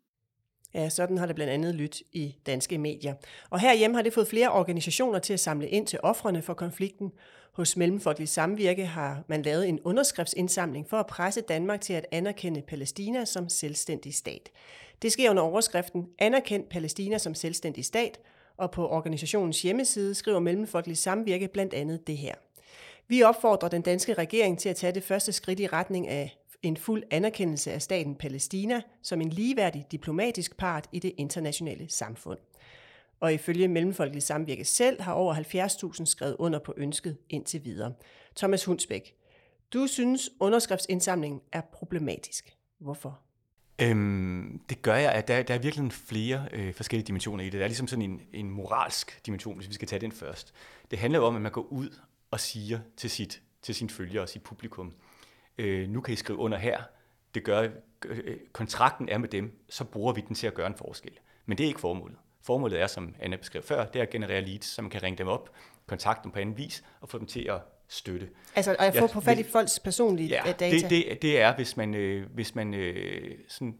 Ja, 0.75 0.89
sådan 0.89 1.19
har 1.19 1.27
det 1.27 1.35
blandt 1.35 1.53
andet 1.53 1.75
lyttet 1.75 2.03
i 2.13 2.37
danske 2.47 2.79
medier. 2.79 3.15
Og 3.51 3.61
herhjemme 3.61 3.97
har 3.97 4.03
det 4.03 4.13
fået 4.13 4.29
flere 4.29 4.53
organisationer 4.53 5.19
til 5.19 5.33
at 5.33 5.41
samle 5.41 5.69
ind 5.69 5.87
til 5.87 5.99
offrene 6.03 6.43
for 6.43 6.55
konflikten. 6.55 7.13
Hos 7.53 7.77
Mellemfolkeligt 7.77 8.31
Samvirke 8.31 8.87
har 8.87 9.25
man 9.29 9.43
lavet 9.43 9.69
en 9.69 9.81
underskriftsindsamling 9.81 10.89
for 10.89 10.97
at 10.97 11.07
presse 11.07 11.41
Danmark 11.41 11.81
til 11.81 11.93
at 11.93 12.07
anerkende 12.13 12.63
Palæstina 12.63 13.25
som 13.25 13.49
selvstændig 13.49 14.15
stat. 14.15 14.51
Det 15.03 15.13
sker 15.13 15.31
under 15.31 15.43
overskriften 15.43 16.07
Anerkend 16.19 16.65
Palæstina 16.65 17.19
som 17.19 17.35
selvstændig 17.35 17.85
stat, 17.85 18.21
og 18.57 18.71
på 18.71 18.89
organisationens 18.89 19.63
hjemmeside 19.63 20.15
skriver 20.15 20.39
Mellemfolkeligt 20.39 20.99
Samvirke 20.99 21.49
blandt 21.49 21.75
andet 21.75 22.07
det 22.07 22.17
her. 22.17 22.35
Vi 23.09 23.23
opfordrer 23.23 23.69
den 23.69 23.83
danske 23.83 24.15
regering 24.15 24.59
til 24.59 24.69
at 24.69 24.77
tage 24.77 24.93
det 24.93 25.03
første 25.03 25.33
skridt 25.33 25.61
i 25.61 25.67
retning 25.67 26.09
af 26.09 26.38
en 26.63 26.77
fuld 26.77 27.03
anerkendelse 27.11 27.73
af 27.73 27.83
staten 27.83 28.15
Palæstina 28.15 28.83
som 29.03 29.21
en 29.21 29.31
ligeværdig 29.31 29.87
diplomatisk 29.93 30.57
part 30.57 30.89
i 30.93 30.99
det 30.99 31.13
internationale 31.17 31.89
samfund. 31.89 32.39
Og 33.21 33.35
ifølge 33.35 33.69
Mellemfolkeligt 33.69 34.25
Samvirke 34.25 34.65
selv 34.65 35.03
har 35.03 35.13
over 35.13 35.35
70.000 35.35 36.05
skrevet 36.05 36.37
under 36.39 36.59
på 36.59 36.75
ønsket 36.77 37.19
indtil 37.29 37.65
videre. 37.65 37.93
Thomas 38.37 38.65
Hundsbæk, 38.65 39.15
du 39.73 39.87
synes 39.87 40.31
underskriftsindsamlingen 40.41 41.41
er 41.53 41.61
problematisk. 41.61 42.57
Hvorfor? 42.79 43.21
Øhm, 43.81 44.61
det 44.69 44.83
gør 44.83 44.95
jeg, 44.95 45.13
at 45.13 45.29
der, 45.29 45.43
der 45.43 45.55
er 45.55 45.59
virkelig 45.59 45.93
flere 45.93 46.49
øh, 46.53 46.75
forskellige 46.75 47.07
dimensioner 47.07 47.45
i 47.45 47.47
det. 47.47 47.53
Der 47.53 47.63
er 47.63 47.69
ligesom 47.69 47.87
sådan 47.87 48.03
en, 48.03 48.21
en 48.33 48.51
moralsk 48.51 49.27
dimension, 49.27 49.57
hvis 49.57 49.69
vi 49.69 49.75
skal 49.75 49.89
tage 49.89 50.01
den 50.01 50.13
først. 50.13 50.55
Det 50.91 50.99
handler 50.99 51.19
jo 51.19 51.25
om, 51.25 51.37
at 51.37 51.43
man 51.43 51.53
går 51.53 51.63
ud 51.63 51.99
og 52.31 52.41
siger 52.41 52.81
til, 52.97 53.11
sit, 53.11 53.43
til 53.63 53.75
sine 53.75 53.91
følgere 53.91 54.23
og 54.23 54.29
sit 54.29 54.43
publikum, 54.43 54.93
øh, 55.59 55.89
nu 55.89 56.01
kan 56.01 56.13
I 56.13 56.17
skrive 56.17 56.39
under 56.39 56.59
her, 56.59 56.83
det 57.35 57.45
gør, 57.45 57.69
øh, 58.07 58.37
kontrakten 58.53 59.09
er 59.09 59.19
med 59.19 59.29
dem, 59.29 59.65
så 59.69 59.85
bruger 59.85 60.13
vi 60.13 60.21
den 60.21 60.35
til 60.35 60.47
at 60.47 60.55
gøre 60.55 60.67
en 60.67 60.75
forskel. 60.75 61.13
Men 61.47 61.59
det 61.59 61.65
er 61.65 61.69
ikke 61.69 61.81
formålet. 61.81 62.17
Formålet 62.43 62.81
er, 62.81 62.87
som 62.87 63.15
Anna 63.21 63.37
beskrev 63.37 63.63
før, 63.63 63.87
det 63.87 63.99
er 63.99 64.03
at 64.03 64.11
generere 64.11 64.41
leads, 64.41 64.65
så 64.65 64.83
man 64.83 64.91
kan 64.91 65.03
ringe 65.03 65.19
dem 65.19 65.29
op, 65.29 65.51
kontakte 65.87 66.25
dem 66.25 66.33
på 66.33 66.39
anden 66.39 66.59
vis, 66.59 66.85
og 67.01 67.09
få 67.09 67.19
dem 67.19 67.27
til 67.27 67.49
at 67.51 67.61
støtte. 67.89 68.29
Altså 68.57 68.77
at 68.79 68.97
få 68.97 69.07
på 69.07 69.21
fat 69.21 69.39
i 69.39 69.43
folks 69.43 69.81
personlige 69.81 70.29
ja, 70.29 70.43
data? 70.45 70.71
Det, 70.71 70.91
det, 70.91 71.23
det 71.23 71.41
er, 71.41 71.55
hvis 71.57 71.77
man, 71.77 71.95
øh, 71.95 72.27
hvis 72.35 72.55
man 72.55 72.75
øh, 72.75 73.39
sådan 73.49 73.77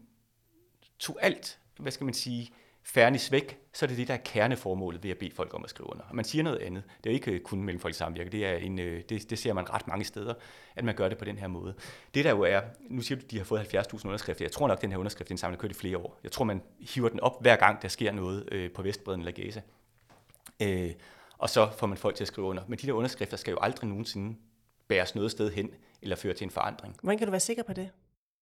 tog 0.99 1.17
alt, 1.21 1.59
hvad 1.79 1.91
skal 1.91 2.05
man 2.05 2.13
sige, 2.13 2.51
færnis 2.93 3.31
væk, 3.31 3.59
så 3.73 3.85
er 3.85 3.87
det 3.87 3.97
det, 3.97 4.07
der 4.07 4.13
er 4.13 4.17
kerneformålet 4.25 5.03
ved 5.03 5.11
at 5.11 5.17
bede 5.17 5.31
folk 5.35 5.53
om 5.53 5.63
at 5.63 5.69
skrive 5.69 5.89
under. 5.89 6.03
Og 6.09 6.15
man 6.15 6.25
siger 6.25 6.43
noget 6.43 6.57
andet. 6.57 6.83
Det 7.03 7.09
er 7.09 7.13
ikke 7.13 7.31
øh, 7.31 7.39
kun 7.39 7.63
mellem 7.63 7.79
folk 7.79 7.95
samvirke. 7.95 8.29
Det, 8.29 8.45
er 8.45 8.53
en, 8.55 8.79
øh, 8.79 9.03
det, 9.09 9.29
det 9.29 9.39
ser 9.39 9.53
man 9.53 9.73
ret 9.73 9.87
mange 9.87 10.05
steder, 10.05 10.33
at 10.75 10.83
man 10.83 10.95
gør 10.95 11.09
det 11.09 11.17
på 11.17 11.25
den 11.25 11.37
her 11.37 11.47
måde. 11.47 11.73
Det 12.13 12.25
der 12.25 12.31
jo 12.31 12.41
er, 12.41 12.61
nu 12.89 13.01
siger 13.01 13.19
du, 13.19 13.25
at 13.25 13.31
de 13.31 13.37
har 13.37 13.45
fået 13.45 13.59
70.000 13.59 14.05
underskrifter. 14.05 14.45
Jeg 14.45 14.51
tror 14.51 14.67
nok, 14.67 14.77
at 14.77 14.81
den 14.81 14.91
her 14.91 14.97
underskriftindsamling 14.97 15.59
samler 15.59 15.69
kørt 15.69 15.77
i 15.77 15.79
flere 15.79 15.97
år. 15.97 16.19
Jeg 16.23 16.31
tror, 16.31 16.45
man 16.45 16.61
hiver 16.79 17.09
den 17.09 17.19
op 17.19 17.41
hver 17.41 17.55
gang, 17.55 17.81
der 17.81 17.87
sker 17.87 18.11
noget 18.11 18.49
øh, 18.51 18.71
på 18.71 18.81
Vestbreden 18.81 19.21
eller 19.21 19.31
Gaza. 19.31 19.61
Øh, 20.61 20.91
og 21.37 21.49
så 21.49 21.69
får 21.77 21.87
man 21.87 21.97
folk 21.97 22.15
til 22.15 22.23
at 22.23 22.27
skrive 22.27 22.47
under. 22.47 22.63
Men 22.67 22.79
de 22.79 22.87
der 22.87 22.93
underskrifter 22.93 23.37
skal 23.37 23.51
jo 23.51 23.57
aldrig 23.61 23.89
nogensinde 23.89 24.35
bæres 24.87 25.15
noget 25.15 25.31
sted 25.31 25.51
hen 25.51 25.71
eller 26.01 26.15
føre 26.15 26.33
til 26.33 26.45
en 26.45 26.51
forandring. 26.51 26.95
Hvordan 27.01 27.17
kan 27.17 27.27
du 27.27 27.31
være 27.31 27.39
sikker 27.39 27.63
på 27.63 27.73
det? 27.73 27.89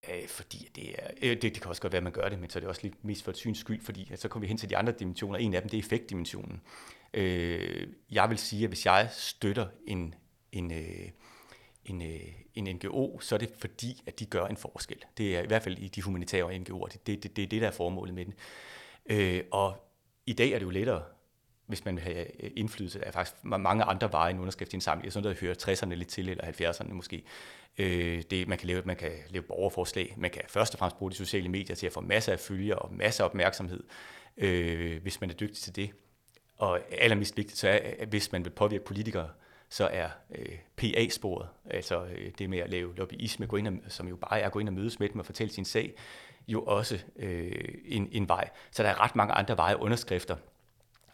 Øh, 0.10 0.28
fordi 0.28 0.70
det 0.76 0.90
er, 0.90 1.08
øh, 1.22 1.30
det, 1.30 1.42
det 1.42 1.62
kan 1.62 1.70
også 1.70 1.82
godt 1.82 1.94
være, 1.94 1.98
at 1.98 2.04
man 2.04 2.14
gør 2.14 2.30
det, 2.30 2.40
men 2.40 2.50
så 2.50 2.60
er 2.60 2.62
det 2.62 2.70
også 2.70 2.82
lidt 2.84 3.06
mest 3.06 3.24
for 3.24 3.32
et 3.32 3.38
syns 3.38 3.58
skyld, 3.58 3.82
fordi 3.82 4.12
så 4.16 4.28
kommer 4.28 4.42
vi 4.42 4.48
hen 4.48 4.58
til 4.58 4.70
de 4.70 4.78
andre 4.78 4.94
dimensioner. 5.00 5.40
En 5.40 5.54
af 5.54 5.62
dem, 5.62 5.70
det 5.70 5.78
er 5.78 5.82
effektdimensionen. 5.82 6.62
Øh, 7.14 7.88
jeg 8.12 8.30
vil 8.30 8.38
sige, 8.38 8.64
at 8.64 8.70
hvis 8.70 8.86
jeg 8.86 9.10
støtter 9.12 9.68
en, 9.88 10.16
en, 10.52 10.72
øh, 10.72 11.10
en, 11.86 12.02
øh, 12.02 12.20
en 12.56 12.76
NGO, 12.76 13.20
så 13.20 13.36
er 13.36 13.40
det 13.40 13.50
fordi, 13.60 14.04
at 14.08 14.20
de 14.20 14.26
gør 14.26 14.46
en 14.46 14.58
forskel. 14.58 14.98
Det 15.18 15.38
er 15.38 15.42
i 15.42 15.48
hvert 15.48 15.64
fald 15.64 15.78
i 15.78 15.88
de 15.88 16.02
humanitære 16.02 16.56
NGO'er. 16.56 16.88
Det, 16.88 17.08
det, 17.08 17.24
det, 17.24 17.36
det 17.36 17.44
er 17.44 17.48
det, 17.48 17.62
der 17.62 17.68
er 17.68 17.72
formålet 17.72 18.14
med 18.16 18.26
den. 18.26 18.34
Øh, 19.06 19.44
og 19.52 19.94
i 20.26 20.34
dag 20.34 20.52
er 20.52 20.60
det 20.60 20.66
jo 20.66 20.70
lettere, 20.70 21.04
hvis 21.68 21.86
man 21.86 21.96
vil 21.96 22.04
have 22.04 22.44
øh, 22.44 22.52
indflydelse. 22.56 23.00
Der 23.00 23.06
er 23.06 23.12
faktisk 23.12 23.44
mange 23.44 23.84
andre 23.84 24.12
veje 24.12 24.32
end 24.32 24.40
underskriftsindsamling. 24.40 25.14
Sådan 25.14 25.24
noget, 25.24 25.42
der 25.42 25.46
hører 25.46 25.76
60'erne 25.76 25.94
lidt 25.94 26.08
til, 26.08 26.30
eller 26.30 26.44
70'erne 26.44 26.94
måske. 26.94 27.24
Øh, 27.78 28.24
det, 28.32 28.48
man, 28.48 28.58
kan 28.58 28.68
lave, 28.68 28.82
man 28.86 28.96
kan 28.96 29.12
lave 29.30 29.44
borgerforslag. 29.44 30.14
Man 30.18 30.32
kan 30.32 30.42
først 30.48 30.74
og 30.74 30.80
fremmest 30.80 30.98
bruge 30.98 31.12
de 31.12 31.16
sociale 31.16 31.50
medier 31.50 31.76
til 31.76 31.86
at 31.88 31.94
få 31.94 32.02
masser 32.02 32.32
af 32.32 32.40
følgere 32.40 32.80
og 32.80 32.94
masser 32.94 33.24
af 33.24 33.28
opmærksomhed, 33.28 33.84
øh, 34.38 35.02
hvis 35.02 35.22
man 35.22 35.30
er 35.30 35.34
dygtig 35.34 35.58
til 35.58 35.76
det. 35.76 35.92
Og 36.58 36.80
allermest 36.92 37.38
vigtigt, 37.38 37.60
så 37.60 37.70
er, 37.70 37.80
at 38.00 38.08
hvis 38.08 38.32
man 38.32 38.46
vil 38.46 38.50
påvirke 38.52 38.86
politikere, 38.86 39.30
så 39.70 39.88
er 39.88 40.10
øh, 40.36 40.58
PA-sporet, 40.76 41.48
altså 41.70 42.06
øh, 42.06 42.32
det 42.40 42.50
med 42.50 42.60
at 42.60 42.70
lave 42.70 42.96
lobbyisme, 42.96 43.46
gå 43.46 43.56
ind 43.56 43.68
og, 43.68 43.74
som 43.88 44.08
jo 44.08 44.16
bare 44.16 44.40
er 44.40 44.46
at 44.46 44.52
gå 44.52 44.60
ind 44.60 44.70
og 44.70 44.74
mødes 44.74 45.00
med 45.00 45.10
dem 45.10 45.20
og 45.20 45.26
fortælle 45.26 45.54
sin 45.54 45.66
sag, 45.66 45.94
jo 46.48 46.64
også 46.64 47.00
øh, 47.16 47.74
en, 47.86 48.10
en 48.12 48.30
vej. 48.30 48.50
Så 48.72 48.84
der 48.84 48.90
er 48.90 49.02
ret 49.02 49.16
mange 49.16 49.34
andre 49.34 49.58
veje 49.58 49.80
underskrifter, 49.80 50.36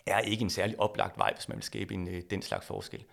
er 0.07 0.19
ikke 0.19 0.41
en 0.41 0.49
særlig 0.49 0.79
oplagt 0.79 1.17
vej, 1.17 1.33
hvis 1.33 1.49
man 1.49 1.55
vil 1.55 1.63
skabe 1.63 1.93
en, 1.93 2.07
øh, 2.07 2.21
den 2.29 2.41
slags 2.41 2.67
forskel. 2.67 3.05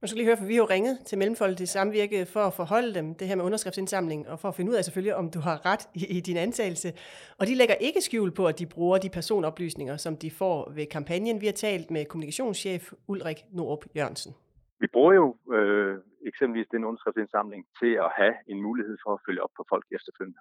Man 0.00 0.08
skal 0.08 0.16
lige 0.16 0.26
høre, 0.26 0.36
for 0.36 0.44
vi 0.44 0.54
har 0.54 0.62
jo 0.62 0.68
ringet 0.70 0.98
til 1.06 1.18
Mellemfolket 1.18 1.58
til 1.58 1.68
Samvirke 1.68 2.26
for 2.26 2.40
at 2.40 2.52
forholde 2.52 2.94
dem 2.94 3.14
det 3.14 3.28
her 3.28 3.36
med 3.36 3.44
underskriftsindsamling, 3.44 4.28
og 4.28 4.40
for 4.40 4.48
at 4.48 4.54
finde 4.54 4.70
ud 4.70 4.76
af 4.76 4.84
selvfølgelig, 4.84 5.14
om 5.14 5.30
du 5.30 5.40
har 5.40 5.66
ret 5.66 5.88
i, 5.94 6.16
i 6.16 6.20
din 6.20 6.36
antagelse. 6.36 6.92
Og 7.38 7.46
de 7.46 7.54
lægger 7.54 7.74
ikke 7.74 8.00
skjul 8.00 8.30
på, 8.30 8.46
at 8.46 8.58
de 8.58 8.66
bruger 8.66 8.98
de 8.98 9.10
personoplysninger, 9.10 9.96
som 9.96 10.16
de 10.16 10.30
får 10.30 10.72
ved 10.74 10.86
kampagnen. 10.86 11.40
Vi 11.40 11.46
har 11.46 11.52
talt 11.52 11.90
med 11.90 12.04
kommunikationschef 12.04 12.92
Ulrik 13.08 13.38
Norup 13.52 13.84
Jørgensen. 13.96 14.34
Vi 14.80 14.86
bruger 14.92 15.14
jo 15.14 15.36
øh, 15.56 15.98
eksempelvis 16.26 16.68
den 16.74 16.84
underskriftsindsamling 16.84 17.66
til 17.80 17.92
at 18.04 18.10
have 18.16 18.34
en 18.46 18.62
mulighed 18.62 18.96
for 19.04 19.10
at 19.14 19.20
følge 19.26 19.42
op 19.42 19.50
på 19.56 19.64
folk 19.68 19.86
efterfølgende. 19.96 20.40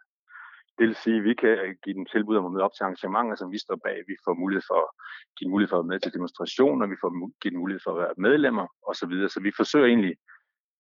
Det 0.78 0.86
vil 0.88 0.96
sige, 1.04 1.18
at 1.18 1.24
vi 1.30 1.34
kan 1.34 1.78
give 1.84 1.96
dem 2.00 2.06
tilbud 2.06 2.36
om 2.38 2.46
at 2.46 2.52
møde 2.52 2.64
op 2.68 2.76
til 2.76 2.84
arrangementer, 2.84 3.36
som 3.36 3.52
vi 3.52 3.60
står 3.66 3.78
bag. 3.88 3.98
Vi 4.12 4.16
får 4.26 4.34
mulighed 4.44 4.66
for 4.70 4.80
at 4.86 4.90
give 5.38 5.50
mulighed 5.50 5.70
for 5.70 5.78
at 5.78 5.84
være 5.84 5.94
med 5.94 6.00
til 6.00 6.14
demonstrationer, 6.18 6.88
vi 6.88 7.02
får 7.02 7.12
give 7.42 7.58
mulighed 7.62 7.82
for 7.86 7.92
at 7.92 8.02
være 8.04 8.14
medlemmer 8.28 8.68
osv. 8.90 9.14
Så, 9.22 9.28
så 9.34 9.40
vi 9.48 9.52
forsøger 9.62 9.88
egentlig, 9.94 10.16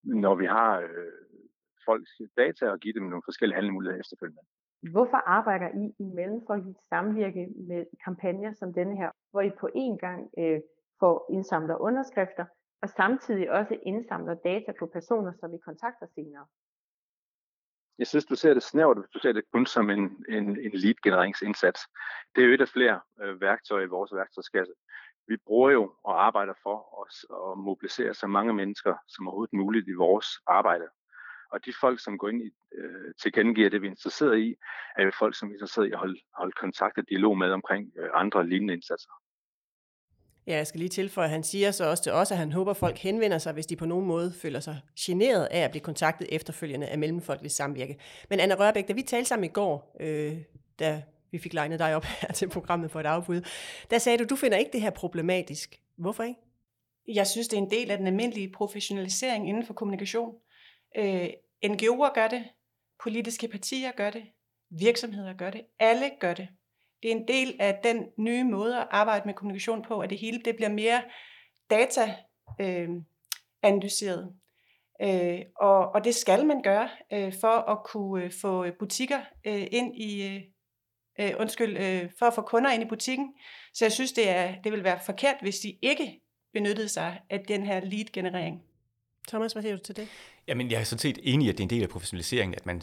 når 0.03 0.35
vi 0.35 0.45
har 0.57 0.71
øh, 0.79 1.13
folks 1.87 2.13
data, 2.41 2.63
at 2.73 2.81
give 2.83 2.93
dem 2.97 3.05
nogle 3.11 3.27
forskellige 3.29 3.57
handlemuligheder 3.59 3.99
efterfølgende. 4.03 4.43
Hvorfor 4.91 5.17
arbejder 5.37 5.69
I 5.83 5.85
i 6.03 6.05
Mellemfolkeligt 6.17 6.81
Samvirke 6.89 7.43
med 7.69 7.85
kampagner 8.05 8.53
som 8.53 8.73
denne 8.73 8.95
her, 8.97 9.09
hvor 9.31 9.41
I 9.41 9.51
på 9.61 9.67
én 9.83 9.95
gang 10.05 10.21
øh, 10.41 10.59
får 10.99 11.15
indsamler 11.35 11.75
underskrifter, 11.87 12.45
og 12.83 12.89
samtidig 12.89 13.51
også 13.51 13.77
indsamler 13.83 14.33
data 14.33 14.71
på 14.79 14.85
personer, 14.85 15.31
som 15.39 15.53
I 15.53 15.57
kontakter 15.57 16.07
senere? 16.15 16.45
Jeg 17.99 18.07
synes, 18.07 18.25
du 18.25 18.35
ser 18.35 18.53
det 18.53 18.63
snævert, 18.63 18.97
hvis 18.97 19.09
du 19.13 19.19
ser 19.19 19.31
det 19.31 19.43
kun 19.53 19.65
som 19.65 19.89
en, 19.89 20.25
en, 20.29 20.59
en 20.59 20.71
lead-genereringsindsats. 20.73 21.81
Det 22.35 22.43
er 22.43 22.47
jo 22.47 22.53
et 22.53 22.61
af 22.61 22.69
flere 22.69 22.99
øh, 23.21 23.41
værktøjer 23.41 23.83
i 23.83 23.93
vores 23.95 24.11
værktøjskasse. 24.13 24.73
Vi 25.27 25.37
bruger 25.45 25.71
jo 25.71 25.95
og 26.03 26.25
arbejder 26.25 26.53
for 26.63 27.01
os 27.01 27.25
at 27.29 27.57
mobilisere 27.57 28.13
så 28.13 28.27
mange 28.27 28.53
mennesker 28.53 28.95
som 29.07 29.27
overhovedet 29.27 29.53
muligt 29.53 29.87
i 29.87 29.93
vores 29.93 30.27
arbejde. 30.47 30.87
Og 31.51 31.65
de 31.65 31.73
folk, 31.81 32.03
som 32.03 32.17
går 32.17 32.29
ind 32.29 32.41
i 32.41 32.51
øh, 32.75 33.13
tilkendegiver 33.21 33.69
det, 33.69 33.81
vi 33.81 33.87
er 33.87 33.91
interesseret 33.91 34.39
i, 34.39 34.55
er 34.97 35.03
jo 35.03 35.11
folk, 35.19 35.35
som 35.37 35.49
er 35.49 35.53
interesseret 35.53 35.87
i 35.87 35.91
at 35.91 35.99
holde, 35.99 36.19
holde 36.37 36.51
kontakt 36.51 36.97
og 36.97 37.09
dialog 37.09 37.37
med 37.37 37.51
omkring 37.51 37.91
øh, 37.99 38.09
andre 38.13 38.47
lignende 38.47 38.73
indsatser. 38.73 39.11
Ja, 40.47 40.55
jeg 40.55 40.67
skal 40.67 40.79
lige 40.79 40.89
tilføje, 40.89 41.25
at 41.25 41.31
han 41.31 41.43
siger 41.43 41.71
så 41.71 41.89
også 41.89 42.03
til 42.03 42.11
os, 42.11 42.31
at 42.31 42.37
han 42.37 42.51
håber, 42.51 42.71
at 42.71 42.77
folk 42.77 42.97
henvender 42.97 43.37
sig, 43.37 43.53
hvis 43.53 43.65
de 43.65 43.75
på 43.75 43.85
nogen 43.85 44.05
måde 44.05 44.33
føler 44.41 44.59
sig 44.59 44.79
generet 44.99 45.45
af 45.45 45.59
at 45.59 45.71
blive 45.71 45.81
kontaktet 45.81 46.27
efterfølgende 46.31 46.87
af 46.87 46.97
Mellemfolkeligt 46.97 47.53
Samvirke. 47.53 47.97
Men 48.29 48.39
Anna 48.39 48.55
Rørbæk, 48.55 48.87
da 48.87 48.93
vi 48.93 49.01
talte 49.01 49.27
sammen 49.27 49.45
i 49.45 49.53
går, 49.53 49.95
øh, 49.99 50.37
da 50.79 51.03
vi 51.31 51.39
fik 51.39 51.53
legnet 51.53 51.79
dig 51.79 51.95
op 51.95 52.05
her 52.21 52.31
til 52.33 52.49
programmet 52.49 52.91
for 52.91 52.99
et 52.99 53.05
afbud, 53.05 53.41
der 53.89 53.97
sagde 53.97 54.17
du, 54.17 54.23
du 54.23 54.35
finder 54.35 54.57
ikke 54.57 54.71
det 54.71 54.81
her 54.81 54.89
problematisk. 54.89 55.81
Hvorfor 55.97 56.23
ikke? 56.23 56.39
Jeg 57.07 57.27
synes, 57.27 57.47
det 57.47 57.57
er 57.57 57.61
en 57.61 57.71
del 57.71 57.91
af 57.91 57.97
den 57.97 58.07
almindelige 58.07 58.51
professionalisering 58.51 59.49
inden 59.49 59.65
for 59.65 59.73
kommunikation. 59.73 60.35
Øh, 60.97 61.29
NGO'er 61.65 62.13
gør 62.13 62.27
det, 62.27 62.43
politiske 63.03 63.47
partier 63.47 63.91
gør 63.91 64.09
det, 64.09 64.23
virksomheder 64.69 65.33
gør 65.33 65.49
det, 65.49 65.61
alle 65.79 66.11
gør 66.19 66.33
det. 66.33 66.47
Det 67.03 67.11
er 67.11 67.15
en 67.15 67.27
del 67.27 67.55
af 67.59 67.79
den 67.83 68.05
nye 68.17 68.43
måde 68.43 68.79
at 68.79 68.87
arbejde 68.91 69.25
med 69.25 69.33
kommunikation 69.33 69.81
på, 69.81 69.99
at 69.99 70.09
det 70.09 70.17
hele 70.17 70.41
det 70.45 70.55
bliver 70.55 70.69
mere 70.69 71.01
data 71.69 72.15
øh, 72.61 72.89
analyseret. 73.63 74.33
Øh, 75.01 75.39
og, 75.55 75.91
og 75.95 76.03
det 76.03 76.15
skal 76.15 76.45
man 76.45 76.61
gøre 76.61 76.89
øh, 77.13 77.33
for 77.41 77.71
at 77.71 77.83
kunne 77.85 78.23
øh, 78.23 78.31
få 78.41 78.65
butikker 78.79 79.19
øh, 79.45 79.67
ind 79.71 79.95
i 79.95 80.27
øh, 80.27 80.41
øh 81.19 81.31
undskyld, 81.39 81.77
øh, 81.77 82.09
for 82.19 82.25
at 82.25 82.33
få 82.33 82.41
kunder 82.41 82.71
ind 82.71 82.83
i 82.83 82.87
butikken. 82.87 83.33
Så 83.73 83.85
jeg 83.85 83.91
synes 83.91 84.13
det 84.13 84.29
er 84.29 84.61
det 84.61 84.71
vil 84.71 84.83
være 84.83 84.99
forkert 85.05 85.35
hvis 85.41 85.59
de 85.59 85.77
ikke 85.81 86.21
benyttede 86.53 86.89
sig 86.89 87.21
af 87.29 87.39
den 87.47 87.65
her 87.65 87.79
lead 87.79 88.05
generering. 88.13 88.61
Thomas, 89.27 89.53
hvad 89.53 89.61
siger 89.61 89.75
du 89.75 89.83
til 89.83 89.95
det? 89.95 90.07
Jamen, 90.47 90.71
jeg 90.71 90.79
er 90.79 90.83
sådan 90.83 90.99
set 90.99 91.19
enig 91.23 91.45
i, 91.45 91.49
at 91.49 91.57
det 91.57 91.63
er 91.63 91.65
en 91.65 91.69
del 91.69 91.83
af 91.83 91.89
professionaliseringen, 91.89 92.55
at 92.55 92.65
man 92.65 92.81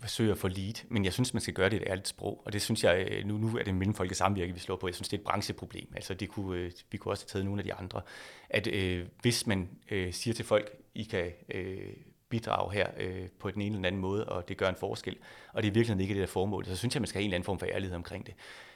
forsøger 0.00 0.32
at 0.32 0.38
få 0.38 0.48
lead, 0.48 0.74
men 0.88 1.04
jeg 1.04 1.12
synes, 1.12 1.34
man 1.34 1.40
skal 1.40 1.54
gøre 1.54 1.70
det 1.70 1.76
i 1.76 1.82
et 1.82 1.88
ærligt 1.88 2.08
sprog, 2.08 2.42
og 2.44 2.52
det 2.52 2.62
synes 2.62 2.84
jeg, 2.84 3.08
øh, 3.10 3.24
nu, 3.24 3.36
nu 3.36 3.56
er 3.58 3.62
det 3.62 3.74
mellemfolket 3.74 4.16
samvirke, 4.16 4.52
vi 4.52 4.60
slår 4.60 4.76
på, 4.76 4.88
jeg 4.88 4.94
synes, 4.94 5.08
det 5.08 5.16
er 5.16 5.20
et 5.20 5.24
brancheproblem, 5.24 5.88
altså 5.94 6.14
det 6.14 6.28
kunne, 6.28 6.60
øh, 6.60 6.72
vi 6.90 6.98
kunne 6.98 7.12
også 7.12 7.24
have 7.24 7.28
taget 7.28 7.44
nogle 7.44 7.60
af 7.60 7.64
de 7.64 7.74
andre, 7.74 8.00
at 8.50 8.66
øh, 8.66 9.06
hvis 9.22 9.46
man 9.46 9.68
øh, 9.90 10.12
siger 10.12 10.34
til 10.34 10.44
folk, 10.44 10.70
I 10.94 11.02
kan 11.02 11.32
øh, 11.54 11.92
bidrage 12.28 12.72
her 12.72 12.86
øh, 12.98 13.28
på 13.38 13.50
den 13.50 13.60
ene 13.60 13.66
eller 13.66 13.78
den 13.78 13.84
anden 13.84 14.00
måde, 14.00 14.28
og 14.28 14.48
det 14.48 14.56
gør 14.56 14.68
en 14.68 14.76
forskel, 14.76 15.16
og 15.52 15.62
det 15.62 15.68
er 15.68 15.72
virkelig 15.72 16.00
ikke 16.00 16.14
det 16.14 16.20
der 16.20 16.26
formål, 16.26 16.66
så 16.66 16.76
synes 16.76 16.94
jeg, 16.94 17.00
man 17.00 17.06
skal 17.06 17.18
have 17.18 17.24
en 17.24 17.28
eller 17.28 17.36
anden 17.36 17.46
form 17.46 17.58
for 17.58 17.66
ærlighed 17.66 17.96
omkring 17.96 18.26
det. 18.26 18.34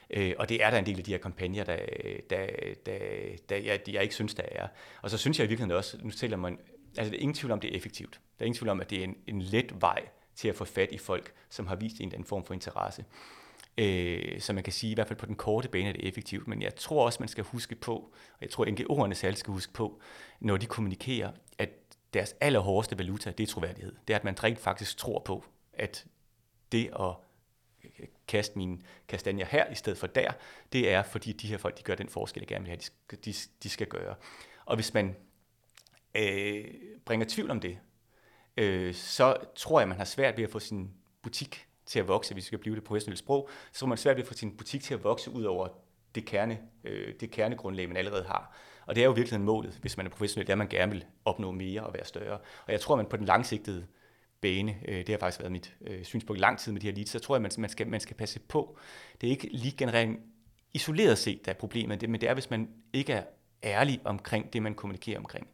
Øh, 0.09 0.33
og 0.37 0.49
det 0.49 0.63
er 0.63 0.69
der 0.69 0.77
en 0.77 0.85
del 0.85 0.97
af 0.97 1.03
de 1.03 1.11
her 1.11 1.17
kampagner, 1.17 1.63
der, 1.63 1.77
øh, 2.03 2.19
der, 2.29 2.47
der, 2.85 2.97
der 3.49 3.55
jeg, 3.55 3.79
jeg 3.87 4.01
ikke 4.03 4.15
synes, 4.15 4.33
der 4.33 4.43
er. 4.51 4.67
Og 5.01 5.09
så 5.09 5.17
synes 5.17 5.39
jeg 5.39 5.45
i 5.45 5.47
virkeligheden 5.47 5.77
også, 5.77 5.97
nu 6.01 6.11
taler 6.11 6.37
man 6.37 6.59
altså, 6.97 7.11
der 7.11 7.17
er 7.17 7.21
ingen 7.21 7.35
tvivl 7.35 7.51
om, 7.51 7.59
det 7.59 7.71
er 7.71 7.75
effektivt. 7.75 8.19
Der 8.39 8.43
er 8.43 8.45
ingen 8.45 8.57
tvivl 8.57 8.69
om, 8.69 8.81
at 8.81 8.89
det 8.89 8.99
er 8.99 9.03
en, 9.03 9.15
en 9.27 9.41
let 9.41 9.81
vej 9.81 10.07
til 10.35 10.47
at 10.47 10.55
få 10.55 10.65
fat 10.65 10.91
i 10.91 10.97
folk, 10.97 11.33
som 11.49 11.67
har 11.67 11.75
vist 11.75 11.95
en 11.95 12.01
eller 12.01 12.13
anden 12.13 12.27
form 12.27 12.45
for 12.45 12.53
interesse. 12.53 13.05
Øh, 13.77 14.41
så 14.41 14.53
man 14.53 14.63
kan 14.63 14.73
sige, 14.73 14.91
i 14.91 14.93
hvert 14.93 15.07
fald 15.07 15.19
på 15.19 15.25
den 15.25 15.35
korte 15.35 15.69
bane 15.69 15.89
er 15.89 15.93
det 15.93 16.07
effektivt, 16.07 16.47
men 16.47 16.61
jeg 16.61 16.75
tror 16.75 17.05
også, 17.05 17.17
man 17.19 17.29
skal 17.29 17.43
huske 17.43 17.75
på, 17.75 17.95
og 18.33 18.41
jeg 18.41 18.49
tror, 18.49 18.65
NGO'erne 18.65 19.13
særligt 19.13 19.39
skal 19.39 19.53
huske 19.53 19.73
på, 19.73 20.01
når 20.39 20.57
de 20.57 20.65
kommunikerer, 20.65 21.31
at 21.57 21.69
deres 22.13 22.35
allerhårdeste 22.41 22.97
valuta, 22.97 23.31
det 23.31 23.43
er 23.43 23.47
troværdighed. 23.47 23.95
Det 24.07 24.13
er, 24.13 24.17
at 24.17 24.23
man 24.23 24.43
rent 24.43 24.59
faktisk 24.59 24.97
tror 24.97 25.19
på, 25.19 25.45
at 25.73 26.05
det 26.71 26.89
at 26.99 27.15
kaste 28.27 28.57
mine 28.57 28.79
kastanjer 29.07 29.45
her 29.45 29.71
i 29.71 29.75
stedet 29.75 29.99
for 29.99 30.07
der, 30.07 30.31
det 30.73 30.91
er, 30.91 31.03
fordi 31.03 31.31
de 31.31 31.47
her 31.47 31.57
folk, 31.57 31.77
de 31.77 31.83
gør 31.83 31.95
den 31.95 32.09
forskel, 32.09 32.41
jeg 32.41 32.47
gerne 32.47 32.63
vil 32.63 32.69
have, 32.69 32.77
de 32.77 32.83
skal, 32.83 33.17
de, 33.25 33.33
de 33.63 33.69
skal 33.69 33.87
gøre. 33.87 34.15
Og 34.65 34.75
hvis 34.75 34.93
man 34.93 35.15
øh, 36.15 36.65
bringer 37.05 37.25
tvivl 37.29 37.51
om 37.51 37.59
det, 37.59 37.77
øh, 38.57 38.93
så 38.93 39.37
tror 39.55 39.79
jeg, 39.79 39.87
man 39.87 39.97
har 39.97 40.05
svært 40.05 40.37
ved 40.37 40.43
at 40.43 40.49
få 40.49 40.59
sin 40.59 40.91
butik 41.21 41.67
til 41.85 41.99
at 41.99 42.07
vokse, 42.07 42.33
hvis 42.33 42.43
vi 42.43 42.45
skal 42.45 42.59
blive 42.59 42.75
det 42.75 42.83
professionelle 42.83 43.17
sprog, 43.17 43.49
så 43.71 43.79
tror 43.79 43.87
man 43.87 43.97
svært 43.97 44.15
ved 44.15 44.23
at 44.23 44.27
få 44.27 44.33
sin 44.33 44.57
butik 44.57 44.81
til 44.81 44.93
at 44.93 45.03
vokse 45.03 45.31
ud 45.31 45.43
over 45.43 45.67
det, 46.15 46.25
kerne, 46.25 46.59
øh, 46.83 47.13
det 47.19 47.31
kernegrundlag, 47.31 47.87
man 47.87 47.97
allerede 47.97 48.23
har. 48.23 48.55
Og 48.85 48.95
det 48.95 49.01
er 49.01 49.05
jo 49.05 49.11
virkelig 49.11 49.41
målet, 49.41 49.77
hvis 49.81 49.97
man 49.97 50.05
er 50.05 50.09
professionel, 50.09 50.47
det 50.47 50.51
er, 50.51 50.53
at 50.53 50.57
man 50.57 50.67
gerne 50.67 50.91
vil 50.91 51.05
opnå 51.25 51.51
mere 51.51 51.83
og 51.83 51.93
være 51.93 52.05
større. 52.05 52.39
Og 52.65 52.71
jeg 52.71 52.81
tror, 52.81 52.95
man 52.95 53.05
på 53.05 53.17
den 53.17 53.25
langsigtede 53.25 53.87
bane, 54.41 54.79
øh, 54.87 54.97
det 54.97 55.09
har 55.09 55.17
faktisk 55.17 55.39
været 55.39 55.51
mit 55.51 55.75
øh, 55.81 56.03
synspunkt 56.03 56.39
lang 56.39 56.59
tid 56.59 56.71
med 56.71 56.81
de 56.81 56.87
her 56.87 56.93
leads, 56.93 57.09
så 57.09 57.19
tror 57.19 57.35
jeg, 57.35 57.41
man, 57.41 57.51
man, 57.57 57.69
skal, 57.69 57.87
man 57.87 57.99
skal 57.99 58.15
passe 58.15 58.39
på. 58.39 58.77
Det 59.21 59.27
er 59.27 59.31
ikke 59.31 59.49
lige 59.51 59.77
generelt 59.77 60.19
isoleret 60.73 61.17
set, 61.17 61.45
der 61.45 61.51
er 61.51 61.55
problemet, 61.55 62.09
men 62.09 62.21
det 62.21 62.29
er, 62.29 62.33
hvis 62.33 62.49
man 62.49 62.69
ikke 62.93 63.13
er 63.13 63.23
ærlig 63.63 64.01
omkring 64.05 64.53
det, 64.53 64.61
man 64.61 64.75
kommunikerer 64.75 65.19
omkring. 65.19 65.47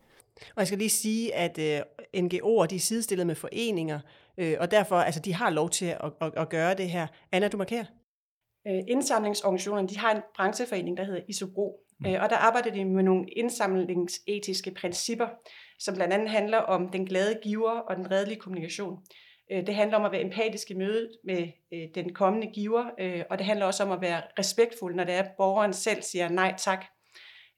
Og 0.56 0.60
jeg 0.60 0.68
skal 0.68 0.80
lige 0.80 0.90
sige, 0.90 1.36
at 1.36 1.60
øh, 1.60 1.80
NGO'er 2.18 2.66
de 2.66 2.76
er 2.76 2.80
sidestillet 2.80 3.28
med 3.28 3.36
foreninger, 3.36 4.00
øh, 4.38 4.56
og 4.60 4.72
derfor 4.72 4.96
altså, 4.96 5.20
de 5.20 5.34
har 5.34 5.50
lov 5.50 5.70
til 5.70 5.86
at, 5.86 6.12
at, 6.22 6.34
at 6.38 6.50
gøre 6.50 6.74
det 6.74 6.90
her. 6.90 7.08
Anna, 7.32 7.48
du 7.48 7.58
markerer? 7.58 7.86
Øh, 8.68 8.84
indsamlingsorganisationerne 8.88 9.88
de 9.88 9.98
har 9.98 10.12
en 10.12 10.22
brancheforening, 10.36 10.98
der 10.98 11.04
hedder 11.04 11.22
Isobro, 11.28 11.80
mm. 12.00 12.10
øh, 12.10 12.24
og 12.24 12.30
der 12.30 12.36
arbejder 12.36 12.72
de 12.72 12.86
med 12.86 13.04
nogle 13.04 13.26
indsamlingsetiske 13.30 14.72
principper, 14.72 15.28
som 15.80 15.96
blandt 15.96 16.14
andet 16.14 16.30
handler 16.30 16.58
om 16.58 16.90
den 16.90 17.06
glade 17.06 17.40
giver 17.44 17.72
og 17.72 17.96
den 17.96 18.12
redelige 18.12 18.40
kommunikation. 18.40 18.98
Øh, 19.52 19.68
det 19.68 19.76
handler 19.76 19.98
om 19.98 20.06
at 20.06 20.12
være 20.12 20.22
empatisk 20.22 20.72
i 20.72 20.74
mødet 20.74 21.12
med 21.24 21.48
øh, 21.74 21.88
den 21.96 22.14
kommende 22.14 22.48
giver, 22.48 22.86
øh, 23.00 23.24
og 23.30 23.38
det 23.38 23.46
handler 23.46 23.66
også 23.66 23.84
om 23.84 23.92
at 23.92 24.02
være 24.02 24.22
respektfuld, 24.40 24.96
når 24.96 25.04
det 25.04 25.14
er, 25.14 25.20
at 25.20 25.32
borgeren 25.38 25.74
selv 25.74 26.02
siger 26.02 26.30
nej 26.30 26.56
tak. 26.58 26.86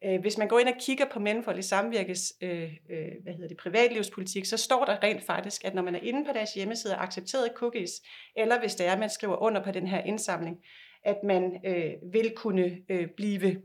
Øh, 0.06 0.22
hvis 0.22 0.38
man 0.38 0.48
går 0.48 0.60
ind 0.60 0.68
og 0.68 0.76
kigger 0.80 1.06
på 1.06 1.20
Mellemfolkelig 1.20 1.64
Samvirkes 1.64 2.34
øh, 2.42 2.74
øh, 2.90 3.12
hvad 3.24 3.34
hedder 3.34 3.48
det, 3.48 3.58
privatlivspolitik, 3.58 4.46
så 4.46 4.58
står 4.58 4.86
der 4.86 5.04
rent 5.04 5.24
faktisk, 5.24 5.66
at 5.66 5.76
når 5.76 5.82
man 5.82 5.96
er 5.96 6.00
inde 6.00 6.26
på 6.26 6.32
deres 6.34 6.54
hjemmeside 6.54 6.96
og 6.96 7.04
accepteret 7.04 7.52
cookies, 7.56 7.92
eller 8.36 8.60
hvis 8.60 8.76
det 8.76 8.88
er, 8.88 8.92
at 8.92 9.00
man 9.00 9.10
skriver 9.10 9.42
under 9.42 9.64
på 9.64 9.72
den 9.72 9.88
her 9.88 10.04
indsamling, 10.04 10.58
at 11.04 11.18
man 11.24 11.58
øh, 11.66 11.94
vil 12.14 12.34
kunne 12.36 12.78
øh, 12.90 13.08
blive 13.18 13.62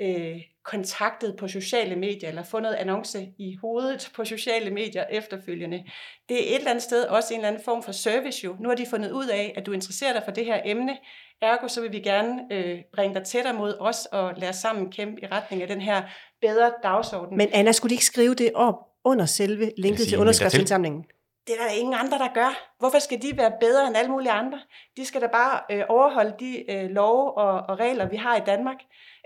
øh, 0.00 0.40
kontaktet 0.68 1.36
på 1.36 1.48
sociale 1.48 1.96
medier, 1.96 2.28
eller 2.28 2.42
få 2.42 2.60
noget 2.60 2.74
annonce 2.74 3.28
i 3.38 3.56
hovedet 3.60 4.10
på 4.16 4.24
sociale 4.24 4.70
medier 4.70 5.04
efterfølgende. 5.10 5.84
Det 6.28 6.36
er 6.36 6.54
et 6.54 6.58
eller 6.58 6.70
andet 6.70 6.82
sted 6.82 7.04
også 7.04 7.34
en 7.34 7.40
eller 7.40 7.48
anden 7.48 7.64
form 7.64 7.82
for 7.82 7.92
service 7.92 8.44
jo. 8.44 8.56
Nu 8.60 8.68
har 8.68 8.76
de 8.76 8.86
fundet 8.90 9.10
ud 9.10 9.26
af, 9.26 9.54
at 9.56 9.66
du 9.66 9.72
interesserer 9.72 10.12
dig 10.12 10.22
for 10.24 10.32
det 10.32 10.44
her 10.44 10.60
emne, 10.64 10.96
ergo 11.42 11.68
så 11.68 11.80
vil 11.80 11.92
vi 11.92 12.00
gerne 12.00 12.32
øh, 12.52 12.78
bringe 12.94 13.14
dig 13.14 13.24
tættere 13.24 13.54
mod 13.54 13.74
os 13.80 14.06
og 14.12 14.32
lade 14.36 14.50
os 14.50 14.56
sammen 14.56 14.92
kæmpe 14.92 15.22
i 15.22 15.26
retning 15.26 15.62
af 15.62 15.68
den 15.68 15.80
her 15.80 16.02
bedre 16.40 16.72
dagsorden. 16.82 17.36
Men 17.36 17.48
Anna, 17.52 17.72
skulle 17.72 17.90
de 17.90 17.94
ikke 17.94 18.04
skrive 18.04 18.34
det 18.34 18.50
op 18.54 18.74
under 19.04 19.26
selve 19.26 19.72
linket 19.78 20.06
til 20.08 20.18
underskriftsindsamlingen? 20.18 21.04
Det 21.48 21.56
er 21.60 21.64
der 21.64 21.70
ingen 21.70 21.94
andre, 21.94 22.18
der 22.18 22.34
gør. 22.34 22.74
Hvorfor 22.78 22.98
skal 22.98 23.22
de 23.22 23.36
være 23.36 23.52
bedre 23.60 23.86
end 23.86 23.96
alle 23.96 24.10
mulige 24.10 24.30
andre? 24.30 24.60
De 24.96 25.04
skal 25.04 25.20
da 25.20 25.26
bare 25.26 25.60
øh, 25.70 25.84
overholde 25.88 26.34
de 26.40 26.70
øh, 26.72 26.90
love 26.90 27.38
og, 27.38 27.60
og 27.68 27.78
regler, 27.78 28.08
vi 28.08 28.16
har 28.16 28.36
i 28.36 28.40
Danmark. 28.46 28.76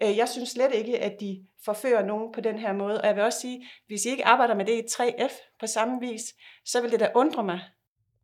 Øh, 0.03 0.17
jeg 0.17 0.29
synes 0.29 0.49
slet 0.49 0.75
ikke, 0.75 0.99
at 0.99 1.21
de 1.21 1.47
forfører 1.65 2.07
nogen 2.07 2.33
på 2.33 2.41
den 2.41 2.59
her 2.59 2.73
måde. 2.73 3.01
Og 3.01 3.07
jeg 3.07 3.17
vil 3.17 3.25
også 3.25 3.41
sige, 3.41 3.67
hvis 3.87 4.05
I 4.05 4.09
ikke 4.11 4.27
arbejder 4.27 4.55
med 4.55 4.65
det 4.65 4.73
i 4.73 4.83
3F 4.91 5.57
på 5.61 5.67
samme 5.67 6.01
vis, 6.01 6.23
så 6.65 6.83
vil 6.83 6.91
det 6.91 7.01
da 7.01 7.09
undre 7.15 7.45
mig. 7.45 7.61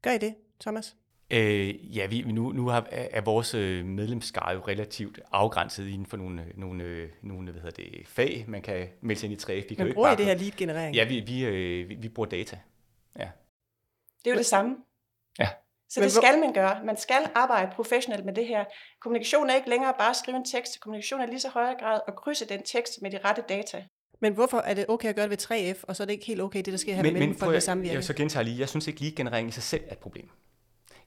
Gør 0.03 0.11
I 0.11 0.19
det, 0.19 0.35
Thomas? 0.61 0.97
Øh, 1.31 1.97
ja, 1.97 2.07
vi, 2.07 2.23
nu, 2.23 2.53
nu 2.53 2.69
har, 2.69 2.87
er 2.91 3.21
vores 3.21 3.55
øh, 3.55 3.85
medlemskare 3.85 4.53
jo 4.53 4.61
relativt 4.61 5.21
afgrænset 5.33 5.89
inden 5.89 6.07
for 6.07 6.17
nogle, 6.17 6.45
nogle, 6.55 7.09
nogle 7.23 7.53
hvad 7.53 7.63
hedder 7.63 7.83
det, 7.83 8.09
fag, 8.09 8.45
man 8.49 8.63
kan 8.63 8.89
melde 9.01 9.21
sig 9.21 9.31
ind 9.31 9.41
i 9.41 9.45
3F. 9.45 9.69
Vi 9.69 9.75
kan 9.75 9.87
Men 9.87 9.95
bruger 9.95 10.13
I 10.13 10.17
det 10.17 10.25
her 10.25 10.35
lead-generering? 10.35 10.97
Ja, 10.97 11.05
vi, 11.05 11.21
vi, 11.21 11.45
øh, 11.45 11.89
vi, 11.89 11.95
vi 11.95 12.09
bruger 12.09 12.29
data. 12.29 12.59
Ja. 13.19 13.29
Det 14.24 14.31
er 14.31 14.35
jo 14.35 14.38
det 14.38 14.46
samme. 14.46 14.76
Ja. 15.38 15.48
Så 15.88 16.00
det 16.00 16.12
skal 16.12 16.38
man 16.38 16.52
gøre. 16.52 16.85
Man 16.85 16.96
skal 16.96 17.31
arbejde 17.35 17.72
professionelt 17.74 18.24
med 18.24 18.35
det 18.35 18.46
her. 18.46 18.64
Kommunikation 19.00 19.50
er 19.50 19.54
ikke 19.54 19.70
længere 19.70 19.94
bare 19.98 20.11
at 20.11 20.16
skrive 20.16 20.37
en 20.37 20.44
tekst. 20.44 20.81
Kommunikation 20.81 21.20
er 21.20 21.26
lige 21.26 21.40
så 21.40 21.48
højere 21.48 21.74
grad 21.81 22.00
at 22.09 22.16
krydse 22.16 22.48
den 22.48 22.62
tekst 22.62 23.02
med 23.02 23.10
de 23.10 23.19
rette 23.25 23.42
data. 23.48 23.85
Men 24.21 24.33
hvorfor 24.33 24.58
er 24.58 24.75
det 24.75 24.85
okay 24.88 25.08
at 25.08 25.16
gøre 25.16 25.29
det 25.29 25.50
ved 25.50 25.75
3F, 25.75 25.85
og 25.88 25.96
så 25.96 26.02
er 26.02 26.04
det 26.04 26.12
ikke 26.12 26.27
helt 26.27 26.40
okay, 26.40 26.58
det 26.58 26.66
der 26.66 26.77
sker 26.77 26.94
her 26.94 27.02
men, 27.02 27.14
med 27.14 27.35
folk 27.35 27.62
samvirke? 27.62 27.94
Jeg 27.94 28.04
så 28.04 28.14
gentager 28.14 28.44
lige, 28.44 28.60
jeg 28.60 28.69
synes 28.69 28.87
ikke 28.87 29.00
lige 29.00 29.12
generering 29.16 29.48
i 29.48 29.52
sig 29.52 29.62
selv 29.62 29.83
er 29.87 29.92
et 29.92 29.98
problem. 29.98 30.29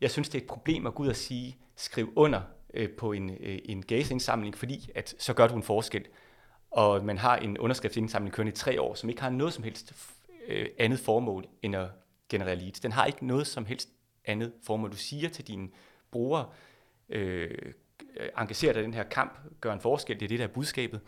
Jeg 0.01 0.11
synes, 0.11 0.29
det 0.29 0.37
er 0.37 0.41
et 0.41 0.47
problem 0.47 0.87
at 0.87 0.95
gå 0.95 1.03
ud 1.03 1.07
og 1.07 1.15
sige, 1.15 1.57
skrive 1.75 2.17
under 2.17 2.41
øh, 2.73 2.89
på 2.89 3.11
en, 3.11 3.29
øh, 3.29 3.59
en 3.65 3.81
gaseindsamling, 3.81 4.57
fordi 4.57 4.89
at 4.95 5.15
så 5.19 5.33
gør 5.33 5.47
du 5.47 5.55
en 5.55 5.63
forskel. 5.63 6.05
Og 6.71 7.05
man 7.05 7.17
har 7.17 7.37
en 7.37 7.57
underskriftsindsamling 7.57 8.35
kørende 8.35 8.51
i 8.51 8.55
tre 8.55 8.81
år, 8.81 8.93
som 8.93 9.09
ikke 9.09 9.21
har 9.21 9.29
noget 9.29 9.53
som 9.53 9.63
helst 9.63 9.93
øh, 10.47 10.67
andet 10.79 10.99
formål 10.99 11.45
end 11.61 11.75
at 11.75 11.87
generere 12.31 12.55
leads. 12.55 12.79
Den 12.79 12.91
har 12.91 13.05
ikke 13.05 13.27
noget 13.27 13.47
som 13.47 13.65
helst 13.65 13.89
andet 14.25 14.53
formål. 14.63 14.91
Du 14.91 14.97
siger 14.97 15.29
til 15.29 15.47
dine 15.47 15.69
brugere, 16.11 16.49
øh, 17.09 17.73
engager 18.37 18.73
dig 18.73 18.81
i 18.81 18.83
den 18.83 18.93
her 18.93 19.03
kamp, 19.03 19.39
gør 19.61 19.73
en 19.73 19.81
forskel, 19.81 20.19
det 20.19 20.25
er 20.25 20.27
det, 20.27 20.39
der 20.39 20.45
er 20.45 20.49
budskabet. 20.49 21.01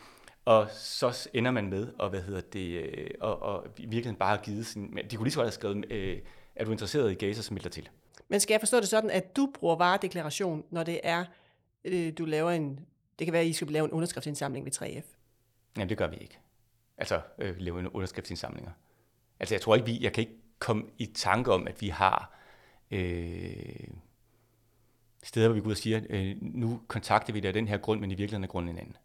Og 0.45 0.67
så 0.71 1.29
ender 1.33 1.51
man 1.51 1.69
med, 1.69 1.87
og 1.99 2.09
hvad 2.09 2.21
hedder 2.21 2.41
det, 2.41 2.83
øh, 2.83 3.09
og, 3.19 3.41
og 3.41 3.67
i 3.77 3.81
virkeligheden 3.81 4.15
bare 4.15 4.29
have 4.29 4.43
givet 4.43 4.65
sin, 4.65 4.97
de 5.11 5.15
kunne 5.15 5.25
lige 5.25 5.31
så 5.31 5.39
godt 5.39 5.45
have 5.45 5.51
skrevet, 5.51 5.91
øh, 5.91 6.19
er 6.55 6.65
du 6.65 6.71
interesseret 6.71 7.11
i 7.11 7.15
Gaza, 7.15 7.41
så 7.41 7.53
melder 7.53 7.69
til. 7.69 7.89
Men 8.27 8.39
skal 8.39 8.53
jeg 8.53 8.61
forstå 8.61 8.79
det 8.79 8.87
sådan, 8.87 9.09
at 9.09 9.35
du 9.35 9.51
bruger 9.53 9.75
varedeklaration, 9.75 10.63
når 10.69 10.83
det 10.83 10.99
er, 11.03 11.25
øh, 11.85 12.13
du 12.17 12.25
laver 12.25 12.51
en, 12.51 12.79
det 13.19 13.27
kan 13.27 13.33
være, 13.33 13.41
at 13.41 13.47
I 13.47 13.53
skal 13.53 13.67
lave 13.67 13.85
en 13.85 13.91
underskriftsindsamling 13.91 14.65
ved 14.65 14.71
3F? 14.75 15.17
Jamen, 15.77 15.89
det 15.89 15.97
gør 15.97 16.07
vi 16.07 16.15
ikke. 16.15 16.39
Altså, 16.97 17.21
øh, 17.39 17.55
lave 17.57 17.79
en 17.79 17.87
underskriftsindsamlinger. 17.87 18.71
Altså, 19.39 19.55
jeg 19.55 19.61
tror 19.61 19.75
ikke, 19.75 19.85
vi, 19.85 19.99
jeg 20.01 20.13
kan 20.13 20.21
ikke 20.21 20.35
komme 20.63 20.83
i 20.97 21.05
tanke 21.05 21.51
om, 21.51 21.67
at 21.67 21.81
vi 21.81 21.89
har 21.89 22.37
øh, 22.91 23.87
steder, 25.23 25.47
hvor 25.47 25.55
vi 25.55 25.61
går 25.61 25.67
ud 25.67 25.71
og 25.71 25.77
siger, 25.77 26.01
øh, 26.09 26.35
nu 26.41 26.81
kontakter 26.87 27.33
vi 27.33 27.39
dig 27.39 27.47
af 27.47 27.53
den 27.53 27.67
her 27.67 27.77
grund, 27.77 27.99
men 27.99 28.11
i 28.11 28.15
virkeligheden 28.15 28.43
er 28.43 28.47
grunden 28.47 28.75
en 28.75 28.77
anden. 28.77 28.97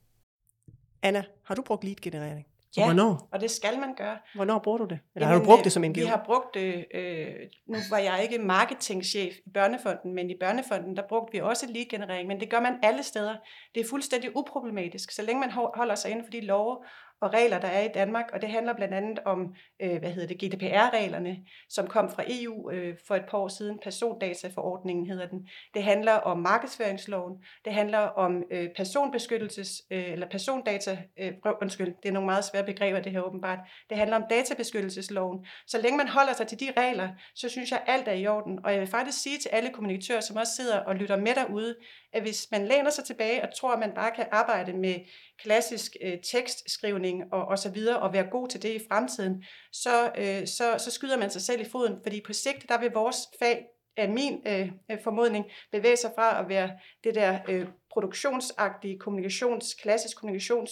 Anna, 1.03 1.25
har 1.45 1.55
du 1.55 1.63
brugt 1.63 1.85
lead-generering? 1.85 2.47
Ja, 2.77 2.85
Hvornår? 2.85 3.29
og 3.33 3.41
det 3.41 3.51
skal 3.51 3.79
man 3.81 3.95
gøre. 3.95 4.19
Hvornår 4.35 4.59
bruger 4.59 4.79
du 4.79 4.85
det? 4.85 4.99
Eller 5.15 5.27
Jamen, 5.27 5.33
har 5.33 5.39
du 5.39 5.45
brugt 5.45 5.61
øh, 5.61 5.65
det 5.65 5.73
som 5.73 5.83
NGO? 5.83 6.01
Vi 6.01 6.07
har 6.07 6.23
brugt 6.27 6.55
det, 6.55 6.85
øh, 6.95 7.35
nu 7.67 7.79
var 7.91 7.99
jeg 7.99 8.23
ikke 8.23 8.39
marketingchef 8.39 9.35
i 9.47 9.51
Børnefonden, 9.55 10.15
men 10.15 10.31
i 10.31 10.35
Børnefonden, 10.41 10.97
der 10.97 11.03
brugte 11.09 11.33
vi 11.33 11.41
også 11.41 11.67
lead-generering, 11.67 12.29
men 12.29 12.41
det 12.41 12.51
gør 12.51 12.61
man 12.61 12.79
alle 12.83 13.03
steder. 13.03 13.37
Det 13.75 13.81
er 13.81 13.89
fuldstændig 13.91 14.37
uproblematisk, 14.37 15.11
så 15.11 15.23
længe 15.23 15.41
man 15.41 15.51
holder 15.51 15.95
sig 15.95 16.11
inden 16.11 16.25
for 16.25 16.31
de 16.31 16.41
love 16.41 16.77
og 17.21 17.33
regler, 17.33 17.61
der 17.61 17.69
er 17.69 17.85
i 17.85 17.89
Danmark, 17.95 18.25
og 18.33 18.43
det 18.43 18.51
handler 18.51 18.75
blandt 18.75 18.95
andet 18.95 19.19
om, 19.25 19.55
øh, 19.83 19.99
hvad 19.99 20.11
hedder 20.11 20.29
det, 20.29 20.39
GDPR-reglerne, 20.39 21.37
som 21.69 21.87
kom 21.87 22.11
fra 22.11 22.25
EU 22.29 22.71
øh, 22.71 22.97
for 23.07 23.15
et 23.15 23.25
par 23.31 23.39
år 23.39 23.49
siden, 23.49 23.79
persondataforordningen 23.83 25.07
hedder 25.07 25.29
den. 25.29 25.49
Det 25.75 25.83
handler 25.83 26.13
om 26.13 26.39
markedsføringsloven, 26.39 27.35
det 27.65 27.75
handler 27.75 27.99
om 27.99 28.43
øh, 28.51 28.69
personbeskyttelses, 28.77 29.83
øh, 29.91 30.13
eller 30.13 30.29
persondata, 30.29 30.99
øh, 31.19 31.33
undskyld, 31.63 31.95
det 32.03 32.09
er 32.09 32.13
nogle 32.13 32.27
meget 32.27 32.45
svære 32.45 32.65
begreber 32.65 33.01
det 33.01 33.13
her 33.13 33.21
åbenbart, 33.21 33.59
det 33.91 33.99
handler 33.99 34.17
om 34.17 34.25
databeskyttelsesloven. 34.31 35.47
Så 35.67 35.81
længe 35.83 35.97
man 35.97 36.09
holder 36.09 36.33
sig 36.33 36.47
til 36.47 36.61
de 36.61 36.73
regler, 36.77 37.09
så 37.35 37.49
synes 37.49 37.71
jeg 37.71 37.83
alt 37.87 38.09
er 38.09 38.13
i 38.13 38.27
orden, 38.27 38.59
og 38.65 38.73
jeg 38.73 38.81
vil 38.81 38.89
faktisk 38.89 39.23
sige 39.23 39.39
til 39.39 39.49
alle 39.49 39.71
kommunikatører, 39.71 40.21
som 40.21 40.37
også 40.37 40.53
sidder 40.57 40.79
og 40.79 40.95
lytter 40.95 41.17
med 41.17 41.35
derude, 41.35 41.77
at 42.13 42.23
hvis 42.23 42.49
man 42.51 42.67
læner 42.67 42.91
sig 42.91 43.05
tilbage 43.05 43.43
og 43.43 43.49
tror, 43.57 43.73
at 43.73 43.79
man 43.79 43.93
bare 43.95 44.11
kan 44.11 44.27
arbejde 44.31 44.73
med 44.73 44.95
klassisk 45.39 45.97
øh, 46.03 46.19
tekstskrivning 46.33 47.08
og, 47.33 47.45
og 47.45 47.59
så 47.59 47.71
videre, 47.71 47.99
og 47.99 48.13
være 48.13 48.31
god 48.31 48.49
til 48.49 48.63
det 48.63 48.75
i 48.75 48.87
fremtiden, 48.89 49.45
så, 49.73 50.13
øh, 50.19 50.47
så, 50.47 50.75
så 50.79 50.91
skyder 50.91 51.19
man 51.19 51.31
sig 51.31 51.43
selv 51.43 51.61
i 51.61 51.71
foden, 51.71 51.99
fordi 52.03 52.21
på 52.27 52.33
sigt, 52.33 52.69
der 52.69 52.81
vil 52.81 52.91
vores 52.91 53.17
fag, 53.39 53.67
af 53.97 54.09
min 54.09 54.43
øh, 54.47 54.71
øh, 54.91 54.99
formodning, 55.05 55.45
bevæge 55.73 55.97
sig 55.97 56.11
fra 56.15 56.41
at 56.41 56.49
være 56.49 56.71
det 57.05 57.15
der 57.15 57.39
øh, 57.49 57.67
produktionsagtige 57.93 58.99
kommunikations, 58.99 59.75
klassisk 59.75 60.17
kommunikations 60.17 60.71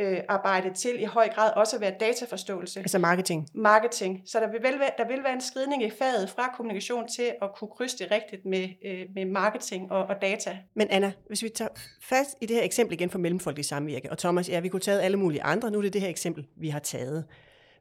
øh, 0.00 0.18
arbejde 0.28 0.74
til 0.74 1.02
i 1.02 1.04
høj 1.04 1.28
grad 1.28 1.52
også 1.56 1.76
at 1.76 1.80
være 1.80 1.94
dataforståelse. 2.00 2.80
Altså 2.80 2.98
marketing. 2.98 3.48
Marketing. 3.54 4.22
Så 4.26 4.40
der 4.40 4.46
vil, 4.50 4.62
være, 4.62 4.90
der 4.98 5.06
vil 5.08 5.24
være 5.24 5.32
en 5.32 5.40
skridning 5.40 5.84
i 5.84 5.90
faget 5.90 6.30
fra 6.30 6.54
kommunikation 6.56 7.08
til 7.08 7.32
at 7.42 7.50
kunne 7.56 7.68
krydse 7.68 7.98
det 7.98 8.10
rigtigt 8.10 8.44
med, 8.44 8.68
øh, 8.84 9.06
med 9.14 9.24
marketing 9.24 9.92
og, 9.92 10.06
og 10.06 10.14
data. 10.22 10.58
Men 10.74 10.86
Anna, 10.90 11.12
hvis 11.26 11.42
vi 11.42 11.48
tager 11.48 11.68
fast 12.02 12.36
i 12.40 12.46
det 12.46 12.56
her 12.56 12.62
eksempel 12.62 12.92
igen 12.94 13.10
for 13.10 13.18
Mellemfolkelig 13.18 13.64
Samvirke, 13.64 14.10
og 14.10 14.18
Thomas, 14.18 14.48
ja, 14.48 14.60
vi 14.60 14.68
kunne 14.68 14.80
tage 14.80 15.02
alle 15.02 15.16
mulige 15.16 15.42
andre, 15.42 15.70
nu 15.70 15.78
er 15.78 15.82
det 15.82 15.92
det 15.92 16.00
her 16.00 16.08
eksempel, 16.08 16.46
vi 16.56 16.68
har 16.68 16.78
taget. 16.78 17.24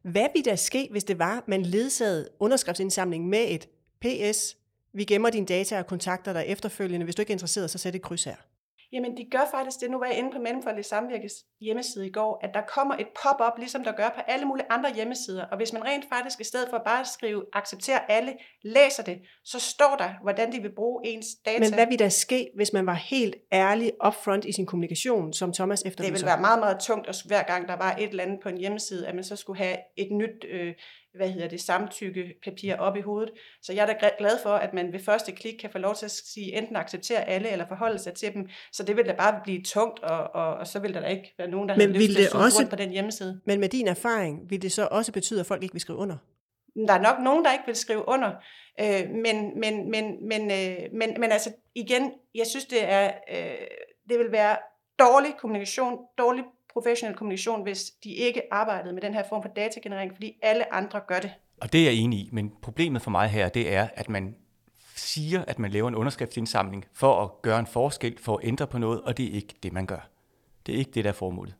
Hvad 0.01 0.27
ville 0.33 0.49
der 0.49 0.55
ske, 0.55 0.87
hvis 0.91 1.03
det 1.03 1.19
var, 1.19 1.43
man 1.47 1.63
ledsagede 1.63 2.29
underskriftsindsamling 2.39 3.29
med 3.29 3.45
et 3.49 3.69
PS, 4.01 4.57
vi 4.93 5.03
gemmer 5.03 5.29
dine 5.29 5.45
data 5.45 5.79
og 5.79 5.87
kontakter 5.87 6.33
dig 6.33 6.43
efterfølgende. 6.47 7.03
Hvis 7.03 7.15
du 7.15 7.21
ikke 7.21 7.31
er 7.31 7.35
interesseret, 7.35 7.69
så 7.69 7.77
sæt 7.77 7.95
et 7.95 8.01
kryds 8.01 8.23
her. 8.23 8.35
Jamen, 8.93 9.17
de 9.17 9.25
gør 9.31 9.45
faktisk 9.51 9.81
det. 9.81 9.91
Nu 9.91 9.99
var 9.99 10.05
jeg 10.05 10.17
inde 10.17 10.31
på 10.31 10.39
Mellemfolkelig 10.39 10.85
Samvirkes 10.85 11.33
hjemmeside 11.61 12.07
i 12.07 12.11
går, 12.11 12.39
at 12.43 12.49
der 12.53 12.61
kommer 12.61 12.95
et 12.95 13.07
pop-up, 13.21 13.57
ligesom 13.57 13.83
der 13.83 13.91
gør 13.91 14.09
på 14.15 14.21
alle 14.27 14.45
mulige 14.45 14.65
andre 14.69 14.93
hjemmesider. 14.93 15.45
Og 15.45 15.57
hvis 15.57 15.73
man 15.73 15.85
rent 15.85 16.05
faktisk, 16.13 16.39
i 16.39 16.43
stedet 16.43 16.69
for 16.69 16.81
bare 16.85 16.99
at 16.99 17.07
skrive, 17.07 17.45
accepter 17.53 17.99
alle, 17.99 18.33
læser 18.63 19.03
det, 19.03 19.21
så 19.43 19.59
står 19.59 19.95
der, 19.97 20.09
hvordan 20.21 20.51
de 20.51 20.61
vil 20.61 20.75
bruge 20.75 21.01
ens 21.07 21.27
data. 21.45 21.59
Men 21.59 21.73
hvad 21.73 21.85
ville 21.85 22.03
der 22.03 22.09
ske, 22.09 22.49
hvis 22.55 22.73
man 22.73 22.85
var 22.85 22.93
helt 22.93 23.35
ærlig 23.53 23.91
upfront 24.07 24.45
i 24.45 24.51
sin 24.51 24.65
kommunikation, 24.65 25.33
som 25.33 25.53
Thomas 25.53 25.83
efterlyser? 25.85 26.03
Det 26.03 26.13
ville 26.13 26.25
være 26.25 26.41
meget, 26.41 26.59
meget 26.59 26.79
tungt, 26.79 27.07
og 27.07 27.15
hver 27.25 27.43
gang 27.43 27.67
der 27.67 27.75
var 27.75 27.95
et 27.95 28.09
eller 28.09 28.23
andet 28.23 28.39
på 28.43 28.49
en 28.49 28.57
hjemmeside, 28.57 29.07
at 29.07 29.15
man 29.15 29.23
så 29.23 29.35
skulle 29.35 29.57
have 29.57 29.77
et 29.97 30.11
nyt 30.11 30.45
øh, 30.49 30.73
hvad 31.15 31.29
hedder 31.29 31.47
det, 31.47 31.61
samtykkepapir 31.61 32.75
op 32.75 32.97
i 32.97 33.01
hovedet. 33.01 33.31
Så 33.61 33.73
jeg 33.73 33.81
er 33.81 33.85
da 33.85 34.09
glad 34.17 34.37
for, 34.43 34.49
at 34.49 34.73
man 34.73 34.93
ved 34.93 34.99
første 34.99 35.31
klik 35.31 35.53
kan 35.53 35.69
få 35.71 35.77
lov 35.77 35.95
til 35.95 36.05
at 36.05 36.11
sige, 36.11 36.57
enten 36.57 36.75
acceptere 36.75 37.29
alle, 37.29 37.49
eller 37.49 37.67
forholde 37.67 37.99
sig 37.99 38.13
til 38.13 38.33
dem. 38.33 38.49
Så 38.71 38.83
det 38.83 38.97
vil 38.97 39.05
da 39.05 39.13
bare 39.13 39.39
blive 39.43 39.61
tungt, 39.63 39.99
og, 39.99 40.35
og, 40.35 40.53
og 40.53 40.67
så 40.67 40.79
vil 40.79 40.93
der 40.93 41.07
ikke 41.07 41.33
være 41.37 41.47
nogen, 41.47 41.69
der 41.69 41.77
men 41.77 41.91
har 41.91 41.99
lyst 41.99 42.15
til 42.15 42.23
at 42.23 42.33
også, 42.33 42.59
rundt 42.59 42.69
på 42.69 42.75
den 42.75 42.89
hjemmeside. 42.89 43.41
Men 43.45 43.59
med 43.59 43.69
din 43.69 43.87
erfaring, 43.87 44.49
vil 44.49 44.61
det 44.61 44.71
så 44.71 44.87
også 44.91 45.11
betyde, 45.11 45.39
at 45.39 45.45
folk 45.45 45.63
ikke 45.63 45.73
vil 45.73 45.81
skrive 45.81 45.97
under? 45.97 46.17
Der 46.87 46.93
er 46.93 47.01
nok 47.01 47.19
nogen, 47.23 47.45
der 47.45 47.51
ikke 47.51 47.65
vil 47.65 47.75
skrive 47.75 48.07
under, 48.07 48.31
øh, 48.79 49.09
men, 49.09 49.59
men, 49.59 49.91
men, 49.91 50.27
men, 50.27 50.51
øh, 50.51 50.77
men, 50.93 51.19
men 51.19 51.31
altså 51.31 51.51
igen, 51.75 52.11
jeg 52.35 52.47
synes, 52.47 52.65
det 52.65 52.89
er, 52.89 53.11
øh, 53.31 53.67
det 54.09 54.19
vil 54.19 54.31
være 54.31 54.57
dårlig 54.99 55.35
kommunikation, 55.37 55.97
dårlig 56.17 56.43
professionel 56.73 57.15
kommunikation, 57.17 57.63
hvis 57.63 57.91
de 58.03 58.13
ikke 58.13 58.41
arbejdede 58.51 58.93
med 58.93 59.01
den 59.01 59.13
her 59.13 59.23
form 59.29 59.41
for 59.41 59.49
datagenerering, 59.49 60.13
fordi 60.13 60.39
alle 60.41 60.73
andre 60.73 61.01
gør 61.07 61.19
det. 61.19 61.31
Og 61.61 61.73
det 61.73 61.79
er 61.81 61.85
jeg 61.85 61.93
enig 61.93 62.19
i, 62.19 62.29
men 62.31 62.51
problemet 62.61 63.01
for 63.01 63.11
mig 63.11 63.29
her, 63.29 63.49
det 63.49 63.73
er, 63.73 63.87
at 63.95 64.09
man 64.09 64.35
siger, 64.95 65.45
at 65.47 65.59
man 65.59 65.71
laver 65.71 65.87
en 65.87 65.95
underskriftsindsamling 65.95 66.85
for 66.93 67.21
at 67.21 67.41
gøre 67.41 67.59
en 67.59 67.67
forskel, 67.67 68.19
for 68.19 68.37
at 68.37 68.47
ændre 68.47 68.67
på 68.67 68.77
noget, 68.77 69.01
og 69.01 69.17
det 69.17 69.25
er 69.25 69.31
ikke 69.31 69.55
det, 69.63 69.73
man 69.73 69.85
gør. 69.85 70.09
Det 70.65 70.75
er 70.75 70.79
ikke 70.79 70.91
det, 70.91 71.03
der 71.03 71.09
er 71.09 71.13
formålet. 71.13 71.55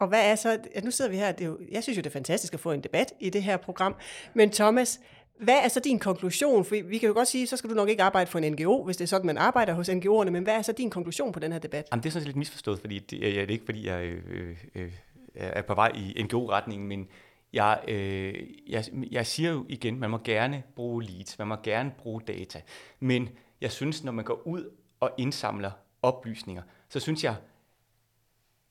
Og 0.00 0.08
hvad 0.08 0.30
er 0.30 0.34
så, 0.34 0.58
ja, 0.74 0.80
nu 0.80 0.90
sidder 0.90 1.10
vi 1.10 1.16
her, 1.16 1.32
det 1.32 1.44
er 1.44 1.48
jo, 1.48 1.58
jeg 1.72 1.82
synes 1.82 1.96
jo, 1.96 2.00
det 2.00 2.06
er 2.06 2.12
fantastisk 2.12 2.54
at 2.54 2.60
få 2.60 2.72
en 2.72 2.80
debat 2.80 3.12
i 3.20 3.30
det 3.30 3.42
her 3.42 3.56
program, 3.56 3.96
men 4.34 4.50
Thomas, 4.50 5.00
hvad 5.40 5.58
er 5.64 5.68
så 5.68 5.80
din 5.80 5.98
konklusion? 5.98 6.64
For 6.64 6.82
vi 6.84 6.98
kan 6.98 7.06
jo 7.06 7.14
godt 7.14 7.28
sige, 7.28 7.46
så 7.46 7.56
skal 7.56 7.70
du 7.70 7.74
nok 7.74 7.88
ikke 7.88 8.02
arbejde 8.02 8.30
for 8.30 8.38
en 8.38 8.52
NGO, 8.52 8.84
hvis 8.84 8.96
det 8.96 9.04
er 9.04 9.08
sådan, 9.08 9.26
man 9.26 9.38
arbejder 9.38 9.72
hos 9.72 9.88
NGO'erne, 9.88 10.30
men 10.30 10.42
hvad 10.42 10.54
er 10.54 10.62
så 10.62 10.72
din 10.72 10.90
konklusion 10.90 11.32
på 11.32 11.40
den 11.40 11.52
her 11.52 11.58
debat? 11.58 11.88
Jamen, 11.92 12.02
det 12.02 12.08
er 12.08 12.12
sådan 12.12 12.26
lidt 12.26 12.36
misforstået, 12.36 12.80
fordi 12.80 12.98
det, 12.98 13.16
øh, 13.16 13.34
det 13.34 13.42
er 13.42 13.46
ikke, 13.46 13.64
fordi 13.64 13.86
jeg 13.86 14.04
øh, 14.04 14.22
øh, 14.32 14.56
øh 14.74 14.92
er 15.34 15.62
på 15.62 15.74
vej 15.74 15.92
i 15.94 16.22
NGO-retningen, 16.22 16.88
men 16.88 17.08
jeg, 17.52 17.80
øh, 17.88 18.34
jeg, 18.68 18.84
jeg 19.10 19.26
siger 19.26 19.50
jo 19.50 19.66
igen, 19.68 20.00
man 20.00 20.10
må 20.10 20.18
gerne 20.24 20.62
bruge 20.76 21.04
leads, 21.04 21.38
man 21.38 21.48
må 21.48 21.56
gerne 21.62 21.92
bruge 21.98 22.20
data, 22.20 22.62
men 23.00 23.28
jeg 23.60 23.72
synes, 23.72 24.04
når 24.04 24.12
man 24.12 24.24
går 24.24 24.46
ud 24.46 24.70
og 25.00 25.10
indsamler 25.18 25.70
oplysninger, 26.02 26.62
så 26.88 27.00
synes 27.00 27.24
jeg, 27.24 27.34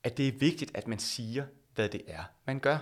at 0.04 0.18
det 0.18 0.28
er 0.28 0.32
vigtigt, 0.32 0.72
at 0.74 0.88
man 0.88 1.00
siger, 1.00 1.44
hvad 1.76 1.90
det 1.90 2.02
er, 2.08 2.24
man 2.46 2.60
gør. 2.60 2.78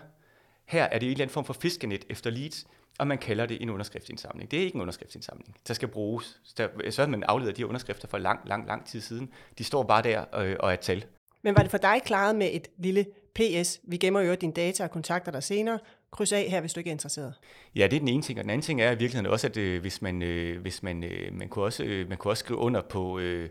Her 0.66 0.84
er 0.84 1.00
det 1.00 1.06
en 1.06 1.12
eller 1.12 1.24
anden 1.24 1.34
form 1.34 1.46
for 1.46 1.54
fiskenet 1.54 2.06
efter 2.10 2.30
leads, 2.30 2.68
og 2.98 3.08
man 3.08 3.18
kalder 3.18 3.46
det 3.46 3.62
en 3.62 3.70
underskriftsindsamling. 3.70 4.52
Det 4.52 4.60
er 4.60 4.64
ikke 4.64 4.76
en 4.76 4.82
underskriftsindsamling, 4.82 5.56
der 5.68 5.74
skal 5.74 5.88
bruges. 5.88 6.42
Der, 6.58 6.68
så 6.90 7.08
man 7.08 7.24
afledet 7.24 7.58
de 7.58 7.68
underskrifter 7.68 8.08
for 8.08 8.18
lang, 8.18 8.40
lang, 8.46 8.68
lang 8.68 8.86
tid 8.86 9.02
siden. 9.02 9.30
De 9.58 9.64
står 9.64 9.84
bare 9.84 10.02
der 10.02 10.40
øh, 10.40 10.56
og 10.60 10.72
er 10.72 10.76
tal. 10.76 11.06
Men 11.42 11.56
var 11.56 11.62
det 11.62 11.72
for 11.72 11.78
dig 11.78 12.02
klaret 12.06 12.36
med 12.36 12.50
et 12.54 12.68
lille 12.78 13.06
PS? 13.36 13.80
Vi 13.84 13.98
gemmer 13.98 14.22
jo 14.22 14.36
dine 14.36 14.54
data 14.54 14.84
og 14.84 14.92
kontakter 14.92 15.32
dig 15.32 15.44
senere. 15.44 15.80
Kryds 16.12 16.32
af 16.32 16.48
her, 16.50 16.60
hvis 16.60 16.74
du 16.74 16.80
ikke 16.80 16.90
er 16.90 16.94
interesseret. 16.94 17.34
Ja, 17.76 17.88
det 17.88 17.96
er 17.96 18.00
den 18.00 18.08
ene 18.08 18.22
ting. 18.22 18.40
Og 18.40 18.44
den 18.44 18.50
anden 18.50 18.62
ting 18.62 18.82
er 18.82 18.92
i 18.92 18.98
virkeligheden 18.98 19.26
også, 19.26 19.48
at 19.48 19.58
øh, 19.58 19.82
hvis 19.82 20.02
man, 20.02 20.22
øh, 20.22 20.62
hvis 20.62 20.84
man, 20.84 21.04
øh, 21.04 21.34
man, 21.34 21.50
kunne 21.50 21.66
også, 21.66 21.84
øh, 21.84 22.10
man 22.10 22.18
kunne 22.18 22.32
også 22.32 22.42
skrive 22.42 22.60
under 22.60 22.82
på, 22.82 23.20
øh, 23.20 23.50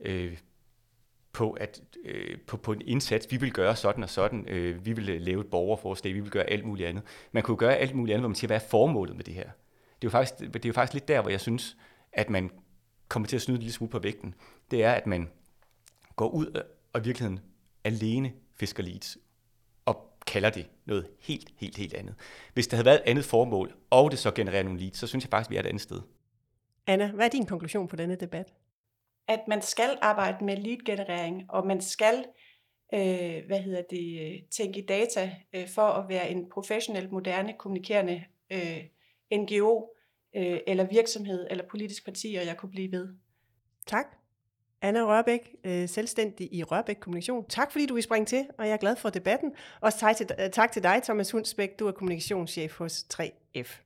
øh, 0.00 0.36
på, 1.36 1.50
at, 1.50 1.82
øh, 2.04 2.38
på, 2.46 2.56
på 2.56 2.72
en 2.72 2.82
indsats, 2.84 3.26
vi 3.30 3.36
vil 3.36 3.52
gøre 3.52 3.76
sådan 3.76 4.02
og 4.02 4.10
sådan, 4.10 4.48
øh, 4.48 4.86
vi 4.86 4.92
vil 4.92 5.08
øh, 5.08 5.20
lave 5.20 5.40
et 5.40 5.46
borgerforslag, 5.46 6.14
vi 6.14 6.20
vil 6.20 6.30
gøre 6.30 6.44
alt 6.44 6.64
muligt 6.64 6.88
andet. 6.88 7.04
Man 7.32 7.42
kunne 7.42 7.56
gøre 7.56 7.76
alt 7.76 7.94
muligt 7.94 8.14
andet, 8.14 8.22
hvor 8.22 8.28
man 8.28 8.34
siger, 8.34 8.48
hvad 8.48 8.56
er 8.56 8.68
formålet 8.68 9.16
med 9.16 9.24
det 9.24 9.34
her? 9.34 9.42
Det 9.42 9.50
er 9.50 10.04
jo 10.04 10.10
faktisk, 10.10 10.38
det 10.38 10.64
er 10.64 10.68
jo 10.68 10.72
faktisk 10.72 10.94
lidt 10.94 11.08
der, 11.08 11.20
hvor 11.20 11.30
jeg 11.30 11.40
synes, 11.40 11.76
at 12.12 12.30
man 12.30 12.50
kommer 13.08 13.26
til 13.26 13.36
at 13.36 13.42
snyde 13.42 13.60
lidt 13.60 13.74
smule 13.74 13.90
på 13.90 13.98
vægten. 13.98 14.34
Det 14.70 14.84
er, 14.84 14.92
at 14.92 15.06
man 15.06 15.28
går 16.16 16.28
ud 16.28 16.62
og 16.92 17.00
i 17.00 17.04
virkeligheden 17.04 17.40
alene 17.84 18.32
fisker 18.54 18.82
leads, 18.82 19.18
og 19.84 20.18
kalder 20.26 20.50
det 20.50 20.66
noget 20.84 21.06
helt, 21.20 21.50
helt, 21.56 21.76
helt 21.76 21.94
andet. 21.94 22.14
Hvis 22.54 22.68
der 22.68 22.76
havde 22.76 22.86
været 22.86 23.00
et 23.04 23.10
andet 23.10 23.24
formål, 23.24 23.74
og 23.90 24.10
det 24.10 24.18
så 24.18 24.30
genererer 24.30 24.62
nogle 24.62 24.80
leads, 24.80 24.98
så 24.98 25.06
synes 25.06 25.24
jeg 25.24 25.30
faktisk, 25.30 25.50
vi 25.50 25.56
er 25.56 25.60
et 25.60 25.66
andet 25.66 25.82
sted. 25.82 26.00
Anna, 26.86 27.10
hvad 27.14 27.24
er 27.24 27.30
din 27.30 27.46
konklusion 27.46 27.88
på 27.88 27.96
denne 27.96 28.14
debat? 28.14 28.52
At 29.28 29.40
man 29.48 29.62
skal 29.62 29.98
arbejde 30.00 30.44
med 30.44 30.56
lead-generering, 30.56 31.44
og 31.48 31.66
man 31.66 31.80
skal 31.80 32.24
øh, 32.94 33.46
hvad 33.46 33.60
hedder 33.60 33.82
det, 33.90 34.44
tænke 34.50 34.78
i 34.78 34.86
data 34.86 35.34
øh, 35.54 35.68
for 35.68 35.82
at 35.82 36.08
være 36.08 36.30
en 36.30 36.50
professionel, 36.50 37.10
moderne, 37.10 37.54
kommunikerende 37.58 38.24
øh, 38.52 38.84
NGO 39.32 39.94
øh, 40.36 40.60
eller 40.66 40.84
virksomhed 40.84 41.46
eller 41.50 41.64
politisk 41.70 42.04
parti, 42.04 42.36
og 42.40 42.46
jeg 42.46 42.56
kunne 42.56 42.70
blive 42.70 42.92
ved. 42.92 43.08
Tak. 43.86 44.06
Anna 44.82 45.00
Rørbæk, 45.00 45.54
øh, 45.64 45.88
selvstændig 45.88 46.54
i 46.54 46.62
Rørbæk 46.62 46.96
Kommunikation. 47.00 47.48
Tak 47.48 47.72
fordi 47.72 47.86
du 47.86 47.94
vil 47.94 48.02
springe 48.02 48.26
til, 48.26 48.46
og 48.58 48.66
jeg 48.66 48.72
er 48.72 48.76
glad 48.76 48.96
for 48.96 49.10
debatten. 49.10 49.52
Og 49.80 49.94
tak 49.94 50.16
til, 50.16 50.26
tak 50.52 50.72
til 50.72 50.82
dig, 50.82 51.00
Thomas 51.02 51.30
Hundsbæk. 51.30 51.78
Du 51.78 51.86
er 51.86 51.92
kommunikationschef 51.92 52.78
hos 52.78 53.06
3F. 53.14 53.85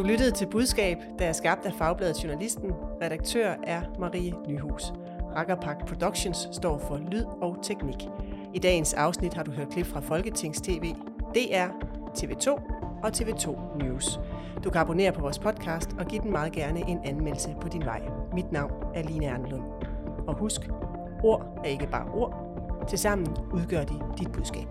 Du 0.00 0.04
lyttede 0.04 0.30
til 0.30 0.46
Budskab, 0.46 0.98
der 1.18 1.24
er 1.26 1.32
skabt 1.32 1.66
af 1.66 1.72
Fagbladet 1.72 2.24
Journalisten. 2.24 2.72
Redaktør 3.02 3.54
er 3.62 3.82
Marie 3.98 4.34
Nyhus. 4.48 4.92
Rakkerpak 5.36 5.86
Productions 5.86 6.48
står 6.52 6.78
for 6.78 6.96
lyd 7.10 7.24
og 7.24 7.58
teknik. 7.62 8.08
I 8.54 8.58
dagens 8.58 8.94
afsnit 8.94 9.34
har 9.34 9.42
du 9.42 9.50
hørt 9.50 9.68
klip 9.68 9.86
fra 9.86 10.00
Folketings 10.00 10.60
TV, 10.60 10.94
DR, 11.34 11.68
TV2 12.18 12.48
og 13.02 13.08
TV2 13.16 13.76
News. 13.84 14.20
Du 14.64 14.70
kan 14.70 14.80
abonnere 14.80 15.12
på 15.12 15.20
vores 15.20 15.38
podcast 15.38 15.90
og 15.98 16.06
give 16.06 16.22
den 16.22 16.32
meget 16.32 16.52
gerne 16.52 16.80
en 16.88 17.00
anmeldelse 17.04 17.56
på 17.60 17.68
din 17.68 17.84
vej. 17.84 18.00
Mit 18.32 18.52
navn 18.52 18.72
er 18.94 19.02
Line 19.02 19.26
Erndlund. 19.26 19.64
Og 20.26 20.34
husk, 20.34 20.60
ord 21.22 21.60
er 21.64 21.68
ikke 21.68 21.86
bare 21.86 22.12
ord. 22.14 22.34
Tilsammen 22.88 23.36
udgør 23.52 23.84
de 23.84 23.94
dit 24.18 24.32
budskab. 24.32 24.66